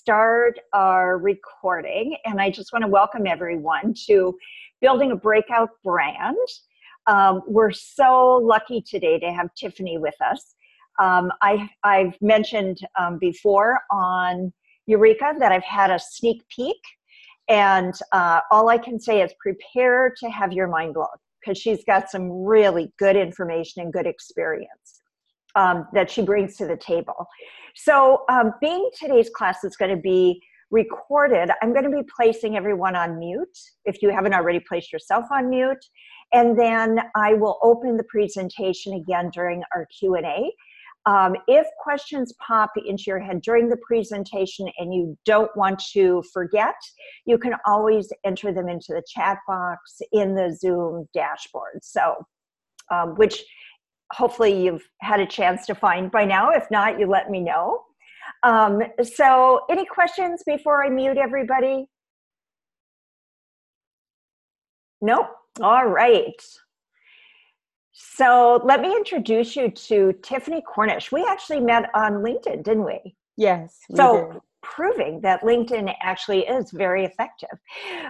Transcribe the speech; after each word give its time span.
start 0.00 0.58
our 0.72 1.18
recording, 1.18 2.16
and 2.24 2.40
I 2.40 2.50
just 2.50 2.72
want 2.72 2.82
to 2.84 2.88
welcome 2.88 3.26
everyone 3.26 3.92
to 4.06 4.34
Building 4.80 5.12
a 5.12 5.16
Breakout 5.16 5.68
Brand. 5.84 6.38
Um, 7.06 7.42
we're 7.46 7.70
so 7.70 8.40
lucky 8.42 8.80
today 8.80 9.18
to 9.18 9.30
have 9.30 9.54
Tiffany 9.54 9.98
with 9.98 10.14
us. 10.24 10.54
Um, 10.98 11.30
I, 11.42 11.68
have 11.84 12.14
mentioned 12.22 12.78
um, 12.98 13.18
before 13.18 13.78
on 13.90 14.50
Eureka 14.86 15.34
that 15.38 15.52
I've 15.52 15.64
had 15.64 15.90
a 15.90 15.98
sneak 15.98 16.44
peek, 16.48 16.80
and 17.50 17.92
uh, 18.12 18.40
all 18.50 18.70
I 18.70 18.78
can 18.78 18.98
say 18.98 19.20
is 19.20 19.34
prepare 19.38 20.14
to 20.16 20.30
have 20.30 20.54
your 20.54 20.68
mind 20.68 20.94
blown 20.94 21.08
because 21.44 21.58
she's 21.58 21.84
got 21.84 22.08
some 22.08 22.30
really 22.30 22.90
good 22.98 23.16
information 23.16 23.82
and 23.82 23.92
good 23.92 24.06
experience 24.06 24.99
um, 25.54 25.86
that 25.92 26.10
she 26.10 26.22
brings 26.22 26.56
to 26.56 26.66
the 26.66 26.76
table. 26.76 27.26
So, 27.74 28.24
um, 28.28 28.52
being 28.60 28.90
today's 28.98 29.30
class 29.30 29.64
is 29.64 29.76
going 29.76 29.94
to 29.94 30.00
be 30.00 30.42
recorded, 30.70 31.50
I'm 31.62 31.72
going 31.72 31.84
to 31.84 31.90
be 31.90 32.06
placing 32.14 32.56
everyone 32.56 32.94
on 32.94 33.18
mute 33.18 33.58
if 33.84 34.02
you 34.02 34.10
haven't 34.10 34.34
already 34.34 34.60
placed 34.60 34.92
yourself 34.92 35.26
on 35.30 35.50
mute. 35.50 35.84
And 36.32 36.58
then 36.58 37.00
I 37.16 37.34
will 37.34 37.58
open 37.62 37.96
the 37.96 38.04
presentation 38.04 38.94
again 38.94 39.30
during 39.30 39.62
our 39.74 39.86
Q&A. 39.98 40.52
Um, 41.06 41.34
if 41.48 41.66
questions 41.82 42.34
pop 42.46 42.70
into 42.86 43.04
your 43.06 43.18
head 43.18 43.40
during 43.40 43.68
the 43.68 43.78
presentation 43.78 44.68
and 44.78 44.94
you 44.94 45.16
don't 45.24 45.50
want 45.56 45.82
to 45.92 46.22
forget, 46.32 46.74
you 47.24 47.38
can 47.38 47.54
always 47.66 48.12
enter 48.24 48.52
them 48.52 48.68
into 48.68 48.88
the 48.88 49.02
chat 49.08 49.38
box 49.48 50.02
in 50.12 50.34
the 50.34 50.54
Zoom 50.54 51.08
dashboard. 51.14 51.80
So, 51.82 52.16
um, 52.90 53.14
which 53.16 53.44
hopefully 54.12 54.64
you've 54.64 54.88
had 55.00 55.20
a 55.20 55.26
chance 55.26 55.66
to 55.66 55.74
find 55.74 56.10
by 56.10 56.24
now. 56.24 56.50
If 56.50 56.70
not, 56.70 56.98
you 56.98 57.06
let 57.06 57.30
me 57.30 57.40
know. 57.40 57.82
Um, 58.42 58.82
so, 59.02 59.60
any 59.70 59.84
questions 59.84 60.42
before 60.46 60.84
I 60.84 60.88
mute 60.88 61.18
everybody? 61.18 61.88
Nope. 65.00 65.28
All 65.60 65.86
right. 65.86 66.42
So, 67.92 68.60
let 68.64 68.80
me 68.80 68.94
introduce 68.96 69.56
you 69.56 69.70
to 69.70 70.14
Tiffany 70.22 70.62
Cornish. 70.62 71.12
We 71.12 71.24
actually 71.28 71.60
met 71.60 71.90
on 71.94 72.14
LinkedIn, 72.14 72.62
didn't 72.62 72.84
we? 72.84 73.14
Yes. 73.36 73.78
We 73.90 73.96
so, 73.96 74.32
did. 74.32 74.40
proving 74.62 75.20
that 75.20 75.42
LinkedIn 75.42 75.92
actually 76.02 76.46
is 76.46 76.70
very 76.70 77.04
effective. 77.04 77.58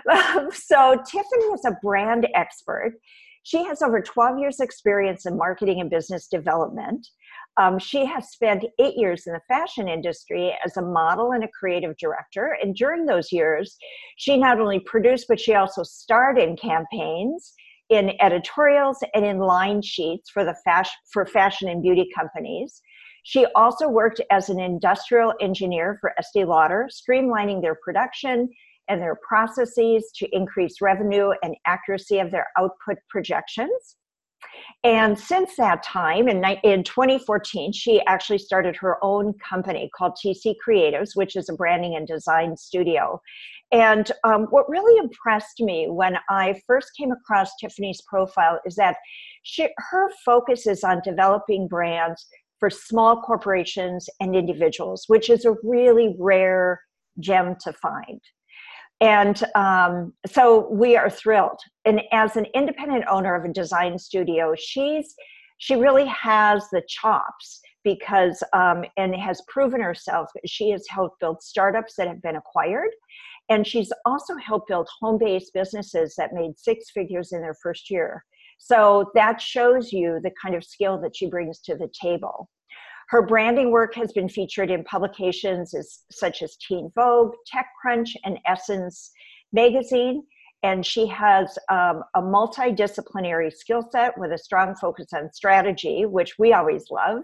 so, 0.52 0.96
Tiffany 1.04 1.44
is 1.54 1.64
a 1.64 1.76
brand 1.82 2.28
expert. 2.34 2.94
She 3.42 3.64
has 3.64 3.82
over 3.82 4.00
12 4.00 4.38
years' 4.38 4.60
experience 4.60 5.26
in 5.26 5.36
marketing 5.36 5.80
and 5.80 5.90
business 5.90 6.28
development. 6.28 7.06
Um, 7.56 7.78
she 7.78 8.04
has 8.06 8.30
spent 8.30 8.64
eight 8.78 8.96
years 8.96 9.26
in 9.26 9.32
the 9.32 9.40
fashion 9.48 9.88
industry 9.88 10.56
as 10.64 10.76
a 10.76 10.82
model 10.82 11.32
and 11.32 11.44
a 11.44 11.48
creative 11.48 11.96
director. 11.98 12.56
And 12.62 12.74
during 12.74 13.06
those 13.06 13.32
years, 13.32 13.76
she 14.16 14.36
not 14.36 14.60
only 14.60 14.80
produced, 14.80 15.26
but 15.28 15.40
she 15.40 15.54
also 15.54 15.82
starred 15.82 16.38
in 16.38 16.56
campaigns, 16.56 17.52
in 17.88 18.12
editorials, 18.20 18.98
and 19.14 19.24
in 19.24 19.38
line 19.38 19.82
sheets 19.82 20.30
for, 20.30 20.44
the 20.44 20.54
for 21.12 21.26
fashion 21.26 21.68
and 21.68 21.82
beauty 21.82 22.08
companies. 22.16 22.80
She 23.24 23.46
also 23.54 23.88
worked 23.88 24.20
as 24.30 24.48
an 24.48 24.60
industrial 24.60 25.34
engineer 25.40 25.98
for 26.00 26.12
Estee 26.18 26.44
Lauder, 26.44 26.88
streamlining 26.90 27.60
their 27.60 27.74
production 27.74 28.48
and 28.90 29.00
their 29.00 29.16
processes 29.26 30.10
to 30.16 30.28
increase 30.32 30.80
revenue 30.80 31.30
and 31.42 31.56
accuracy 31.66 32.18
of 32.18 32.30
their 32.30 32.48
output 32.58 32.98
projections. 33.08 33.96
And 34.84 35.18
since 35.18 35.56
that 35.56 35.82
time, 35.82 36.28
in, 36.28 36.42
in 36.64 36.82
2014, 36.82 37.72
she 37.72 38.00
actually 38.06 38.38
started 38.38 38.76
her 38.76 38.96
own 39.02 39.34
company 39.34 39.90
called 39.96 40.16
TC 40.16 40.54
Creatives, 40.66 41.10
which 41.14 41.36
is 41.36 41.48
a 41.48 41.54
branding 41.54 41.96
and 41.96 42.06
design 42.06 42.56
studio. 42.56 43.20
And 43.72 44.10
um, 44.24 44.46
what 44.50 44.68
really 44.68 44.98
impressed 44.98 45.60
me 45.60 45.86
when 45.88 46.16
I 46.28 46.60
first 46.66 46.90
came 46.98 47.12
across 47.12 47.50
Tiffany's 47.60 48.02
profile 48.02 48.58
is 48.64 48.74
that 48.76 48.96
she, 49.42 49.68
her 49.76 50.10
focus 50.24 50.66
is 50.66 50.82
on 50.82 51.02
developing 51.04 51.68
brands 51.68 52.26
for 52.58 52.68
small 52.70 53.22
corporations 53.22 54.08
and 54.20 54.34
individuals, 54.34 55.04
which 55.06 55.30
is 55.30 55.44
a 55.44 55.54
really 55.62 56.16
rare 56.18 56.80
gem 57.20 57.56
to 57.62 57.72
find. 57.74 58.20
And 59.00 59.42
um, 59.54 60.12
so 60.26 60.68
we 60.70 60.96
are 60.96 61.08
thrilled. 61.08 61.58
And 61.84 62.02
as 62.12 62.36
an 62.36 62.46
independent 62.54 63.04
owner 63.10 63.34
of 63.34 63.44
a 63.44 63.52
design 63.52 63.98
studio, 63.98 64.54
she's 64.58 65.14
she 65.58 65.74
really 65.74 66.06
has 66.06 66.68
the 66.70 66.82
chops 66.88 67.60
because 67.84 68.42
um, 68.54 68.84
and 68.96 69.14
has 69.14 69.42
proven 69.48 69.80
herself. 69.80 70.30
She 70.46 70.70
has 70.70 70.86
helped 70.88 71.20
build 71.20 71.42
startups 71.42 71.94
that 71.96 72.08
have 72.08 72.22
been 72.22 72.36
acquired, 72.36 72.90
and 73.50 73.66
she's 73.66 73.92
also 74.06 74.36
helped 74.36 74.68
build 74.68 74.88
home-based 75.00 75.52
businesses 75.52 76.14
that 76.16 76.32
made 76.32 76.58
six 76.58 76.90
figures 76.90 77.32
in 77.32 77.40
their 77.40 77.56
first 77.62 77.90
year. 77.90 78.24
So 78.58 79.10
that 79.14 79.40
shows 79.40 79.92
you 79.92 80.20
the 80.22 80.32
kind 80.42 80.54
of 80.54 80.64
skill 80.64 81.00
that 81.00 81.16
she 81.16 81.26
brings 81.26 81.60
to 81.60 81.76
the 81.76 81.90
table. 82.00 82.48
Her 83.10 83.22
branding 83.22 83.72
work 83.72 83.96
has 83.96 84.12
been 84.12 84.28
featured 84.28 84.70
in 84.70 84.84
publications 84.84 85.74
as, 85.74 86.04
such 86.12 86.42
as 86.42 86.56
Teen 86.56 86.92
Vogue, 86.94 87.34
TechCrunch, 87.52 88.10
and 88.24 88.38
Essence 88.46 89.10
magazine. 89.52 90.22
And 90.62 90.86
she 90.86 91.08
has 91.08 91.58
um, 91.72 92.04
a 92.14 92.22
multidisciplinary 92.22 93.52
skill 93.52 93.82
set 93.90 94.16
with 94.16 94.30
a 94.30 94.38
strong 94.38 94.76
focus 94.76 95.08
on 95.12 95.32
strategy, 95.32 96.06
which 96.06 96.38
we 96.38 96.52
always 96.52 96.84
love. 96.88 97.22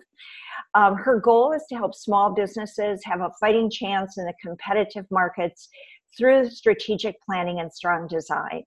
Um, 0.75 0.97
her 0.97 1.21
goal 1.21 1.53
is 1.53 1.63
to 1.69 1.77
help 1.77 1.95
small 1.95 2.35
businesses 2.35 3.05
have 3.05 3.21
a 3.21 3.31
fighting 3.39 3.71
chance 3.71 4.19
in 4.19 4.25
the 4.25 4.35
competitive 4.43 5.07
markets 5.13 5.69
through 6.19 6.51
strategic 6.51 7.15
planning 7.23 7.61
and 7.61 7.73
strong 7.73 8.09
design. 8.09 8.65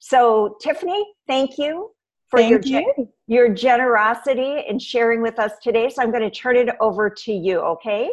So, 0.00 0.56
Tiffany, 0.62 1.04
thank 1.26 1.58
you 1.58 1.90
for 2.28 2.40
your, 2.40 2.60
you. 2.60 3.08
your 3.26 3.48
generosity 3.52 4.64
in 4.68 4.78
sharing 4.78 5.22
with 5.22 5.38
us 5.38 5.52
today. 5.62 5.88
So 5.88 6.02
I'm 6.02 6.10
going 6.10 6.22
to 6.22 6.30
turn 6.30 6.56
it 6.56 6.68
over 6.80 7.10
to 7.10 7.32
you, 7.32 7.60
okay? 7.60 8.10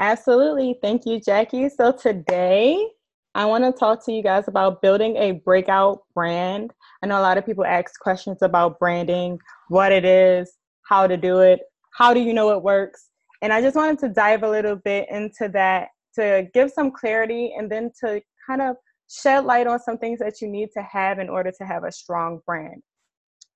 Absolutely. 0.00 0.78
Thank 0.82 1.06
you, 1.06 1.20
Jackie. 1.20 1.68
So 1.68 1.92
today, 1.92 2.86
I 3.34 3.44
want 3.44 3.64
to 3.64 3.72
talk 3.72 4.04
to 4.06 4.12
you 4.12 4.22
guys 4.22 4.48
about 4.48 4.82
building 4.82 5.16
a 5.16 5.32
breakout 5.32 6.02
brand. 6.14 6.72
I 7.02 7.06
know 7.06 7.18
a 7.18 7.22
lot 7.22 7.38
of 7.38 7.46
people 7.46 7.64
ask 7.64 7.98
questions 8.00 8.38
about 8.42 8.78
branding, 8.78 9.38
what 9.68 9.92
it 9.92 10.04
is, 10.04 10.54
how 10.88 11.06
to 11.06 11.16
do 11.16 11.40
it, 11.40 11.60
how 11.92 12.12
do 12.12 12.20
you 12.20 12.32
know 12.32 12.50
it 12.50 12.62
works? 12.62 13.10
And 13.42 13.52
I 13.52 13.60
just 13.60 13.76
wanted 13.76 13.98
to 14.00 14.08
dive 14.08 14.42
a 14.42 14.48
little 14.48 14.76
bit 14.76 15.08
into 15.10 15.48
that 15.52 15.88
to 16.14 16.48
give 16.54 16.70
some 16.70 16.90
clarity 16.90 17.54
and 17.56 17.70
then 17.70 17.90
to 18.00 18.20
kind 18.46 18.62
of 18.62 18.76
shed 19.10 19.44
light 19.44 19.66
on 19.66 19.78
some 19.80 19.98
things 19.98 20.18
that 20.18 20.40
you 20.40 20.48
need 20.48 20.70
to 20.72 20.82
have 20.82 21.18
in 21.18 21.28
order 21.28 21.52
to 21.58 21.64
have 21.64 21.84
a 21.84 21.92
strong 21.92 22.40
brand. 22.46 22.82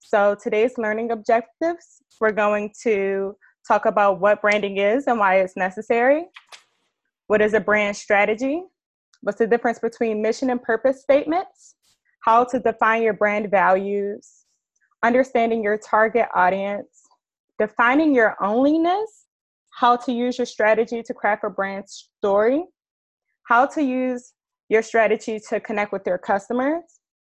So 0.00 0.36
today's 0.42 0.76
learning 0.76 1.12
objectives, 1.12 2.02
we're 2.20 2.32
going 2.32 2.72
to 2.82 3.36
talk 3.68 3.84
about 3.84 4.18
what 4.18 4.40
branding 4.40 4.78
is 4.78 5.06
and 5.06 5.18
why 5.18 5.36
it's 5.36 5.56
necessary. 5.56 6.26
What 7.28 7.40
is 7.40 7.54
a 7.54 7.60
brand 7.60 7.96
strategy? 7.96 8.64
What's 9.20 9.38
the 9.38 9.46
difference 9.46 9.78
between 9.78 10.20
mission 10.20 10.50
and 10.50 10.60
purpose 10.60 11.02
statements? 11.02 11.76
How 12.24 12.44
to 12.44 12.58
define 12.58 13.02
your 13.02 13.12
brand 13.12 13.50
values, 13.50 14.46
understanding 15.04 15.62
your 15.62 15.78
target 15.78 16.26
audience, 16.34 17.02
defining 17.58 18.14
your 18.14 18.36
onlyness, 18.42 19.06
how 19.78 19.96
to 19.96 20.12
use 20.12 20.38
your 20.38 20.46
strategy 20.46 21.02
to 21.02 21.14
craft 21.14 21.44
a 21.44 21.50
brand 21.50 21.84
story, 21.88 22.64
how 23.44 23.66
to 23.66 23.82
use 23.82 24.32
your 24.68 24.82
strategy 24.82 25.40
to 25.50 25.60
connect 25.60 25.92
with 25.92 26.02
your 26.06 26.18
customers, 26.18 26.82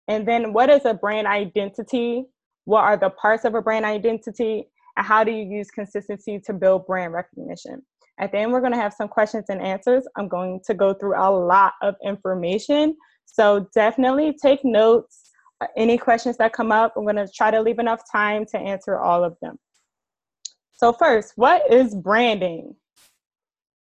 and 0.07 0.27
then 0.27 0.53
what 0.53 0.69
is 0.69 0.85
a 0.85 0.93
brand 0.93 1.27
identity 1.27 2.25
what 2.67 2.83
are 2.83 2.97
the 2.97 3.09
parts 3.11 3.45
of 3.45 3.55
a 3.55 3.61
brand 3.61 3.85
identity? 3.85 4.67
And 4.97 5.05
how 5.05 5.23
do 5.23 5.31
you 5.31 5.45
use 5.45 5.71
consistency 5.71 6.37
to 6.45 6.53
build 6.53 6.85
brand 6.85 7.13
recognition? 7.13 7.81
At 8.19 8.33
the 8.33 8.39
end, 8.39 8.51
we're 8.51 8.59
going 8.59 8.73
to 8.73 8.79
have 8.79 8.93
some 8.93 9.07
questions 9.07 9.45
and 9.47 9.61
answers. 9.61 10.03
I'm 10.17 10.27
going 10.27 10.59
to 10.65 10.73
go 10.73 10.93
through 10.93 11.17
a 11.17 11.31
lot 11.31 11.73
of 11.81 11.95
information. 12.03 12.97
So 13.25 13.69
definitely 13.73 14.35
take 14.41 14.65
notes. 14.65 15.29
Uh, 15.61 15.67
any 15.77 15.97
questions 15.97 16.35
that 16.37 16.51
come 16.51 16.73
up, 16.73 16.93
I'm 16.97 17.05
going 17.05 17.15
to 17.15 17.29
try 17.33 17.51
to 17.51 17.61
leave 17.61 17.79
enough 17.79 18.01
time 18.11 18.45
to 18.47 18.57
answer 18.59 18.99
all 18.99 19.23
of 19.23 19.37
them. 19.41 19.57
So, 20.73 20.91
first, 20.91 21.33
what 21.37 21.71
is 21.71 21.95
branding? 21.95 22.75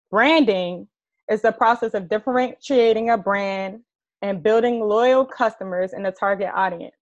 Branding 0.09 0.87
is 1.29 1.41
the 1.41 1.51
process 1.51 1.93
of 1.93 2.07
differentiating 2.07 3.09
a 3.09 3.17
brand 3.17 3.81
and 4.21 4.41
building 4.41 4.79
loyal 4.79 5.25
customers 5.25 5.91
in 5.93 6.01
the 6.01 6.11
target 6.11 6.49
audience. 6.55 6.95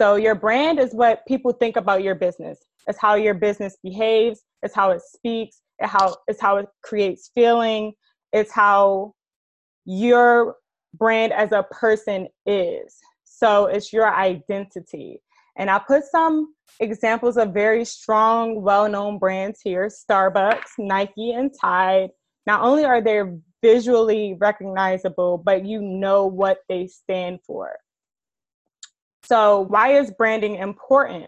So 0.00 0.14
your 0.14 0.36
brand 0.36 0.78
is 0.78 0.94
what 0.94 1.26
people 1.26 1.52
think 1.52 1.76
about 1.76 2.04
your 2.04 2.14
business. 2.14 2.58
It's 2.86 3.00
how 3.00 3.16
your 3.16 3.34
business 3.34 3.76
behaves. 3.82 4.44
It's 4.62 4.74
how 4.74 4.92
it 4.92 5.02
speaks. 5.02 5.60
It's 5.80 5.90
how 5.90 6.16
it's 6.28 6.40
how 6.40 6.58
it 6.58 6.68
creates 6.84 7.30
feeling. 7.34 7.94
It's 8.32 8.52
how 8.52 9.14
your 9.84 10.56
brand 10.94 11.32
as 11.32 11.50
a 11.50 11.64
person 11.64 12.28
is. 12.46 12.96
So 13.24 13.66
it's 13.66 13.92
your 13.92 14.14
identity. 14.14 15.20
And 15.56 15.68
I 15.68 15.80
put 15.80 16.04
some 16.04 16.54
examples 16.78 17.36
of 17.36 17.52
very 17.52 17.84
strong, 17.84 18.62
well-known 18.62 19.18
brands 19.18 19.60
here: 19.62 19.88
Starbucks, 19.88 20.78
Nike, 20.78 21.32
and 21.32 21.50
Tide. 21.60 22.10
Not 22.46 22.62
only 22.62 22.84
are 22.84 23.00
they 23.00 23.22
visually 23.62 24.36
recognizable, 24.38 25.38
but 25.38 25.66
you 25.66 25.82
know 25.82 26.26
what 26.26 26.58
they 26.68 26.86
stand 26.86 27.40
for. 27.44 27.76
So, 29.28 29.66
why 29.68 29.92
is 29.92 30.10
branding 30.10 30.54
important? 30.54 31.26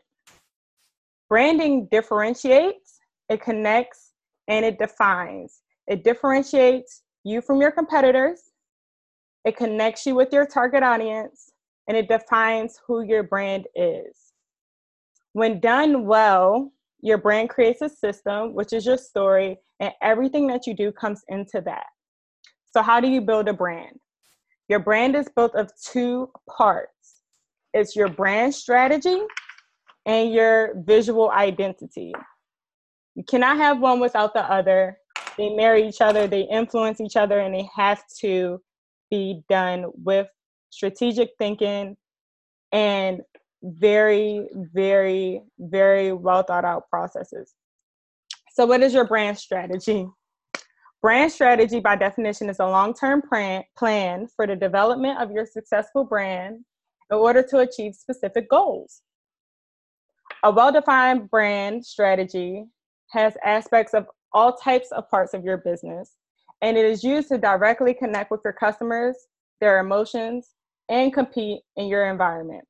Branding 1.28 1.86
differentiates, 1.90 2.98
it 3.28 3.42
connects, 3.42 4.12
and 4.48 4.64
it 4.64 4.78
defines. 4.78 5.60
It 5.86 6.02
differentiates 6.02 7.02
you 7.24 7.42
from 7.42 7.60
your 7.60 7.70
competitors, 7.70 8.52
it 9.44 9.54
connects 9.54 10.06
you 10.06 10.14
with 10.14 10.32
your 10.32 10.46
target 10.46 10.82
audience, 10.82 11.50
and 11.88 11.96
it 11.96 12.08
defines 12.08 12.80
who 12.86 13.02
your 13.02 13.22
brand 13.22 13.66
is. 13.74 14.32
When 15.34 15.60
done 15.60 16.06
well, 16.06 16.72
your 17.02 17.18
brand 17.18 17.50
creates 17.50 17.82
a 17.82 17.90
system, 17.90 18.54
which 18.54 18.72
is 18.72 18.86
your 18.86 18.96
story, 18.96 19.58
and 19.78 19.92
everything 20.00 20.46
that 20.46 20.66
you 20.66 20.72
do 20.72 20.90
comes 20.90 21.22
into 21.28 21.60
that. 21.66 21.84
So, 22.70 22.80
how 22.80 22.98
do 22.98 23.08
you 23.08 23.20
build 23.20 23.46
a 23.48 23.52
brand? 23.52 24.00
Your 24.70 24.78
brand 24.78 25.16
is 25.16 25.28
built 25.36 25.54
of 25.54 25.70
two 25.92 26.30
parts 26.48 26.99
it's 27.72 27.94
your 27.94 28.08
brand 28.08 28.54
strategy 28.54 29.20
and 30.06 30.32
your 30.32 30.74
visual 30.84 31.30
identity. 31.30 32.12
You 33.14 33.24
cannot 33.24 33.56
have 33.58 33.80
one 33.80 34.00
without 34.00 34.34
the 34.34 34.42
other. 34.50 34.98
They 35.36 35.50
marry 35.50 35.86
each 35.86 36.00
other, 36.00 36.26
they 36.26 36.42
influence 36.42 37.00
each 37.00 37.16
other, 37.16 37.40
and 37.40 37.54
they 37.54 37.68
have 37.74 38.02
to 38.20 38.60
be 39.10 39.42
done 39.48 39.86
with 39.94 40.28
strategic 40.70 41.30
thinking 41.38 41.96
and 42.72 43.20
very, 43.62 44.48
very, 44.54 45.42
very 45.58 46.12
well 46.12 46.42
thought 46.42 46.64
out 46.64 46.88
processes. 46.88 47.54
So, 48.52 48.66
what 48.66 48.82
is 48.82 48.92
your 48.92 49.06
brand 49.06 49.38
strategy? 49.38 50.06
Brand 51.02 51.32
strategy, 51.32 51.80
by 51.80 51.96
definition, 51.96 52.50
is 52.50 52.60
a 52.60 52.66
long 52.66 52.94
term 52.94 53.22
plan, 53.22 53.64
plan 53.76 54.26
for 54.36 54.46
the 54.46 54.56
development 54.56 55.20
of 55.20 55.30
your 55.30 55.46
successful 55.46 56.04
brand 56.04 56.64
in 57.10 57.16
order 57.16 57.42
to 57.42 57.58
achieve 57.58 57.94
specific 57.94 58.48
goals. 58.48 59.02
A 60.42 60.50
well 60.50 60.72
defined 60.72 61.30
brand 61.30 61.84
strategy 61.84 62.64
has 63.10 63.34
aspects 63.44 63.94
of 63.94 64.06
all 64.32 64.56
types 64.56 64.92
of 64.92 65.08
parts 65.10 65.34
of 65.34 65.44
your 65.44 65.58
business, 65.58 66.14
and 66.62 66.76
it 66.76 66.84
is 66.84 67.02
used 67.02 67.28
to 67.28 67.38
directly 67.38 67.94
connect 67.94 68.30
with 68.30 68.40
your 68.44 68.52
customers, 68.52 69.16
their 69.60 69.80
emotions, 69.80 70.54
and 70.88 71.12
compete 71.12 71.60
in 71.76 71.88
your 71.88 72.10
environment. 72.10 72.64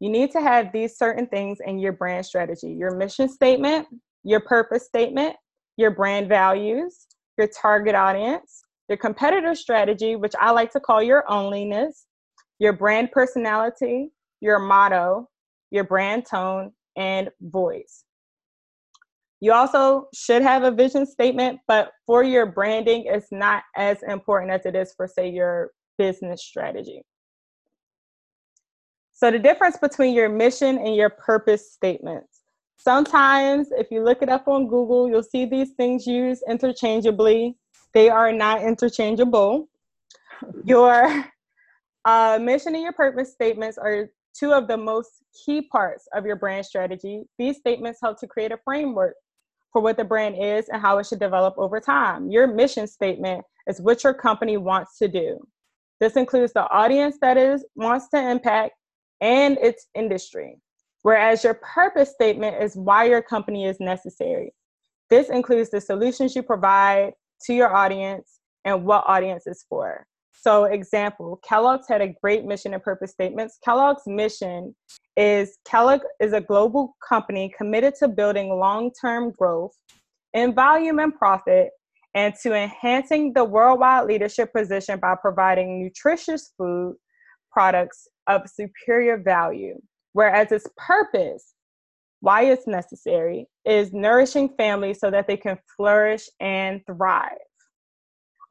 You 0.00 0.10
need 0.10 0.30
to 0.32 0.40
have 0.40 0.72
these 0.72 0.96
certain 0.96 1.26
things 1.26 1.58
in 1.64 1.78
your 1.78 1.92
brand 1.92 2.24
strategy 2.24 2.72
your 2.72 2.94
mission 2.94 3.28
statement, 3.28 3.86
your 4.22 4.40
purpose 4.40 4.86
statement, 4.86 5.36
your 5.76 5.90
brand 5.90 6.28
values, 6.28 7.06
your 7.38 7.48
target 7.48 7.94
audience, 7.94 8.62
your 8.88 8.98
competitor 8.98 9.54
strategy, 9.54 10.16
which 10.16 10.34
I 10.40 10.50
like 10.50 10.70
to 10.72 10.80
call 10.80 11.02
your 11.02 11.24
onlyness, 11.28 12.04
your 12.60 12.74
brand 12.74 13.10
personality, 13.10 14.12
your 14.40 14.60
motto, 14.60 15.28
your 15.72 15.84
brand 15.84 16.26
tone, 16.26 16.70
and 16.96 17.30
voice. 17.40 18.04
You 19.40 19.54
also 19.54 20.08
should 20.14 20.42
have 20.42 20.62
a 20.62 20.70
vision 20.70 21.06
statement, 21.06 21.60
but 21.66 21.92
for 22.06 22.22
your 22.22 22.44
branding, 22.44 23.04
it's 23.06 23.32
not 23.32 23.62
as 23.74 24.02
important 24.02 24.52
as 24.52 24.66
it 24.66 24.76
is 24.76 24.92
for, 24.94 25.08
say, 25.08 25.30
your 25.30 25.70
business 25.96 26.44
strategy. 26.44 27.02
So, 29.12 29.30
the 29.30 29.38
difference 29.38 29.78
between 29.78 30.14
your 30.14 30.28
mission 30.28 30.78
and 30.78 30.94
your 30.94 31.10
purpose 31.10 31.72
statements. 31.72 32.42
Sometimes, 32.76 33.68
if 33.72 33.90
you 33.90 34.02
look 34.02 34.22
it 34.22 34.28
up 34.28 34.48
on 34.48 34.66
Google, 34.66 35.08
you'll 35.08 35.22
see 35.22 35.46
these 35.46 35.72
things 35.72 36.06
used 36.06 36.42
interchangeably. 36.48 37.56
They 37.94 38.08
are 38.10 38.32
not 38.32 38.62
interchangeable. 38.62 39.68
Your 40.64 41.26
uh, 42.04 42.38
mission 42.40 42.74
and 42.74 42.82
your 42.82 42.92
purpose 42.92 43.32
statements 43.32 43.78
are 43.78 44.10
two 44.38 44.52
of 44.52 44.68
the 44.68 44.76
most 44.76 45.22
key 45.44 45.62
parts 45.62 46.06
of 46.14 46.24
your 46.24 46.36
brand 46.36 46.64
strategy. 46.64 47.24
These 47.38 47.58
statements 47.58 47.98
help 48.02 48.18
to 48.20 48.26
create 48.26 48.52
a 48.52 48.58
framework 48.64 49.14
for 49.72 49.82
what 49.82 49.96
the 49.96 50.04
brand 50.04 50.36
is 50.38 50.68
and 50.68 50.80
how 50.80 50.98
it 50.98 51.06
should 51.06 51.20
develop 51.20 51.54
over 51.56 51.80
time. 51.80 52.30
Your 52.30 52.46
mission 52.46 52.86
statement 52.86 53.44
is 53.68 53.80
what 53.80 54.02
your 54.02 54.14
company 54.14 54.56
wants 54.56 54.98
to 54.98 55.08
do. 55.08 55.38
This 56.00 56.16
includes 56.16 56.52
the 56.52 56.68
audience 56.70 57.18
that 57.20 57.36
is 57.36 57.64
wants 57.74 58.08
to 58.08 58.18
impact 58.18 58.72
and 59.20 59.58
its 59.58 59.86
industry. 59.94 60.56
Whereas 61.02 61.44
your 61.44 61.54
purpose 61.54 62.10
statement 62.10 62.62
is 62.62 62.76
why 62.76 63.04
your 63.04 63.22
company 63.22 63.66
is 63.66 63.78
necessary. 63.80 64.52
This 65.08 65.28
includes 65.28 65.70
the 65.70 65.80
solutions 65.80 66.34
you 66.34 66.42
provide 66.42 67.12
to 67.46 67.54
your 67.54 67.74
audience 67.74 68.40
and 68.64 68.84
what 68.84 69.04
audience 69.06 69.46
is 69.46 69.64
for. 69.68 70.06
So, 70.42 70.64
example, 70.64 71.38
Kellogg's 71.46 71.86
had 71.86 72.00
a 72.00 72.14
great 72.22 72.46
mission 72.46 72.72
and 72.72 72.82
purpose 72.82 73.10
statements. 73.10 73.58
Kellogg's 73.62 74.06
mission 74.06 74.74
is 75.14 75.58
Kellogg 75.66 76.00
is 76.18 76.32
a 76.32 76.40
global 76.40 76.96
company 77.06 77.52
committed 77.58 77.94
to 77.96 78.08
building 78.08 78.48
long-term 78.48 79.32
growth 79.38 79.76
in 80.32 80.54
volume 80.54 80.98
and 80.98 81.14
profit 81.14 81.72
and 82.14 82.32
to 82.42 82.54
enhancing 82.54 83.34
the 83.34 83.44
worldwide 83.44 84.06
leadership 84.06 84.50
position 84.54 84.98
by 84.98 85.14
providing 85.14 85.82
nutritious 85.82 86.54
food 86.56 86.96
products 87.52 88.08
of 88.26 88.48
superior 88.48 89.18
value. 89.18 89.78
Whereas 90.14 90.52
its 90.52 90.66
purpose, 90.78 91.52
why 92.20 92.44
it's 92.44 92.66
necessary, 92.66 93.46
is 93.66 93.92
nourishing 93.92 94.48
families 94.56 95.00
so 95.00 95.10
that 95.10 95.26
they 95.26 95.36
can 95.36 95.58
flourish 95.76 96.30
and 96.40 96.80
thrive. 96.86 97.36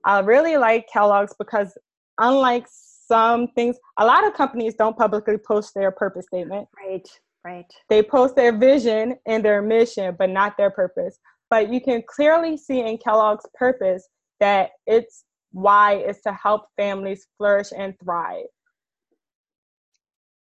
I 0.06 0.20
really 0.20 0.58
like 0.58 0.88
Kellogg's 0.92 1.36
because, 1.38 1.78
unlike 2.18 2.66
some 2.70 3.48
things, 3.50 3.78
a 3.98 4.06
lot 4.06 4.26
of 4.26 4.34
companies 4.34 4.76
don't 4.76 4.98
publicly 4.98 5.38
post 5.38 5.74
their 5.74 5.92
purpose 5.92 6.26
statement. 6.28 6.68
Right, 6.88 7.08
right. 7.46 7.66
They 7.90 8.04
post 8.04 8.36
their 8.36 8.58
vision 8.58 9.16
and 9.26 9.44
their 9.44 9.62
mission, 9.62 10.16
but 10.18 10.30
not 10.30 10.58
their 10.58 10.72
purpose. 10.72 11.20
But 11.50 11.74
you 11.74 11.82
can 11.82 12.04
clearly 12.08 12.56
see 12.56 12.80
in 12.80 12.98
Kellogg's 12.98 13.46
purpose 13.56 14.08
that 14.40 14.72
its 14.86 15.26
why 15.52 15.96
is 15.98 16.22
to 16.22 16.34
help 16.34 16.68
families 16.78 17.28
flourish 17.38 17.70
and 17.76 17.96
thrive. 18.04 18.46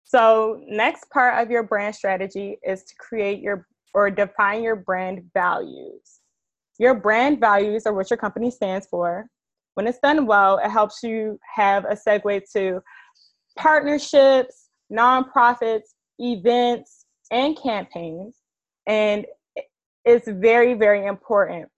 So, 0.05 0.61
next 0.67 1.09
part 1.11 1.43
of 1.43 1.51
your 1.51 1.63
brand 1.63 1.95
strategy 1.95 2.59
is 2.65 2.83
to 2.85 2.95
create 2.99 3.41
your 3.41 3.67
or 3.95 4.11
define 4.11 4.63
your 4.63 4.77
brand 4.77 5.23
values. 5.35 6.21
Your 6.79 6.95
brand 6.95 7.41
values 7.41 7.87
are 7.87 7.93
what 7.93 8.11
your 8.11 8.17
company 8.17 8.51
stands 8.51 8.87
for. 8.87 9.27
When 9.81 9.87
it's 9.87 9.99
done 10.01 10.27
well, 10.27 10.59
it 10.59 10.69
helps 10.69 11.03
you 11.03 11.41
have 11.55 11.87
a 11.87 11.97
segue 11.97 12.43
to 12.53 12.83
partnerships, 13.57 14.69
nonprofits, 14.93 15.95
events, 16.19 17.07
and 17.31 17.59
campaigns. 17.59 18.37
And 18.87 19.25
it's 20.05 20.29
very, 20.29 20.75
very 20.75 21.07
important. 21.07 21.71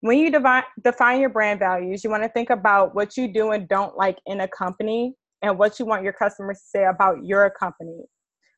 When 0.00 0.16
you 0.16 0.30
define, 0.30 0.62
define 0.82 1.20
your 1.20 1.28
brand 1.28 1.58
values, 1.58 2.02
you 2.02 2.08
want 2.08 2.22
to 2.22 2.30
think 2.30 2.48
about 2.48 2.94
what 2.94 3.18
you 3.18 3.30
do 3.30 3.50
and 3.50 3.68
don't 3.68 3.98
like 3.98 4.16
in 4.24 4.40
a 4.40 4.48
company 4.48 5.14
and 5.42 5.58
what 5.58 5.78
you 5.78 5.84
want 5.84 6.04
your 6.04 6.14
customers 6.14 6.56
to 6.56 6.64
say 6.78 6.84
about 6.86 7.22
your 7.22 7.50
company. 7.50 8.00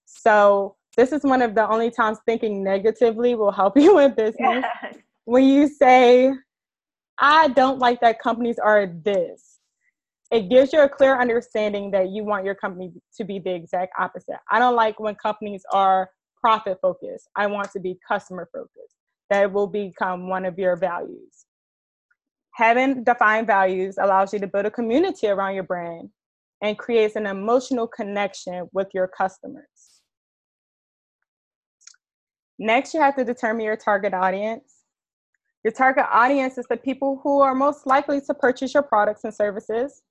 So, 0.04 0.76
this 0.96 1.10
is 1.10 1.24
one 1.24 1.42
of 1.42 1.56
the 1.56 1.68
only 1.68 1.90
times 1.90 2.18
thinking 2.26 2.62
negatively 2.62 3.34
will 3.34 3.50
help 3.50 3.76
you 3.76 3.98
in 3.98 4.14
business. 4.14 4.36
Yeah. 4.38 4.92
When 5.24 5.42
you 5.42 5.66
say, 5.66 6.32
I 7.18 7.48
don't 7.48 7.78
like 7.78 8.00
that 8.00 8.20
companies 8.20 8.58
are 8.58 8.86
this, 8.86 9.54
it 10.30 10.48
gives 10.48 10.72
you 10.72 10.80
a 10.82 10.88
clear 10.88 11.20
understanding 11.20 11.90
that 11.92 12.08
you 12.10 12.24
want 12.24 12.44
your 12.44 12.54
company 12.54 12.92
to 13.16 13.24
be 13.24 13.38
the 13.38 13.54
exact 13.54 13.92
opposite. 13.98 14.38
I 14.50 14.58
don't 14.58 14.74
like 14.74 14.98
when 14.98 15.14
companies 15.14 15.62
are 15.72 16.10
profit 16.40 16.78
focused. 16.82 17.28
I 17.36 17.46
want 17.46 17.70
to 17.72 17.80
be 17.80 17.98
customer 18.06 18.48
focused. 18.52 18.96
That 19.30 19.52
will 19.52 19.68
become 19.68 20.28
one 20.28 20.44
of 20.44 20.58
your 20.58 20.76
values. 20.76 21.46
Having 22.54 23.04
defined 23.04 23.46
values 23.46 23.96
allows 24.00 24.32
you 24.32 24.38
to 24.40 24.46
build 24.46 24.66
a 24.66 24.70
community 24.70 25.28
around 25.28 25.54
your 25.54 25.64
brand 25.64 26.10
and 26.62 26.78
creates 26.78 27.16
an 27.16 27.26
emotional 27.26 27.86
connection 27.86 28.68
with 28.72 28.88
your 28.92 29.08
customers. 29.08 30.02
Next, 32.58 32.94
you 32.94 33.00
have 33.00 33.16
to 33.16 33.24
determine 33.24 33.64
your 33.64 33.76
target 33.76 34.14
audience. 34.14 34.73
Your 35.64 35.72
target 35.72 36.04
audience 36.12 36.58
is 36.58 36.66
the 36.68 36.76
people 36.76 37.20
who 37.24 37.40
are 37.40 37.54
most 37.54 37.86
likely 37.86 38.20
to 38.20 38.34
purchase 38.34 38.74
your 38.74 38.82
products 38.82 39.24
and 39.24 39.34
services. 39.34 40.02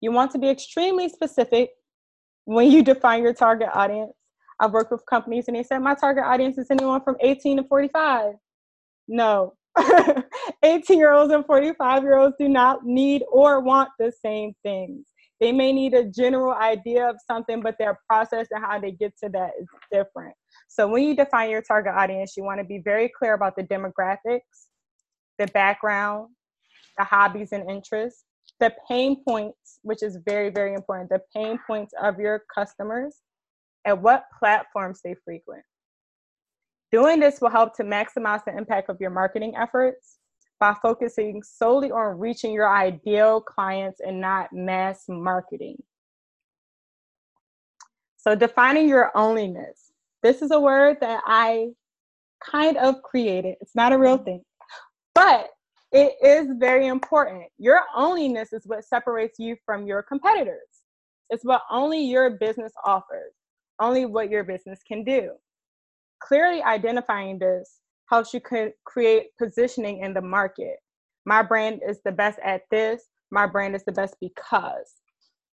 You 0.00 0.12
want 0.12 0.30
to 0.30 0.38
be 0.38 0.48
extremely 0.48 1.10
specific 1.10 1.70
when 2.46 2.70
you 2.70 2.82
define 2.92 3.22
your 3.22 3.34
target 3.34 3.68
audience. 3.74 4.12
I've 4.60 4.72
worked 4.72 4.90
with 4.90 5.04
companies 5.04 5.44
and 5.48 5.56
they 5.56 5.62
said 5.62 5.80
my 5.80 5.94
target 5.94 6.24
audience 6.24 6.56
is 6.56 6.70
anyone 6.70 7.02
from 7.02 7.16
18 7.20 7.58
to 7.58 7.64
45. 7.64 8.34
No. 9.08 9.54
18 10.62 10.98
year 10.98 11.12
olds 11.12 11.32
and 11.32 11.44
45 11.44 12.02
year 12.02 12.16
olds 12.16 12.36
do 12.38 12.48
not 12.48 12.86
need 12.86 13.24
or 13.30 13.60
want 13.60 13.90
the 13.98 14.10
same 14.24 14.54
things. 14.62 15.06
They 15.40 15.52
may 15.52 15.72
need 15.72 15.92
a 15.92 16.04
general 16.04 16.54
idea 16.54 17.10
of 17.10 17.16
something, 17.26 17.60
but 17.60 17.74
their 17.78 17.98
process 18.08 18.46
and 18.52 18.64
how 18.64 18.78
they 18.78 18.92
get 18.92 19.12
to 19.22 19.28
that 19.30 19.50
is 19.60 19.66
different. 19.92 20.34
So 20.68 20.88
when 20.88 21.02
you 21.02 21.14
define 21.14 21.50
your 21.50 21.60
target 21.60 21.92
audience, 21.94 22.36
you 22.36 22.44
want 22.44 22.60
to 22.60 22.64
be 22.64 22.78
very 22.78 23.10
clear 23.18 23.34
about 23.34 23.56
the 23.56 23.64
demographics, 23.64 24.68
the 25.38 25.46
background, 25.48 26.28
the 26.98 27.04
hobbies 27.04 27.52
and 27.52 27.68
interests, 27.70 28.24
the 28.60 28.72
pain 28.88 29.22
points, 29.26 29.80
which 29.82 30.02
is 30.02 30.18
very, 30.26 30.50
very 30.50 30.74
important, 30.74 31.10
the 31.10 31.20
pain 31.34 31.58
points 31.66 31.92
of 32.02 32.18
your 32.18 32.44
customers, 32.54 33.16
and 33.84 34.02
what 34.02 34.26
platforms 34.38 35.00
they 35.02 35.14
frequent. 35.24 35.62
Doing 36.92 37.18
this 37.20 37.40
will 37.40 37.50
help 37.50 37.74
to 37.76 37.82
maximize 37.82 38.44
the 38.44 38.56
impact 38.56 38.88
of 38.88 39.00
your 39.00 39.10
marketing 39.10 39.54
efforts 39.56 40.18
by 40.60 40.74
focusing 40.80 41.42
solely 41.42 41.90
on 41.90 42.18
reaching 42.18 42.52
your 42.52 42.72
ideal 42.72 43.40
clients 43.40 44.00
and 44.00 44.20
not 44.20 44.52
mass 44.52 45.04
marketing. 45.08 45.82
So, 48.16 48.34
defining 48.34 48.88
your 48.88 49.10
onlyness. 49.14 49.90
This 50.22 50.40
is 50.40 50.50
a 50.50 50.60
word 50.60 50.98
that 51.02 51.20
I 51.26 51.68
kind 52.42 52.78
of 52.78 53.02
created. 53.02 53.56
It's 53.60 53.74
not 53.74 53.92
a 53.92 53.98
real 53.98 54.16
thing, 54.16 54.42
but 55.24 55.48
it 55.92 56.14
is 56.22 56.48
very 56.58 56.86
important. 56.86 57.44
Your 57.58 57.80
onlyness 57.96 58.52
is 58.52 58.66
what 58.66 58.84
separates 58.84 59.38
you 59.38 59.56
from 59.64 59.86
your 59.86 60.02
competitors. 60.02 60.58
It's 61.30 61.44
what 61.44 61.62
only 61.70 62.04
your 62.04 62.30
business 62.30 62.72
offers, 62.84 63.32
only 63.80 64.04
what 64.04 64.30
your 64.30 64.44
business 64.44 64.80
can 64.86 65.02
do. 65.04 65.30
Clearly 66.20 66.62
identifying 66.62 67.38
this 67.38 67.80
helps 68.10 68.34
you 68.34 68.40
create 68.84 69.24
positioning 69.38 70.00
in 70.00 70.12
the 70.12 70.20
market. 70.20 70.76
My 71.24 71.42
brand 71.42 71.80
is 71.88 72.00
the 72.04 72.12
best 72.12 72.38
at 72.44 72.62
this. 72.70 73.04
My 73.30 73.46
brand 73.46 73.74
is 73.74 73.84
the 73.84 73.92
best 73.92 74.16
because. 74.20 74.92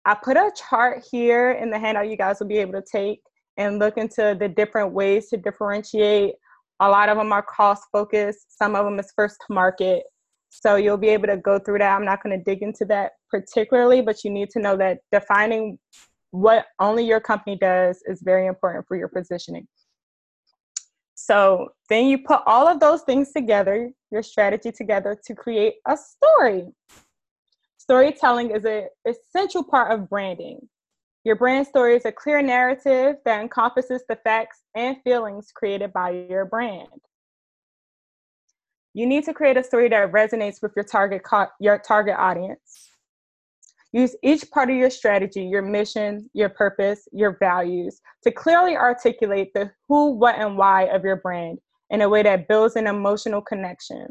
I 0.05 0.15
put 0.15 0.37
a 0.37 0.51
chart 0.71 1.05
here 1.11 1.53
in 1.53 1.71
the 1.71 1.79
handout 1.79 2.09
you 2.09 2.17
guys 2.17 2.41
will 2.41 2.49
be 2.49 2.59
able 2.59 2.73
to 2.73 2.85
take 2.91 3.21
and 3.57 3.79
look 3.79 3.99
into 3.99 4.37
the 4.39 4.49
different 4.49 4.93
ways 4.93 5.29
to 5.29 5.37
differentiate. 5.37 6.35
A 6.81 6.89
lot 6.89 7.09
of 7.09 7.19
them 7.19 7.33
are 7.33 7.43
cost 7.43 7.85
focused, 7.93 8.59
some 8.59 8.75
of 8.75 8.85
them 8.85 8.99
is 8.99 9.13
first 9.15 9.37
to 9.47 9.53
market, 9.53 10.05
so 10.49 10.77
you'll 10.77 10.97
be 10.97 11.09
able 11.09 11.29
to 11.29 11.37
go 11.37 11.59
through 11.59 11.79
that. 11.79 11.95
I'm 11.95 12.05
not 12.05 12.23
going 12.23 12.37
to 12.37 12.45
dig 12.45 12.63
into 12.63 12.85
that 12.87 13.13
particularly, 13.31 14.03
but 14.03 14.25
you 14.25 14.31
need 14.31 14.51
to 14.51 14.61
know 14.61 14.77
that 14.77 14.99
defining 15.13 15.79
what 16.33 16.67
only 16.79 17.05
your 17.05 17.21
company 17.21 17.57
does 17.57 18.03
is 18.07 18.23
very 18.23 18.47
important 18.47 18.87
for 18.89 18.97
your 18.97 19.09
positioning. 19.09 19.67
So 21.15 21.69
then 21.89 22.07
you 22.07 22.19
put 22.19 22.41
all 22.47 22.67
of 22.67 22.81
those 22.81 23.03
things 23.03 23.33
together, 23.33 23.91
your 24.11 24.23
strategy 24.23 24.73
together 24.73 25.21
to 25.27 25.35
create 25.35 25.75
a 25.87 25.97
story. 25.97 26.69
Storytelling 27.77 28.51
is 28.51 28.65
an 28.65 28.89
essential 29.07 29.63
part 29.63 29.93
of 29.93 30.09
branding. 30.09 30.69
Your 31.25 31.37
brand 31.37 31.67
story 31.67 31.97
is 31.97 32.07
a 32.07 32.13
clear 32.13 32.41
narrative 32.41 33.17
that 33.27 33.43
encompasses 33.43 34.03
the 34.09 34.17
facts 34.17 34.63
and 34.75 34.97
feelings 35.05 35.53
created 35.55 35.93
by 35.93 36.27
your 36.31 36.47
brand. 36.47 36.89
You 38.95 39.07
need 39.07 39.25
to 39.25 39.35
create 39.35 39.59
a 39.59 39.63
story 39.63 39.89
that 39.91 40.13
resonates 40.13 40.63
with 40.63 40.73
your 40.75 40.85
target 40.85 41.23
co- 41.23 41.51
your 41.61 41.79
target 41.79 42.17
audience. 42.19 42.89
Use 43.93 44.17
each 44.23 44.51
part 44.51 44.71
of 44.71 44.77
your 44.77 44.89
strategy, 44.89 45.43
your 45.43 45.63
mission, 45.63 46.31
your 46.33 46.49
purpose, 46.49 47.07
your 47.13 47.37
values 47.39 48.01
to 48.23 48.31
clearly 48.31 48.77
articulate 48.77 49.53
the 49.53 49.71
who, 49.89 50.13
what, 50.13 50.37
and 50.37 50.57
why 50.57 50.85
of 50.85 51.05
your 51.05 51.17
brand 51.17 51.59
in 51.91 52.01
a 52.01 52.09
way 52.09 52.23
that 52.23 52.49
builds 52.49 52.77
an 52.77 52.87
emotional 52.87 53.43
connection. 53.43 54.07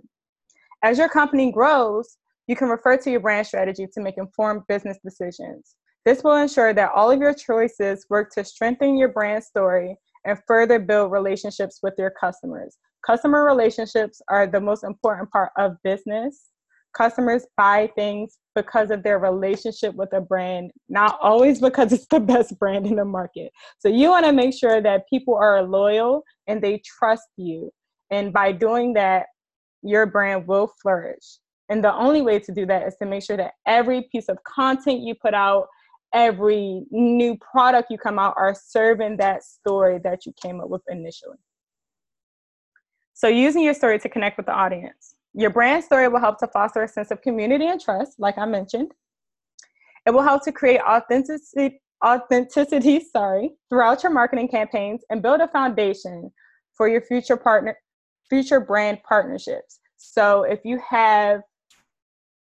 As 0.83 0.97
your 0.97 1.09
company 1.09 1.51
grows, 1.51 2.17
you 2.47 2.55
can 2.55 2.67
refer 2.67 2.97
to 2.97 3.09
your 3.09 3.19
brand 3.19 3.47
strategy 3.47 3.87
to 3.93 4.01
make 4.01 4.17
informed 4.17 4.63
business 4.67 4.97
decisions. 5.03 5.75
This 6.09 6.23
will 6.23 6.37
ensure 6.37 6.73
that 6.73 6.91
all 6.95 7.11
of 7.11 7.19
your 7.19 7.35
choices 7.35 8.07
work 8.09 8.31
to 8.31 8.43
strengthen 8.43 8.97
your 8.97 9.09
brand 9.09 9.43
story 9.43 9.95
and 10.25 10.39
further 10.47 10.79
build 10.79 11.11
relationships 11.11 11.81
with 11.83 11.93
your 11.99 12.09
customers. 12.19 12.77
Customer 13.05 13.43
relationships 13.43 14.19
are 14.27 14.47
the 14.47 14.59
most 14.59 14.83
important 14.83 15.29
part 15.29 15.51
of 15.55 15.77
business. 15.83 16.47
Customers 16.97 17.45
buy 17.55 17.91
things 17.95 18.39
because 18.55 18.89
of 18.89 19.03
their 19.03 19.19
relationship 19.19 19.93
with 19.93 20.11
a 20.13 20.19
brand, 20.19 20.71
not 20.89 21.19
always 21.21 21.61
because 21.61 21.93
it's 21.93 22.07
the 22.07 22.19
best 22.19 22.57
brand 22.57 22.87
in 22.87 22.95
the 22.95 23.05
market. 23.05 23.51
So 23.77 23.87
you 23.87 24.09
want 24.09 24.25
to 24.25 24.33
make 24.33 24.55
sure 24.55 24.81
that 24.81 25.07
people 25.11 25.35
are 25.35 25.61
loyal 25.61 26.23
and 26.47 26.59
they 26.59 26.81
trust 26.83 27.27
you. 27.37 27.69
And 28.09 28.33
by 28.33 28.51
doing 28.51 28.93
that, 28.93 29.27
your 29.83 30.07
brand 30.07 30.47
will 30.47 30.73
flourish. 30.81 31.37
And 31.69 31.83
the 31.83 31.93
only 31.93 32.23
way 32.23 32.39
to 32.39 32.51
do 32.51 32.65
that 32.65 32.87
is 32.87 32.95
to 32.99 33.05
make 33.05 33.21
sure 33.21 33.37
that 33.37 33.53
every 33.67 34.09
piece 34.11 34.27
of 34.27 34.43
content 34.43 35.01
you 35.01 35.13
put 35.13 35.35
out, 35.35 35.67
every 36.13 36.83
new 36.91 37.37
product 37.37 37.91
you 37.91 37.97
come 37.97 38.19
out 38.19 38.33
are 38.37 38.55
serving 38.55 39.17
that 39.17 39.43
story 39.43 39.99
that 40.03 40.25
you 40.25 40.33
came 40.41 40.59
up 40.59 40.69
with 40.69 40.81
initially. 40.87 41.37
So, 43.13 43.27
using 43.27 43.63
your 43.63 43.73
story 43.73 43.99
to 43.99 44.09
connect 44.09 44.37
with 44.37 44.45
the 44.45 44.53
audience. 44.53 45.15
Your 45.33 45.49
brand 45.49 45.83
story 45.83 46.07
will 46.07 46.19
help 46.19 46.39
to 46.39 46.47
foster 46.47 46.83
a 46.83 46.87
sense 46.87 47.11
of 47.11 47.21
community 47.21 47.67
and 47.67 47.79
trust, 47.79 48.19
like 48.19 48.37
I 48.37 48.45
mentioned. 48.45 48.91
It 50.05 50.11
will 50.11 50.23
help 50.23 50.43
to 50.45 50.51
create 50.51 50.79
authenticity, 50.81 51.81
authenticity 52.05 52.99
sorry, 53.11 53.51
throughout 53.69 54.03
your 54.03 54.11
marketing 54.11 54.47
campaigns 54.47 55.01
and 55.09 55.21
build 55.21 55.41
a 55.41 55.47
foundation 55.47 56.31
for 56.75 56.87
your 56.87 57.01
future 57.01 57.37
partner, 57.37 57.77
future 58.29 58.59
brand 58.59 58.99
partnerships. 59.03 59.79
So, 59.97 60.43
if 60.43 60.61
you 60.63 60.79
have, 60.89 61.41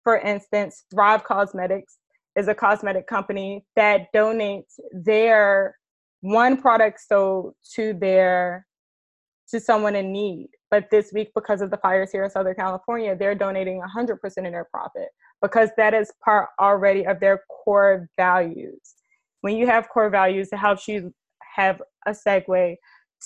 for 0.03 0.19
instance, 0.19 0.85
Thrive 0.91 1.25
Causemetics 1.25 1.95
is 2.37 2.49
a 2.49 2.55
cosmetic 2.55 3.07
company 3.07 3.65
that 3.77 4.13
donates 4.15 4.79
their 4.93 5.77
one 6.21 6.61
product 6.61 7.01
sold 7.01 7.55
to 7.75 7.95
their 7.95 8.67
to 9.49 9.61
someone 9.61 9.95
in 9.95 10.13
need. 10.13 10.49
But 10.71 10.91
this 10.91 11.13
week, 11.13 11.31
because 11.35 11.61
of 11.61 11.71
the 11.71 11.77
fires 11.77 12.11
here 12.11 12.25
in 12.25 12.31
Southern 12.31 12.57
California, 12.57 13.15
they're 13.17 13.37
donating 13.37 13.81
100% 13.81 14.13
of 14.25 14.33
their 14.35 14.67
profit 14.73 15.09
because 15.41 15.71
that 15.77 15.95
is 15.95 16.13
part 16.25 16.49
already 16.61 17.07
of 17.07 17.21
their 17.21 17.43
core 17.49 18.09
values. 18.17 18.95
When 19.43 19.57
you 19.57 19.67
have 19.67 19.89
core 19.89 20.11
values, 20.11 20.49
it 20.53 20.57
helps 20.57 20.89
you 20.89 21.15
have 21.55 21.81
a 22.07 22.11
segue 22.11 22.77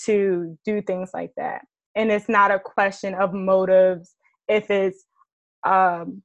to 0.05 0.59
do 0.65 0.83
things 0.83 1.11
like 1.15 1.33
that. 1.37 1.63
And 1.95 2.11
it's 2.11 2.29
not 2.29 2.51
a 2.51 2.61
question 2.61 3.15
of 3.15 3.33
motives, 3.33 4.15
if 4.49 4.71
it's 4.71 5.05
um, 5.67 6.23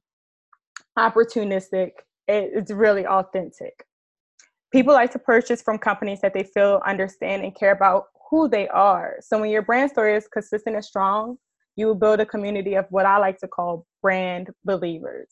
opportunistic, 0.98 1.92
it's 2.28 2.72
really 2.72 3.06
authentic. 3.06 3.86
People 4.72 4.94
like 4.94 5.12
to 5.12 5.18
purchase 5.18 5.62
from 5.62 5.78
companies 5.78 6.20
that 6.20 6.34
they 6.34 6.42
feel 6.42 6.80
understand 6.84 7.44
and 7.44 7.54
care 7.54 7.72
about 7.72 8.06
who 8.30 8.48
they 8.48 8.68
are. 8.68 9.16
So 9.20 9.40
when 9.40 9.50
your 9.50 9.62
brand 9.62 9.90
story 9.90 10.16
is 10.16 10.26
consistent 10.28 10.74
and 10.74 10.84
strong, 10.84 11.38
you 11.76 11.86
will 11.86 11.94
build 11.94 12.20
a 12.20 12.26
community 12.26 12.74
of 12.74 12.86
what 12.90 13.06
I 13.06 13.18
like 13.18 13.38
to 13.38 13.48
call 13.48 13.86
brand 14.02 14.50
believers. 14.64 15.28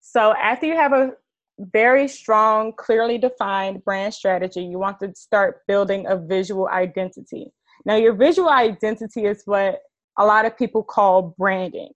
So 0.00 0.34
after 0.34 0.66
you 0.66 0.76
have 0.76 0.92
a 0.92 1.12
very 1.58 2.08
strong, 2.08 2.72
clearly 2.76 3.18
defined 3.18 3.84
brand 3.84 4.14
strategy, 4.14 4.62
you 4.62 4.78
want 4.78 5.00
to 5.00 5.14
start 5.14 5.62
building 5.66 6.06
a 6.06 6.16
visual 6.16 6.68
identity. 6.68 7.52
Now, 7.84 7.96
your 7.96 8.12
visual 8.12 8.48
identity 8.48 9.24
is 9.24 9.42
what 9.44 9.80
a 10.18 10.24
lot 10.24 10.44
of 10.44 10.56
people 10.56 10.82
call 10.82 11.34
branding. 11.38 11.90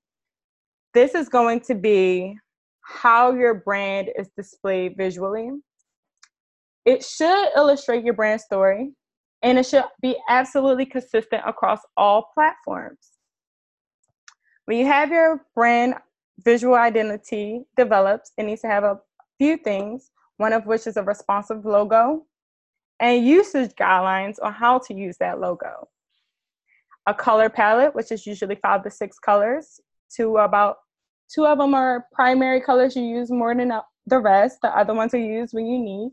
This 0.94 1.14
is 1.14 1.28
going 1.28 1.60
to 1.60 1.74
be 1.74 2.36
how 2.86 3.32
your 3.32 3.52
brand 3.52 4.10
is 4.16 4.28
displayed 4.36 4.96
visually. 4.96 5.50
It 6.84 7.04
should 7.04 7.48
illustrate 7.56 8.04
your 8.04 8.14
brand 8.14 8.40
story 8.40 8.92
and 9.42 9.58
it 9.58 9.66
should 9.66 9.84
be 10.00 10.16
absolutely 10.28 10.86
consistent 10.86 11.42
across 11.44 11.80
all 11.96 12.30
platforms. 12.32 13.10
When 14.66 14.78
you 14.78 14.86
have 14.86 15.10
your 15.10 15.44
brand 15.54 15.94
visual 16.44 16.76
identity 16.76 17.64
developed, 17.76 18.30
it 18.38 18.44
needs 18.44 18.60
to 18.60 18.68
have 18.68 18.84
a 18.84 19.00
few 19.38 19.56
things, 19.56 20.10
one 20.36 20.52
of 20.52 20.66
which 20.66 20.86
is 20.86 20.96
a 20.96 21.02
responsive 21.02 21.64
logo 21.64 22.24
and 23.00 23.26
usage 23.26 23.72
guidelines 23.72 24.36
on 24.40 24.52
how 24.52 24.78
to 24.78 24.94
use 24.94 25.16
that 25.18 25.40
logo. 25.40 25.88
A 27.08 27.14
color 27.14 27.48
palette, 27.48 27.96
which 27.96 28.12
is 28.12 28.26
usually 28.26 28.56
five 28.62 28.84
to 28.84 28.90
six 28.90 29.18
colors, 29.18 29.80
to 30.16 30.36
about 30.38 30.76
two 31.32 31.46
of 31.46 31.58
them 31.58 31.74
are 31.74 32.06
primary 32.12 32.60
colors 32.60 32.96
you 32.96 33.02
use 33.02 33.30
more 33.30 33.54
than 33.54 33.72
the 34.06 34.18
rest. 34.18 34.58
The 34.62 34.68
other 34.68 34.94
ones 34.94 35.14
are 35.14 35.18
used 35.18 35.54
when 35.54 35.66
you 35.66 35.78
need. 35.78 36.10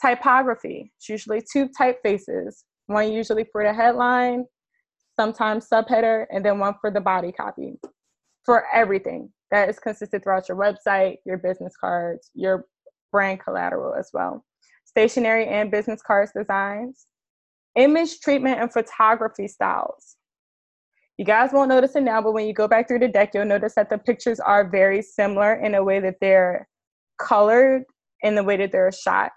Typography, 0.00 0.92
it's 0.96 1.08
usually 1.08 1.42
two 1.50 1.68
typefaces, 1.68 2.64
one 2.86 3.12
usually 3.12 3.46
for 3.50 3.64
the 3.64 3.72
headline, 3.72 4.44
sometimes 5.18 5.68
subheader, 5.72 6.26
and 6.30 6.44
then 6.44 6.58
one 6.58 6.74
for 6.80 6.90
the 6.90 7.00
body 7.00 7.32
copy 7.32 7.78
for 8.44 8.64
everything 8.72 9.32
that 9.50 9.68
is 9.68 9.78
consistent 9.78 10.22
throughout 10.22 10.48
your 10.48 10.58
website, 10.58 11.16
your 11.24 11.38
business 11.38 11.74
cards, 11.80 12.30
your 12.34 12.66
brand 13.10 13.40
collateral 13.40 13.94
as 13.94 14.10
well. 14.12 14.44
Stationery 14.84 15.46
and 15.46 15.70
business 15.70 16.02
cards 16.02 16.32
designs, 16.36 17.06
image 17.76 18.20
treatment 18.20 18.60
and 18.60 18.72
photography 18.72 19.48
styles. 19.48 20.15
You 21.18 21.24
guys 21.24 21.50
won't 21.52 21.68
notice 21.68 21.96
it 21.96 22.02
now, 22.02 22.20
but 22.20 22.32
when 22.32 22.46
you 22.46 22.52
go 22.52 22.68
back 22.68 22.88
through 22.88 22.98
the 22.98 23.08
deck, 23.08 23.30
you'll 23.34 23.46
notice 23.46 23.74
that 23.76 23.88
the 23.88 23.98
pictures 23.98 24.38
are 24.40 24.68
very 24.68 25.02
similar 25.02 25.54
in 25.54 25.74
a 25.74 25.82
way 25.82 26.00
that 26.00 26.16
they're 26.20 26.68
colored 27.18 27.84
in 28.22 28.34
the 28.34 28.44
way 28.44 28.56
that 28.58 28.72
they're 28.72 28.92
shot 28.92 29.32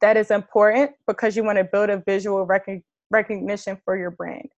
that 0.00 0.16
is 0.16 0.30
important 0.30 0.92
because 1.06 1.36
you 1.36 1.44
want 1.44 1.58
to 1.58 1.64
build 1.64 1.90
a 1.90 2.02
visual 2.06 2.44
rec- 2.46 2.82
recognition 3.10 3.78
for 3.84 3.96
your 3.96 4.10
brand. 4.10 4.48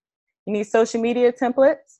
You 0.45 0.53
need 0.53 0.65
social 0.65 1.01
media 1.01 1.31
templates. 1.31 1.99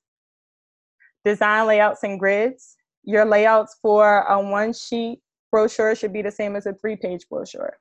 design 1.26 1.68
layouts 1.68 2.04
and 2.04 2.20
grids. 2.20 2.78
Your 3.04 3.26
layouts 3.26 3.78
for 3.82 4.22
a 4.22 4.40
one 4.40 4.74
sheet 4.74 5.20
brochure 5.52 5.96
should 5.96 6.14
be 6.14 6.22
the 6.22 6.32
same 6.32 6.56
as 6.56 6.66
a 6.66 6.74
three 6.74 6.96
page 6.96 7.28
brochure. 7.30 7.78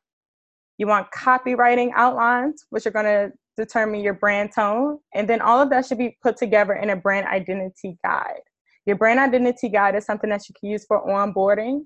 You 0.79 0.87
want 0.87 1.09
copywriting 1.11 1.91
outlines, 1.95 2.67
which 2.71 2.87
are 2.87 2.91
going 2.91 3.07
to 3.07 3.33
determine 3.57 4.01
your 4.01 4.15
brand 4.15 4.51
tone. 4.55 4.99
And 5.15 5.29
then 5.29 5.41
all 5.41 5.61
of 5.61 5.71
that 5.71 5.87
should 5.87 5.99
be 5.99 6.17
put 6.23 6.37
together 6.37 6.75
in 6.75 6.91
a 6.91 6.97
brand 6.97 7.27
identity 7.27 7.99
guide. 8.05 8.41
Your 8.85 8.97
brand 8.97 9.19
identity 9.19 9.69
guide 9.69 9.95
is 9.97 10.05
something 10.05 10.31
that 10.31 10.49
you 10.49 10.55
can 10.59 10.71
use 10.71 10.85
for 10.87 11.05
onboarding 11.07 11.85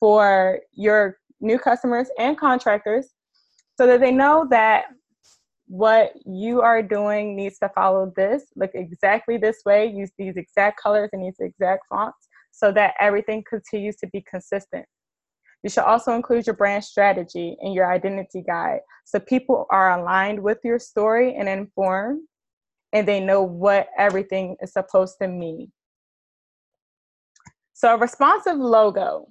for 0.00 0.60
your 0.72 1.18
new 1.40 1.58
customers 1.58 2.08
and 2.18 2.38
contractors 2.38 3.08
so 3.76 3.86
that 3.86 4.00
they 4.00 4.10
know 4.10 4.46
that 4.50 4.84
what 5.66 6.12
you 6.26 6.60
are 6.60 6.82
doing 6.82 7.34
needs 7.34 7.58
to 7.58 7.70
follow 7.70 8.12
this, 8.16 8.44
look 8.54 8.70
exactly 8.74 9.38
this 9.38 9.58
way, 9.64 9.86
use 9.86 10.10
these 10.18 10.36
exact 10.36 10.80
colors 10.80 11.08
and 11.12 11.24
these 11.24 11.40
exact 11.40 11.84
fonts 11.88 12.28
so 12.50 12.70
that 12.70 12.94
everything 13.00 13.42
continues 13.48 13.96
to 13.96 14.06
be 14.08 14.22
consistent. 14.30 14.84
You 15.64 15.70
should 15.70 15.84
also 15.84 16.12
include 16.12 16.46
your 16.46 16.54
brand 16.54 16.84
strategy 16.84 17.56
in 17.62 17.72
your 17.72 17.90
identity 17.90 18.44
guide 18.46 18.80
so 19.06 19.18
people 19.18 19.66
are 19.70 19.98
aligned 19.98 20.42
with 20.42 20.58
your 20.62 20.78
story 20.78 21.34
and 21.34 21.48
informed 21.48 22.20
and 22.92 23.08
they 23.08 23.18
know 23.18 23.42
what 23.42 23.88
everything 23.98 24.56
is 24.60 24.74
supposed 24.74 25.16
to 25.22 25.26
mean. 25.26 25.72
So, 27.72 27.94
a 27.94 27.96
responsive 27.96 28.58
logo. 28.58 29.26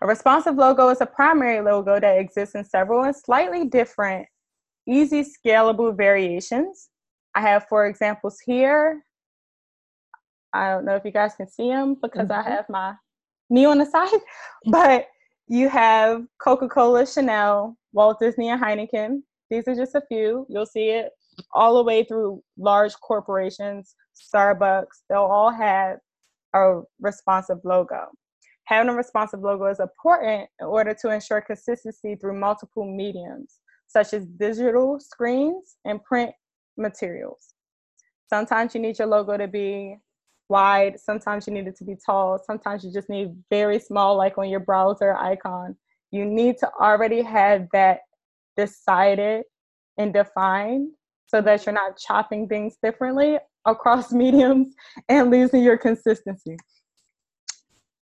A 0.00 0.06
responsive 0.06 0.54
logo 0.54 0.90
is 0.90 1.00
a 1.00 1.06
primary 1.06 1.60
logo 1.60 1.98
that 1.98 2.18
exists 2.18 2.54
in 2.54 2.64
several 2.64 3.02
and 3.02 3.14
slightly 3.14 3.66
different, 3.66 4.28
easy 4.86 5.24
scalable 5.24 5.94
variations. 5.94 6.88
I 7.34 7.40
have 7.40 7.66
four 7.68 7.86
examples 7.86 8.38
here. 8.40 9.02
I 10.52 10.70
don't 10.70 10.84
know 10.84 10.94
if 10.94 11.04
you 11.04 11.10
guys 11.10 11.34
can 11.34 11.48
see 11.48 11.68
them 11.68 11.96
because 12.00 12.28
mm-hmm. 12.28 12.48
I 12.48 12.50
have 12.50 12.68
my 12.68 12.94
knee 13.50 13.64
on 13.66 13.78
the 13.78 13.86
side, 13.86 14.20
but 14.66 15.08
you 15.48 15.68
have 15.68 16.24
Coca 16.38 16.68
Cola, 16.68 17.06
Chanel, 17.06 17.76
Walt 17.92 18.18
Disney, 18.20 18.48
and 18.48 18.62
Heineken. 18.62 19.22
These 19.50 19.68
are 19.68 19.74
just 19.74 19.94
a 19.94 20.02
few. 20.08 20.46
You'll 20.48 20.66
see 20.66 20.90
it 20.90 21.10
all 21.52 21.76
the 21.76 21.84
way 21.84 22.02
through 22.04 22.42
large 22.58 22.94
corporations, 23.00 23.94
Starbucks. 24.14 25.02
They'll 25.08 25.20
all 25.20 25.50
have 25.50 25.98
a 26.54 26.80
responsive 27.00 27.58
logo. 27.64 28.06
Having 28.64 28.90
a 28.90 28.96
responsive 28.96 29.40
logo 29.40 29.66
is 29.66 29.78
important 29.78 30.48
in 30.60 30.66
order 30.66 30.94
to 30.94 31.10
ensure 31.10 31.40
consistency 31.40 32.16
through 32.16 32.38
multiple 32.38 32.84
mediums, 32.84 33.60
such 33.86 34.12
as 34.12 34.26
digital 34.26 34.98
screens 34.98 35.76
and 35.84 36.02
print 36.02 36.32
materials. 36.76 37.54
Sometimes 38.28 38.74
you 38.74 38.80
need 38.80 38.98
your 38.98 39.06
logo 39.06 39.36
to 39.36 39.46
be 39.46 39.98
wide. 40.48 40.98
Sometimes 41.00 41.46
you 41.46 41.52
need 41.52 41.66
it 41.66 41.76
to 41.76 41.84
be 41.84 41.96
tall. 41.96 42.38
Sometimes 42.44 42.84
you 42.84 42.92
just 42.92 43.08
need 43.08 43.34
very 43.50 43.78
small, 43.78 44.16
like 44.16 44.38
on 44.38 44.48
your 44.48 44.60
browser 44.60 45.16
icon. 45.16 45.76
You 46.10 46.24
need 46.24 46.58
to 46.58 46.70
already 46.80 47.22
have 47.22 47.66
that 47.72 48.00
decided 48.56 49.44
and 49.98 50.12
defined 50.12 50.90
so 51.26 51.40
that 51.40 51.66
you're 51.66 51.74
not 51.74 51.98
chopping 51.98 52.48
things 52.48 52.76
differently 52.82 53.38
across 53.64 54.12
mediums 54.12 54.74
and 55.08 55.30
losing 55.30 55.62
your 55.62 55.78
consistency. 55.78 56.56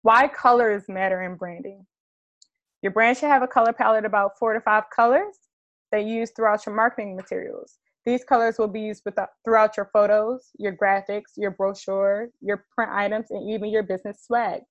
Why 0.02 0.28
colors 0.28 0.85
matter 0.88 1.23
in 1.23 1.37
branding? 1.37 1.87
Your 2.82 2.92
brand 2.92 3.18
should 3.18 3.28
have 3.28 3.42
a 3.42 3.47
color 3.47 3.75
palette 3.75 4.06
about 4.06 4.38
four 4.38 4.54
to 4.54 4.61
five 4.61 4.85
colors 4.94 5.37
that 5.92 6.04
you 6.04 6.14
use 6.14 6.30
throughout 6.35 6.64
your 6.64 6.75
marketing 6.75 7.14
materials. 7.14 7.78
These 8.07 8.25
colors 8.25 8.59
will 8.59 8.69
be 8.69 8.80
used 8.80 9.07
throughout 9.45 9.76
your 9.76 9.90
photos, 9.92 10.50
your 10.59 10.75
graphics, 10.75 11.37
your 11.37 11.50
brochure, 11.50 12.28
your 12.40 12.64
print 12.75 12.90
items, 12.92 13.26
and 13.30 13.50
even 13.50 13.69
your 13.69 13.83
business 13.83 14.25
swag. 14.25 14.62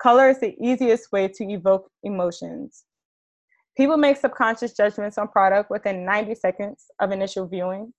Color 0.00 0.30
is 0.30 0.40
the 0.40 0.56
easiest 0.58 1.12
way 1.12 1.28
to 1.28 1.44
evoke 1.44 1.90
emotions. 2.02 2.84
People 3.76 3.98
make 3.98 4.16
subconscious 4.16 4.72
judgments 4.72 5.18
on 5.18 5.28
product 5.28 5.70
within 5.70 6.04
90 6.04 6.34
seconds 6.34 6.86
of 6.98 7.12
initial 7.12 7.46
viewing. 7.46 7.92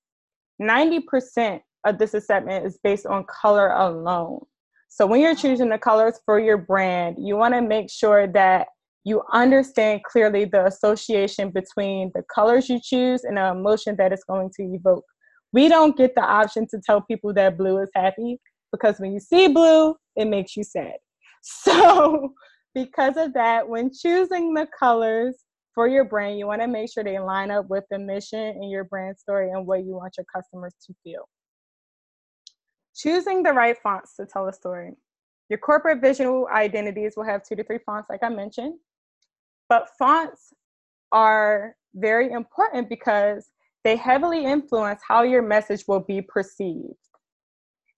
90% 0.62 1.62
of 1.86 1.98
this 1.98 2.14
assessment 2.14 2.66
is 2.66 2.80
based 2.84 3.06
on 3.06 3.26
color 3.26 3.70
alone. 3.70 4.44
So 4.90 5.06
when 5.06 5.22
you're 5.22 5.36
choosing 5.36 5.70
the 5.70 5.78
colors 5.78 6.20
for 6.26 6.40
your 6.40 6.58
brand, 6.58 7.16
you 7.20 7.38
want 7.38 7.54
to 7.54 7.62
make 7.62 7.90
sure 7.90 8.28
that 8.28 8.68
you 9.04 9.24
understand 9.34 10.04
clearly 10.04 10.46
the 10.46 10.66
association 10.66 11.50
between 11.50 12.12
the 12.14 12.24
colors 12.34 12.70
you 12.70 12.80
choose 12.82 13.24
and 13.24 13.38
the 13.38 13.48
emotion 13.48 13.96
that 13.98 14.12
it's 14.12 14.24
going 14.24 14.52
to 14.58 14.64
evoke. 14.64 15.06
We 15.54 15.68
don't 15.68 15.98
get 15.98 16.16
the 16.16 16.22
option 16.22 16.68
to 16.70 16.80
tell 16.86 17.02
people 17.02 17.34
that 17.34 17.58
blue 17.58 17.80
is 17.82 17.90
happy 17.96 18.40
because 18.72 19.00
when 19.00 19.12
you 19.12 19.20
see 19.20 19.48
blue, 19.48 19.96
it 20.16 20.26
makes 20.26 20.56
you 20.56 20.64
sad. 20.64 20.94
So, 21.44 22.36
because 22.76 23.18
of 23.18 23.34
that, 23.34 23.68
when 23.68 23.90
choosing 23.92 24.54
the 24.54 24.68
colors 24.78 25.44
for 25.74 25.88
your 25.88 26.06
brand, 26.06 26.38
you 26.38 26.46
want 26.46 26.62
to 26.62 26.68
make 26.68 26.94
sure 26.94 27.04
they 27.04 27.18
line 27.18 27.50
up 27.50 27.68
with 27.68 27.84
the 27.90 27.98
mission 27.98 28.40
and 28.40 28.70
your 28.70 28.84
brand 28.84 29.18
story 29.18 29.50
and 29.50 29.66
what 29.66 29.84
you 29.84 29.96
want 29.96 30.14
your 30.18 30.26
customers 30.34 30.76
to 30.86 30.94
feel. 31.04 31.28
Choosing 32.96 33.42
the 33.42 33.54
right 33.54 33.76
fonts 33.82 34.16
to 34.18 34.28
tell 34.28 34.48
a 34.48 34.54
story. 34.54 34.94
Your 35.50 35.58
corporate 35.58 36.00
visual 36.00 36.48
identities 36.54 37.14
will 37.18 37.26
have 37.26 37.42
two 37.44 37.56
to 37.56 37.64
three 37.64 37.80
fonts, 37.86 38.08
like 38.08 38.22
I 38.22 38.30
mentioned. 38.30 38.76
But 39.72 39.88
fonts 39.98 40.54
are 41.14 41.78
very 41.96 42.30
important 42.34 42.90
because 42.90 43.52
they 43.86 43.96
heavily 43.96 44.44
influence 44.44 45.00
how 45.08 45.24
your 45.24 45.42
message 45.42 45.86
will 45.88 46.02
be 46.02 46.22
perceived. 46.22 47.00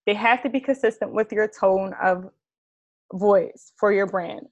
They 0.05 0.13
have 0.13 0.43
to 0.43 0.51
be 0.51 0.59
consistent 0.59 1.13
with 1.13 1.31
your 1.31 1.47
tone 1.47 1.95
of 1.99 2.25
voice 3.11 3.73
for 3.79 3.91
your 3.91 4.05
brand. 4.05 4.45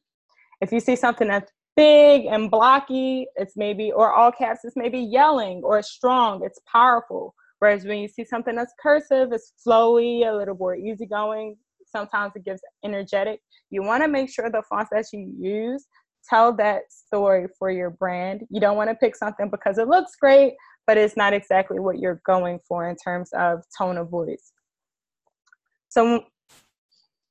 If 0.61 0.71
you 0.71 0.79
see 0.79 0.95
something 0.95 1.27
that's 1.27 1.51
big 1.75 2.25
and 2.25 2.49
blocky, 2.49 3.27
it's 3.35 3.55
maybe, 3.55 3.91
or 3.91 4.11
all 4.11 4.31
caps, 4.31 4.61
it's 4.63 4.75
maybe 4.75 4.97
yelling, 4.97 5.61
or 5.63 5.79
strong, 5.83 6.43
it's 6.43 6.59
powerful. 6.71 7.35
Whereas 7.59 7.85
when 7.85 7.99
you 7.99 8.07
see 8.07 8.25
something 8.25 8.55
that's 8.55 8.73
cursive, 8.81 9.31
it's 9.31 9.53
flowy, 9.63 10.27
a 10.27 10.35
little 10.35 10.55
more 10.55 10.75
easygoing, 10.75 11.57
sometimes 11.85 12.31
it 12.35 12.45
gives 12.45 12.61
energetic. 12.83 13.41
You 13.69 13.83
want 13.83 14.01
to 14.01 14.07
make 14.07 14.31
sure 14.31 14.49
the 14.49 14.63
fonts 14.67 14.89
that 14.91 15.05
you 15.13 15.31
use 15.39 15.85
tell 16.27 16.53
that 16.53 16.91
story 16.91 17.47
for 17.57 17.71
your 17.71 17.89
brand. 17.89 18.45
You 18.49 18.59
don't 18.59 18.77
want 18.77 18.89
to 18.89 18.95
pick 18.95 19.15
something 19.15 19.49
because 19.49 19.77
it 19.77 19.87
looks 19.87 20.15
great, 20.15 20.53
but 20.87 20.97
it's 20.97 21.17
not 21.17 21.33
exactly 21.33 21.79
what 21.79 21.99
you're 21.99 22.21
going 22.25 22.59
for 22.67 22.89
in 22.89 22.95
terms 22.95 23.29
of 23.33 23.63
tone 23.77 23.97
of 23.97 24.09
voice. 24.09 24.51
So, 25.89 26.25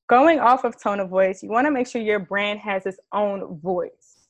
going 0.08 0.40
off 0.40 0.64
of 0.64 0.80
tone 0.80 1.00
of 1.00 1.08
voice, 1.08 1.42
you 1.42 1.48
want 1.48 1.66
to 1.66 1.70
make 1.70 1.86
sure 1.86 2.02
your 2.02 2.18
brand 2.18 2.60
has 2.60 2.84
its 2.84 2.98
own 3.12 3.58
voice. 3.60 4.26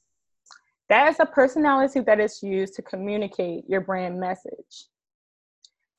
That 0.89 1.09
is 1.09 1.21
a 1.21 1.27
personality 1.27 2.01
that 2.01 2.21
is 2.21 2.43
used 2.43 2.75
to 2.75 2.83
communicate 2.83 3.65
your 3.69 3.81
brand 3.81 4.19
message. 4.19 4.89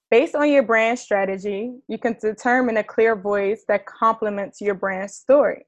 Based 0.09 0.35
on 0.35 0.49
your 0.49 0.63
brand 0.63 0.99
strategy, 0.99 1.71
you 1.87 1.97
can 1.97 2.17
determine 2.21 2.75
a 2.75 2.83
clear 2.83 3.15
voice 3.15 3.63
that 3.69 3.85
complements 3.85 4.59
your 4.59 4.75
brand 4.75 5.09
story. 5.09 5.65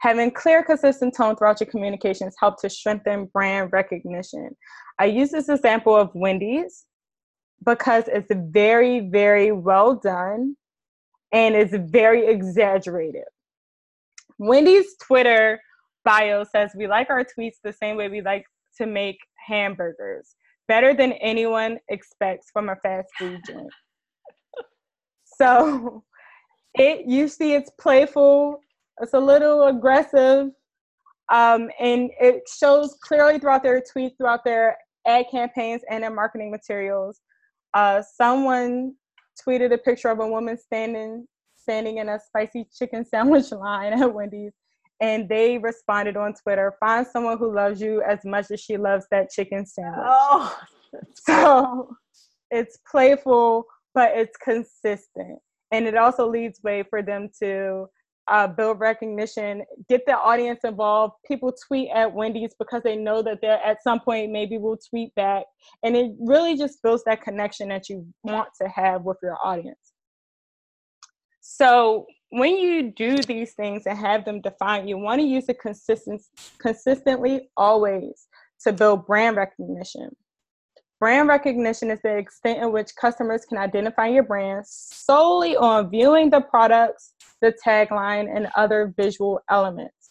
Having 0.00 0.32
clear, 0.32 0.62
consistent 0.62 1.14
tone 1.16 1.36
throughout 1.36 1.60
your 1.60 1.70
communications 1.70 2.34
help 2.38 2.60
to 2.60 2.70
strengthen 2.70 3.26
brand 3.26 3.72
recognition. 3.72 4.50
I 4.98 5.06
use 5.06 5.30
this 5.30 5.48
example 5.48 5.96
of 5.96 6.10
Wendy's 6.14 6.84
because 7.64 8.04
it's 8.08 8.30
very, 8.50 9.08
very 9.08 9.52
well 9.52 9.94
done 9.94 10.56
and 11.32 11.54
it's 11.54 11.74
very 11.90 12.26
exaggerated. 12.26 13.24
Wendy's 14.38 14.96
Twitter 15.02 15.60
bio 16.04 16.44
says, 16.44 16.72
We 16.74 16.86
like 16.86 17.10
our 17.10 17.24
tweets 17.24 17.56
the 17.62 17.72
same 17.72 17.96
way 17.96 18.08
we 18.08 18.20
like 18.20 18.44
to 18.78 18.86
make 18.86 19.18
hamburgers, 19.46 20.36
better 20.68 20.94
than 20.94 21.12
anyone 21.14 21.78
expects 21.88 22.48
from 22.52 22.68
a 22.68 22.76
fast 22.76 23.08
food 23.18 23.40
joint. 23.46 23.70
so 25.24 26.04
it 26.74 27.06
you 27.06 27.28
see 27.28 27.54
it's 27.54 27.70
playful 27.80 28.60
it's 29.00 29.14
a 29.14 29.20
little 29.20 29.64
aggressive, 29.64 30.50
um, 31.32 31.70
and 31.80 32.10
it 32.20 32.42
shows 32.48 32.96
clearly 33.02 33.38
throughout 33.38 33.62
their 33.62 33.80
tweets, 33.80 34.16
throughout 34.16 34.44
their 34.44 34.76
ad 35.06 35.26
campaigns, 35.30 35.82
and 35.90 36.02
their 36.02 36.10
marketing 36.10 36.50
materials. 36.50 37.20
Uh, 37.74 38.02
someone 38.16 38.94
tweeted 39.46 39.72
a 39.72 39.78
picture 39.78 40.08
of 40.08 40.20
a 40.20 40.26
woman 40.26 40.56
standing 40.56 41.26
standing 41.58 41.98
in 41.98 42.08
a 42.08 42.20
spicy 42.20 42.66
chicken 42.76 43.04
sandwich 43.10 43.50
line 43.50 43.92
at 43.92 44.14
Wendy's, 44.14 44.52
and 45.00 45.28
they 45.28 45.58
responded 45.58 46.16
on 46.16 46.34
Twitter: 46.34 46.74
"Find 46.80 47.06
someone 47.06 47.38
who 47.38 47.54
loves 47.54 47.80
you 47.80 48.02
as 48.02 48.24
much 48.24 48.50
as 48.50 48.60
she 48.60 48.76
loves 48.76 49.06
that 49.10 49.30
chicken 49.30 49.66
sandwich." 49.66 50.06
Oh, 50.06 50.58
so 51.14 51.96
it's 52.50 52.78
playful, 52.90 53.66
but 53.94 54.12
it's 54.16 54.36
consistent, 54.38 55.38
and 55.70 55.86
it 55.86 55.96
also 55.96 56.28
leads 56.28 56.62
way 56.62 56.84
for 56.88 57.02
them 57.02 57.28
to 57.42 57.88
uh, 58.28 58.46
build 58.46 58.80
recognition, 58.80 59.62
get 59.88 60.02
the 60.06 60.16
audience 60.16 60.60
involved. 60.64 61.14
People 61.26 61.54
tweet 61.66 61.90
at 61.94 62.12
Wendy's 62.12 62.54
because 62.58 62.82
they 62.82 62.96
know 62.96 63.22
that 63.22 63.38
they're 63.40 63.62
at 63.64 63.82
some 63.82 64.00
point 64.00 64.32
maybe 64.32 64.58
will 64.58 64.78
tweet 64.90 65.14
back. 65.14 65.44
And 65.82 65.96
it 65.96 66.12
really 66.18 66.56
just 66.56 66.82
builds 66.82 67.04
that 67.04 67.22
connection 67.22 67.68
that 67.68 67.88
you 67.88 68.06
want 68.22 68.48
to 68.60 68.68
have 68.68 69.02
with 69.02 69.18
your 69.22 69.36
audience. 69.44 69.92
So 71.40 72.06
when 72.30 72.56
you 72.56 72.90
do 72.90 73.18
these 73.18 73.54
things 73.54 73.84
and 73.86 73.96
have 73.96 74.24
them 74.24 74.40
defined, 74.40 74.88
you 74.88 74.98
want 74.98 75.20
to 75.20 75.26
use 75.26 75.44
it 75.48 75.60
consistent, 75.60 76.20
consistently 76.58 77.48
always 77.56 78.26
to 78.62 78.72
build 78.72 79.06
brand 79.06 79.36
recognition. 79.36 80.10
Brand 80.98 81.28
recognition 81.28 81.90
is 81.90 82.00
the 82.02 82.16
extent 82.16 82.62
in 82.62 82.72
which 82.72 82.96
customers 82.98 83.44
can 83.44 83.58
identify 83.58 84.06
your 84.08 84.22
brand 84.22 84.64
solely 84.66 85.54
on 85.54 85.90
viewing 85.90 86.30
the 86.30 86.40
products, 86.40 87.12
the 87.42 87.54
tagline, 87.64 88.34
and 88.34 88.48
other 88.56 88.92
visual 88.96 89.40
elements. 89.50 90.10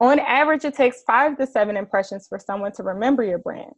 On 0.00 0.18
average, 0.18 0.64
it 0.64 0.74
takes 0.74 1.02
five 1.06 1.38
to 1.38 1.46
seven 1.46 1.76
impressions 1.76 2.26
for 2.28 2.38
someone 2.38 2.72
to 2.72 2.82
remember 2.82 3.22
your 3.22 3.38
brand. 3.38 3.74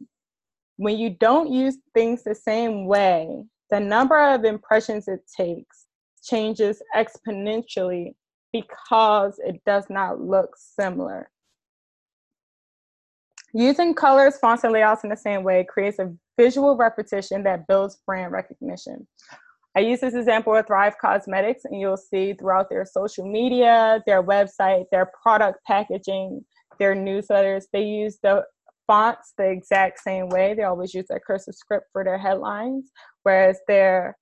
When 0.77 0.97
you 0.97 1.11
don't 1.11 1.51
use 1.51 1.77
things 1.93 2.23
the 2.23 2.35
same 2.35 2.85
way, 2.85 3.43
the 3.69 3.79
number 3.79 4.19
of 4.19 4.43
impressions 4.43 5.07
it 5.07 5.21
takes 5.35 5.85
changes 6.23 6.81
exponentially 6.95 8.15
because 8.53 9.39
it 9.39 9.61
does 9.65 9.85
not 9.89 10.21
look 10.21 10.55
similar. 10.57 11.29
Using 13.53 13.93
colors, 13.93 14.37
fonts, 14.37 14.63
and 14.63 14.73
layouts 14.73 15.03
in 15.03 15.09
the 15.09 15.17
same 15.17 15.43
way 15.43 15.65
creates 15.67 15.99
a 15.99 16.13
visual 16.37 16.75
repetition 16.75 17.43
that 17.43 17.67
builds 17.67 17.97
brand 18.05 18.31
recognition. 18.31 19.07
I 19.77 19.81
use 19.81 19.99
this 19.99 20.15
example 20.15 20.53
with 20.53 20.65
Thrive 20.65 20.95
Causemetics, 20.97 21.59
and 21.65 21.79
you'll 21.79 21.97
see 21.97 22.33
throughout 22.33 22.67
their 22.67 22.83
social 22.83 23.31
media, 23.31 24.01
their 24.07 24.23
website, 24.23 24.85
their 24.91 25.11
product 25.21 25.59
packaging, 25.67 26.43
their 26.79 26.95
newsletters, 26.95 27.65
they 27.71 27.83
use 27.83 28.17
the 28.23 28.43
fonts 28.87 29.33
the 29.37 29.47
exact 29.47 29.99
same 29.99 30.29
way. 30.29 30.55
They 30.55 30.63
always 30.63 30.95
use 30.95 31.05
a 31.11 31.19
cursive 31.19 31.53
script 31.53 31.89
for 31.93 32.03
their 32.03 32.17
headlines, 32.17 32.89
whereas 33.21 33.59
their 33.67 34.17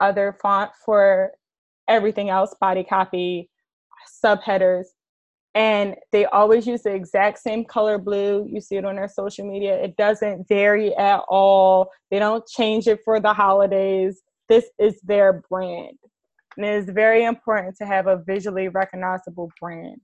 other 0.00 0.36
font 0.42 0.70
for 0.84 1.30
everything 1.88 2.28
else, 2.28 2.54
body 2.60 2.84
copy, 2.84 3.48
subheaders, 4.22 4.84
and 5.54 5.96
they 6.12 6.26
always 6.26 6.66
use 6.66 6.82
the 6.82 6.92
exact 6.92 7.38
same 7.38 7.64
color 7.64 7.96
blue. 7.96 8.46
You 8.52 8.60
see 8.60 8.76
it 8.76 8.84
on 8.84 8.96
their 8.96 9.08
social 9.08 9.50
media. 9.50 9.82
It 9.82 9.96
doesn't 9.96 10.46
vary 10.46 10.94
at 10.94 11.22
all. 11.26 11.88
They 12.10 12.18
don't 12.18 12.46
change 12.46 12.86
it 12.86 13.00
for 13.02 13.18
the 13.18 13.32
holidays. 13.32 14.20
This 14.50 14.68
is 14.80 15.00
their 15.02 15.44
brand. 15.48 15.96
And 16.56 16.66
it 16.66 16.74
is 16.74 16.90
very 16.90 17.24
important 17.24 17.76
to 17.76 17.86
have 17.86 18.08
a 18.08 18.16
visually 18.26 18.66
recognizable 18.66 19.48
brand. 19.60 20.00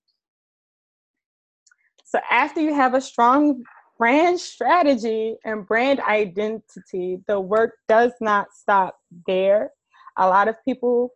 So, 2.05 2.21
after 2.31 2.61
you 2.61 2.73
have 2.73 2.95
a 2.95 3.01
strong 3.01 3.65
brand 3.99 4.39
strategy 4.39 5.35
and 5.45 5.67
brand 5.67 5.99
identity, 6.01 7.19
the 7.27 7.41
work 7.41 7.73
does 7.89 8.13
not 8.21 8.47
stop 8.55 8.97
there. 9.27 9.73
A 10.17 10.29
lot 10.29 10.47
of 10.47 10.55
people 10.65 11.11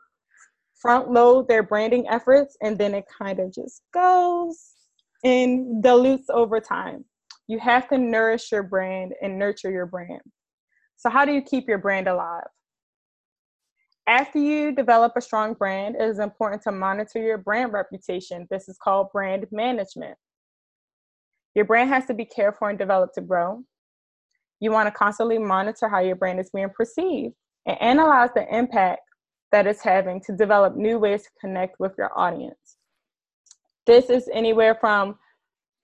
front 0.75 1.13
load 1.13 1.47
their 1.47 1.63
branding 1.63 2.09
efforts 2.09 2.57
and 2.61 2.77
then 2.77 2.95
it 2.95 3.05
kind 3.17 3.39
of 3.39 3.55
just 3.55 3.83
goes 3.95 4.73
and 5.23 5.81
dilutes 5.81 6.31
over 6.31 6.59
time. 6.59 7.05
You 7.47 7.61
have 7.61 7.89
to 7.91 7.99
nourish 7.99 8.51
your 8.51 8.65
brand 8.65 9.13
and 9.23 9.39
nurture 9.39 9.71
your 9.71 9.87
brand. 9.87 10.23
So, 10.97 11.09
how 11.09 11.25
do 11.25 11.33
you 11.33 11.43
keep 11.43 11.69
your 11.69 11.79
brand 11.79 12.09
alive? 12.09 12.49
After 14.07 14.39
you 14.39 14.73
develop 14.73 15.13
a 15.17 15.21
strong 15.21 15.55
brand, 15.55 15.97
it 15.97 16.03
is 16.03 16.19
important 16.19 16.63
to 16.63 16.73
monitor 16.73 17.21
your 17.21 17.39
brand 17.39 17.73
reputation. 17.73 18.47
This 18.51 18.69
is 18.69 18.77
called 18.83 19.13
brand 19.13 19.47
management. 19.53 20.17
Your 21.55 21.65
brand 21.65 21.91
has 21.91 22.07
to 22.07 22.15
be 22.15 22.25
cared 22.25 22.57
for 22.59 22.71
and 22.71 22.79
developed 22.79 23.15
to 23.17 23.21
grow. 23.21 23.63
You 24.61 24.73
want 24.73 24.87
to 24.89 24.93
constantly 24.93 25.39
monitor 25.39 25.89
how 25.89 26.01
your 26.01 26.17
brand 26.17 26.41
is 26.41 26.51
being 26.51 26.71
perceived 26.71 27.35
and 27.67 27.81
analyze 27.81 28.31
the 28.35 28.47
impact 28.55 29.03
that 29.53 29.67
it's 29.67 29.83
having 29.83 30.21
to 30.23 30.37
develop 30.37 30.77
new 30.77 30.99
ways 30.99 31.23
to 31.25 31.31
connect 31.41 31.81
with 31.81 31.93
your 31.99 32.17
audience. 32.19 32.77
This 33.87 34.11
is 34.11 34.29
anywhere 34.33 34.77
from 34.81 35.19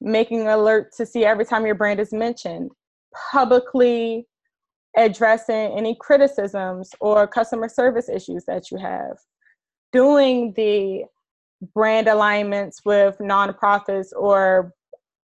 making 0.00 0.46
alert 0.46 0.92
to 0.96 1.06
see 1.06 1.24
every 1.24 1.44
time 1.44 1.66
your 1.66 1.74
brand 1.74 2.00
is 2.00 2.12
mentioned, 2.12 2.70
publicly 3.32 4.26
addressing 4.96 5.76
any 5.76 5.96
criticisms 6.00 6.90
or 7.00 7.26
customer 7.26 7.68
service 7.68 8.08
issues 8.08 8.44
that 8.46 8.70
you 8.70 8.78
have, 8.78 9.16
doing 9.92 10.52
the 10.56 11.04
brand 11.74 12.08
alignments 12.08 12.80
with 12.84 13.16
nonprofits 13.18 14.08
or 14.16 14.72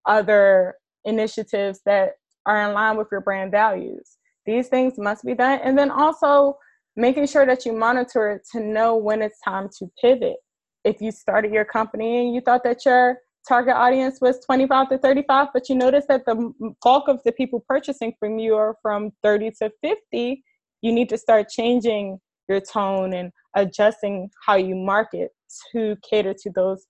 other 0.05 0.75
initiatives 1.05 1.81
that 1.85 2.11
are 2.45 2.67
in 2.67 2.73
line 2.73 2.97
with 2.97 3.07
your 3.11 3.21
brand 3.21 3.51
values. 3.51 4.17
These 4.45 4.67
things 4.67 4.97
must 4.97 5.23
be 5.23 5.35
done. 5.35 5.59
And 5.63 5.77
then 5.77 5.91
also 5.91 6.57
making 6.95 7.27
sure 7.27 7.45
that 7.45 7.65
you 7.65 7.73
monitor 7.73 8.31
it 8.31 8.41
to 8.51 8.59
know 8.59 8.95
when 8.95 9.21
it's 9.21 9.39
time 9.41 9.69
to 9.79 9.89
pivot. 10.01 10.37
If 10.83 10.99
you 10.99 11.11
started 11.11 11.53
your 11.53 11.65
company 11.65 12.25
and 12.25 12.33
you 12.33 12.41
thought 12.41 12.63
that 12.63 12.85
your 12.85 13.17
target 13.47 13.75
audience 13.75 14.19
was 14.21 14.39
25 14.45 14.89
to 14.89 14.97
35, 14.97 15.47
but 15.53 15.69
you 15.69 15.75
notice 15.75 16.05
that 16.07 16.25
the 16.25 16.53
bulk 16.83 17.07
of 17.07 17.21
the 17.23 17.31
people 17.31 17.63
purchasing 17.67 18.13
from 18.19 18.39
you 18.39 18.55
are 18.55 18.75
from 18.81 19.11
30 19.23 19.51
to 19.59 19.71
50, 19.81 20.43
you 20.81 20.91
need 20.91 21.09
to 21.09 21.17
start 21.17 21.49
changing 21.49 22.19
your 22.47 22.59
tone 22.59 23.13
and 23.13 23.31
adjusting 23.55 24.29
how 24.45 24.55
you 24.55 24.75
market 24.75 25.31
to 25.71 25.97
cater 26.07 26.33
to 26.33 26.49
those 26.51 26.85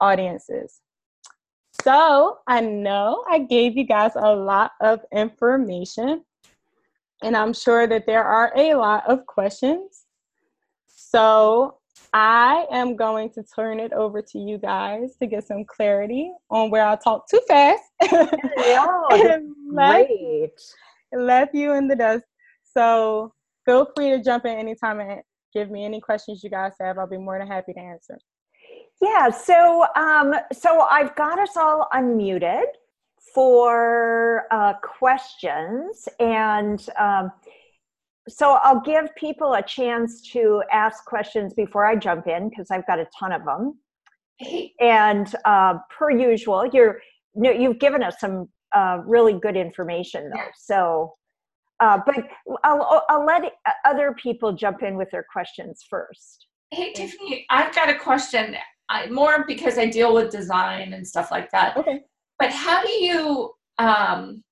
audiences. 0.00 0.80
So 1.82 2.38
I 2.46 2.60
know 2.60 3.24
I 3.30 3.40
gave 3.40 3.76
you 3.76 3.84
guys 3.84 4.12
a 4.16 4.34
lot 4.34 4.72
of 4.80 5.00
information, 5.12 6.24
and 7.22 7.36
I'm 7.36 7.52
sure 7.52 7.86
that 7.86 8.06
there 8.06 8.24
are 8.24 8.52
a 8.56 8.74
lot 8.74 9.08
of 9.08 9.26
questions. 9.26 10.04
So 10.86 11.78
I 12.12 12.66
am 12.70 12.96
going 12.96 13.30
to 13.30 13.42
turn 13.42 13.80
it 13.80 13.92
over 13.92 14.22
to 14.22 14.38
you 14.38 14.58
guys 14.58 15.16
to 15.20 15.26
get 15.26 15.46
some 15.46 15.64
clarity 15.64 16.32
on 16.50 16.70
where 16.70 16.86
I 16.86 16.96
talk 16.96 17.28
too 17.28 17.40
fast. 17.46 17.82
Yeah, 18.10 18.86
left, 19.70 20.08
great. 20.08 20.50
left 21.12 21.54
you 21.54 21.72
in 21.74 21.88
the 21.88 21.96
dust. 21.96 22.24
So 22.64 23.32
feel 23.64 23.88
free 23.94 24.10
to 24.10 24.22
jump 24.22 24.46
in 24.46 24.58
anytime 24.58 25.00
and 25.00 25.20
give 25.52 25.70
me 25.70 25.84
any 25.84 26.00
questions 26.00 26.42
you 26.42 26.50
guys 26.50 26.72
have. 26.80 26.98
I'll 26.98 27.06
be 27.06 27.18
more 27.18 27.38
than 27.38 27.46
happy 27.46 27.72
to 27.74 27.80
answer. 27.80 28.18
Yeah, 29.00 29.30
so 29.30 29.86
um, 29.94 30.34
so 30.52 30.80
I've 30.90 31.14
got 31.14 31.38
us 31.38 31.56
all 31.56 31.88
unmuted 31.92 32.64
for 33.34 34.46
uh, 34.50 34.74
questions, 34.82 36.08
and 36.18 36.84
um, 36.98 37.30
so 38.28 38.58
I'll 38.62 38.80
give 38.80 39.14
people 39.16 39.54
a 39.54 39.62
chance 39.62 40.22
to 40.32 40.62
ask 40.70 41.04
questions 41.04 41.54
before 41.54 41.86
I 41.86 41.96
jump 41.96 42.26
in 42.26 42.48
because 42.48 42.70
I've 42.70 42.86
got 42.86 42.98
a 42.98 43.06
ton 43.18 43.32
of 43.32 43.44
them. 43.44 43.78
And 44.80 45.34
uh, 45.44 45.74
per 45.96 46.10
usual, 46.10 46.66
you're 46.72 47.00
you've 47.34 47.78
given 47.78 48.02
us 48.02 48.16
some 48.20 48.48
uh, 48.74 48.98
really 49.04 49.32
good 49.32 49.56
information 49.56 50.30
though. 50.30 50.50
So, 50.56 51.14
uh, 51.80 51.98
but 52.04 52.16
I'll, 52.64 53.04
I'll 53.08 53.24
let 53.24 53.52
other 53.84 54.14
people 54.20 54.52
jump 54.52 54.82
in 54.82 54.96
with 54.96 55.10
their 55.10 55.24
questions 55.32 55.84
first. 55.88 56.46
Hey 56.70 56.92
Tiffany, 56.92 57.46
I've 57.50 57.74
got 57.74 57.88
a 57.88 57.94
question. 57.94 58.56
I, 58.90 59.08
more 59.08 59.44
because 59.46 59.76
I 59.78 59.86
deal 59.86 60.14
with 60.14 60.30
design 60.30 60.92
and 60.92 61.06
stuff 61.06 61.30
like 61.30 61.50
that. 61.50 61.76
Okay. 61.76 62.00
But 62.38 62.52
how 62.52 62.82
do 62.82 62.90
you? 62.90 63.50
Um, 63.78 64.42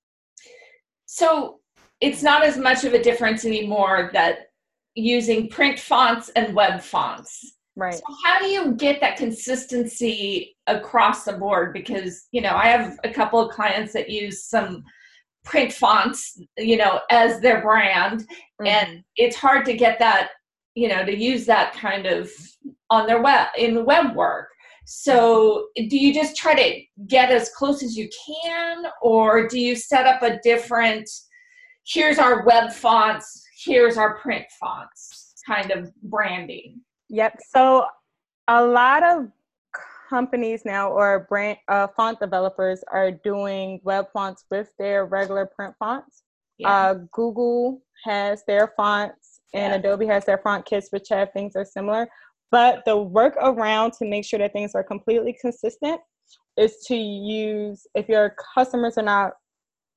so 1.07 1.61
it's 2.01 2.23
not 2.23 2.45
as 2.45 2.57
much 2.57 2.85
of 2.85 2.95
a 2.95 3.03
difference 3.03 3.45
anymore 3.45 4.11
that 4.13 4.51
using 4.95 5.49
print 5.49 5.79
fonts 5.79 6.31
and 6.37 6.55
web 6.55 6.81
fonts. 6.81 7.55
Right. 7.77 7.95
So 7.95 8.05
how 8.25 8.39
do 8.39 8.47
you 8.47 8.73
get 8.73 9.01
that 9.01 9.19
consistency 9.19 10.57
across 10.67 11.25
the 11.25 11.35
board? 11.35 11.73
Because 11.75 12.27
you 12.33 12.41
know, 12.41 12.55
I 12.55 12.69
have 12.69 12.99
a 13.05 13.11
couple 13.11 13.39
of 13.39 13.55
clients 13.55 13.93
that 13.93 14.09
use 14.09 14.45
some 14.45 14.83
print 15.45 15.73
fonts, 15.73 16.41
you 16.59 16.77
know, 16.77 17.01
as 17.11 17.41
their 17.41 17.63
brand, 17.63 18.21
mm-hmm. 18.21 18.67
and 18.67 19.05
it's 19.17 19.37
hard 19.37 19.65
to 19.67 19.75
get 19.75 19.99
that, 19.99 20.31
you 20.75 20.89
know, 20.89 21.05
to 21.05 21.17
use 21.17 21.47
that 21.47 21.73
kind 21.75 22.07
of 22.07 22.31
on 22.91 23.07
their 23.07 23.23
web 23.23 23.49
in 23.57 23.75
the 23.75 23.85
web 23.85 24.15
work. 24.15 24.49
So, 24.85 25.67
do 25.75 25.99
you 25.99 26.15
just 26.15 26.37
try 26.37 26.55
to 26.55 26.81
get 27.09 27.31
as 27.31 27.51
close 27.51 27.83
as 27.83 27.97
you 27.97 28.09
can, 28.27 28.85
or 29.03 29.49
do 29.49 29.59
you 29.59 29.75
set 29.75 30.07
up 30.07 30.23
a 30.23 30.39
different, 30.45 31.11
here's 31.87 32.19
our 32.19 32.45
web 32.45 32.73
fonts, 32.73 33.45
here's 33.65 33.97
our 33.97 34.19
print 34.19 34.45
fonts 34.59 35.35
kind 35.47 35.71
of 35.71 35.93
branding? 36.03 36.81
Yep. 37.09 37.39
So, 37.49 37.87
a 38.49 38.65
lot 38.65 39.03
of 39.03 39.29
companies 40.09 40.65
now 40.65 40.91
or 40.91 41.27
brand 41.29 41.59
uh, 41.69 41.89
font 41.97 42.21
developers 42.21 42.85
are 42.93 43.11
doing 43.11 43.81
web 43.83 44.07
fonts 44.13 44.45
with 44.51 44.71
their 44.79 45.07
regular 45.07 45.47
print 45.47 45.75
fonts. 45.79 46.23
Yeah. 46.59 46.73
Uh, 46.73 46.95
Google 47.13 47.83
has 48.05 48.45
their 48.47 48.73
fonts 48.77 49.41
and 49.53 49.73
yeah. 49.73 49.79
Adobe 49.79 50.07
has 50.07 50.25
their 50.25 50.39
font 50.39 50.65
kits, 50.65 50.89
which 50.91 51.09
have 51.11 51.33
things 51.33 51.53
that 51.53 51.61
are 51.61 51.65
similar. 51.65 52.09
But 52.51 52.85
the 52.85 52.97
workaround 52.97 53.99
to 53.99 54.05
make 54.05 54.25
sure 54.25 54.39
that 54.39 54.53
things 54.53 54.75
are 54.75 54.85
completely 54.85 55.37
consistent 55.41 56.01
is 56.57 56.79
to 56.87 56.97
use, 56.97 57.87
if 57.95 58.09
your 58.09 58.35
customers 58.55 58.97
are 58.97 59.03
not 59.03 59.33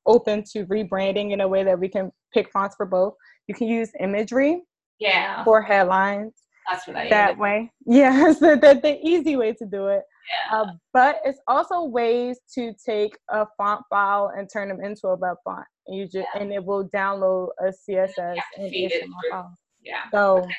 open 0.10 0.44
to 0.52 0.66
rebranding 0.66 1.32
in 1.32 1.40
a 1.42 1.48
way 1.48 1.64
that 1.64 1.80
we 1.80 1.88
can 1.88 2.12
pick 2.34 2.52
fonts 2.52 2.76
for 2.76 2.86
both, 2.86 3.14
you 3.48 3.56
can 3.56 3.68
use 3.68 3.90
imagery 4.00 4.62
yeah. 5.00 5.44
for 5.46 5.62
headlines. 5.62 6.34
That's 6.70 6.86
what 6.88 6.98
I 6.98 7.10
that 7.10 7.38
way. 7.38 7.72
Yeah, 7.86 8.32
so 8.34 8.56
that 8.56 8.82
the 8.84 9.00
easy 9.12 9.36
way 9.36 9.54
to 9.54 9.66
do 9.66 9.88
it. 9.88 10.04
Yeah. 10.52 10.58
Uh, 10.60 10.66
but 10.94 11.22
it's 11.26 11.40
also 11.48 11.86
ways 11.86 12.38
to 12.56 12.74
take 12.86 13.18
a 13.30 13.48
font 13.58 13.82
file 13.90 14.32
and 14.38 14.48
turn 14.52 14.68
them 14.70 14.80
into 14.84 15.08
a 15.08 15.16
web 15.16 15.38
font. 15.44 15.66
And 15.88 15.98
you 15.98 16.04
just 16.06 16.28
Yeah. 16.36 16.42
and 16.42 16.52
it 16.54 16.64
will 16.64 16.88
download 16.90 17.48
a 17.60 17.72
CSS 17.72 18.38
and 18.58 18.70
feed 18.70 18.92
it 18.92 19.04
HTML 19.04 19.22
through. 19.22 19.32
file. 19.32 19.54
yeah. 19.82 20.04
So, 20.12 20.38
Okay. 20.40 20.54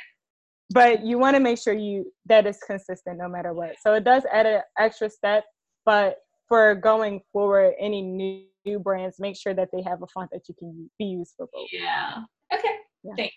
but 0.71 1.05
you 1.05 1.19
want 1.19 1.37
to 1.37 1.41
make 1.41 1.59
sure 1.59 1.75
you 1.75 2.13
that 2.27 2.45
is 2.47 2.59
consistent 2.67 3.19
no 3.19 3.29
matter 3.29 3.53
what. 3.55 3.77
So 3.83 3.95
it 3.95 4.03
does 4.03 4.25
add 4.33 4.47
an 4.47 4.63
extra 4.79 5.09
step, 5.09 5.45
but 5.85 6.17
for 6.49 6.75
going 6.75 7.21
forward, 7.33 7.75
any 7.79 8.03
new, 8.03 8.45
new 8.65 8.79
brands, 8.79 9.19
make 9.19 9.37
sure 9.37 9.55
that 9.55 9.69
they 9.73 9.83
have 9.83 10.03
a 10.03 10.07
font 10.07 10.31
that 10.33 10.49
you 10.49 10.55
can 10.59 10.91
be 10.99 11.05
used 11.07 11.35
for 11.37 11.47
both. 11.53 11.69
Yeah. 11.73 12.23
Okay. 12.53 12.75
Yeah. 13.03 13.15
Thanks. 13.17 13.35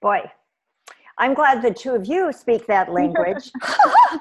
Boy, 0.00 0.20
I'm 1.18 1.34
glad 1.34 1.62
the 1.62 1.72
two 1.72 1.94
of 1.94 2.06
you 2.06 2.32
speak 2.32 2.66
that 2.66 2.92
language. 2.92 3.50
'Cause 3.60 4.18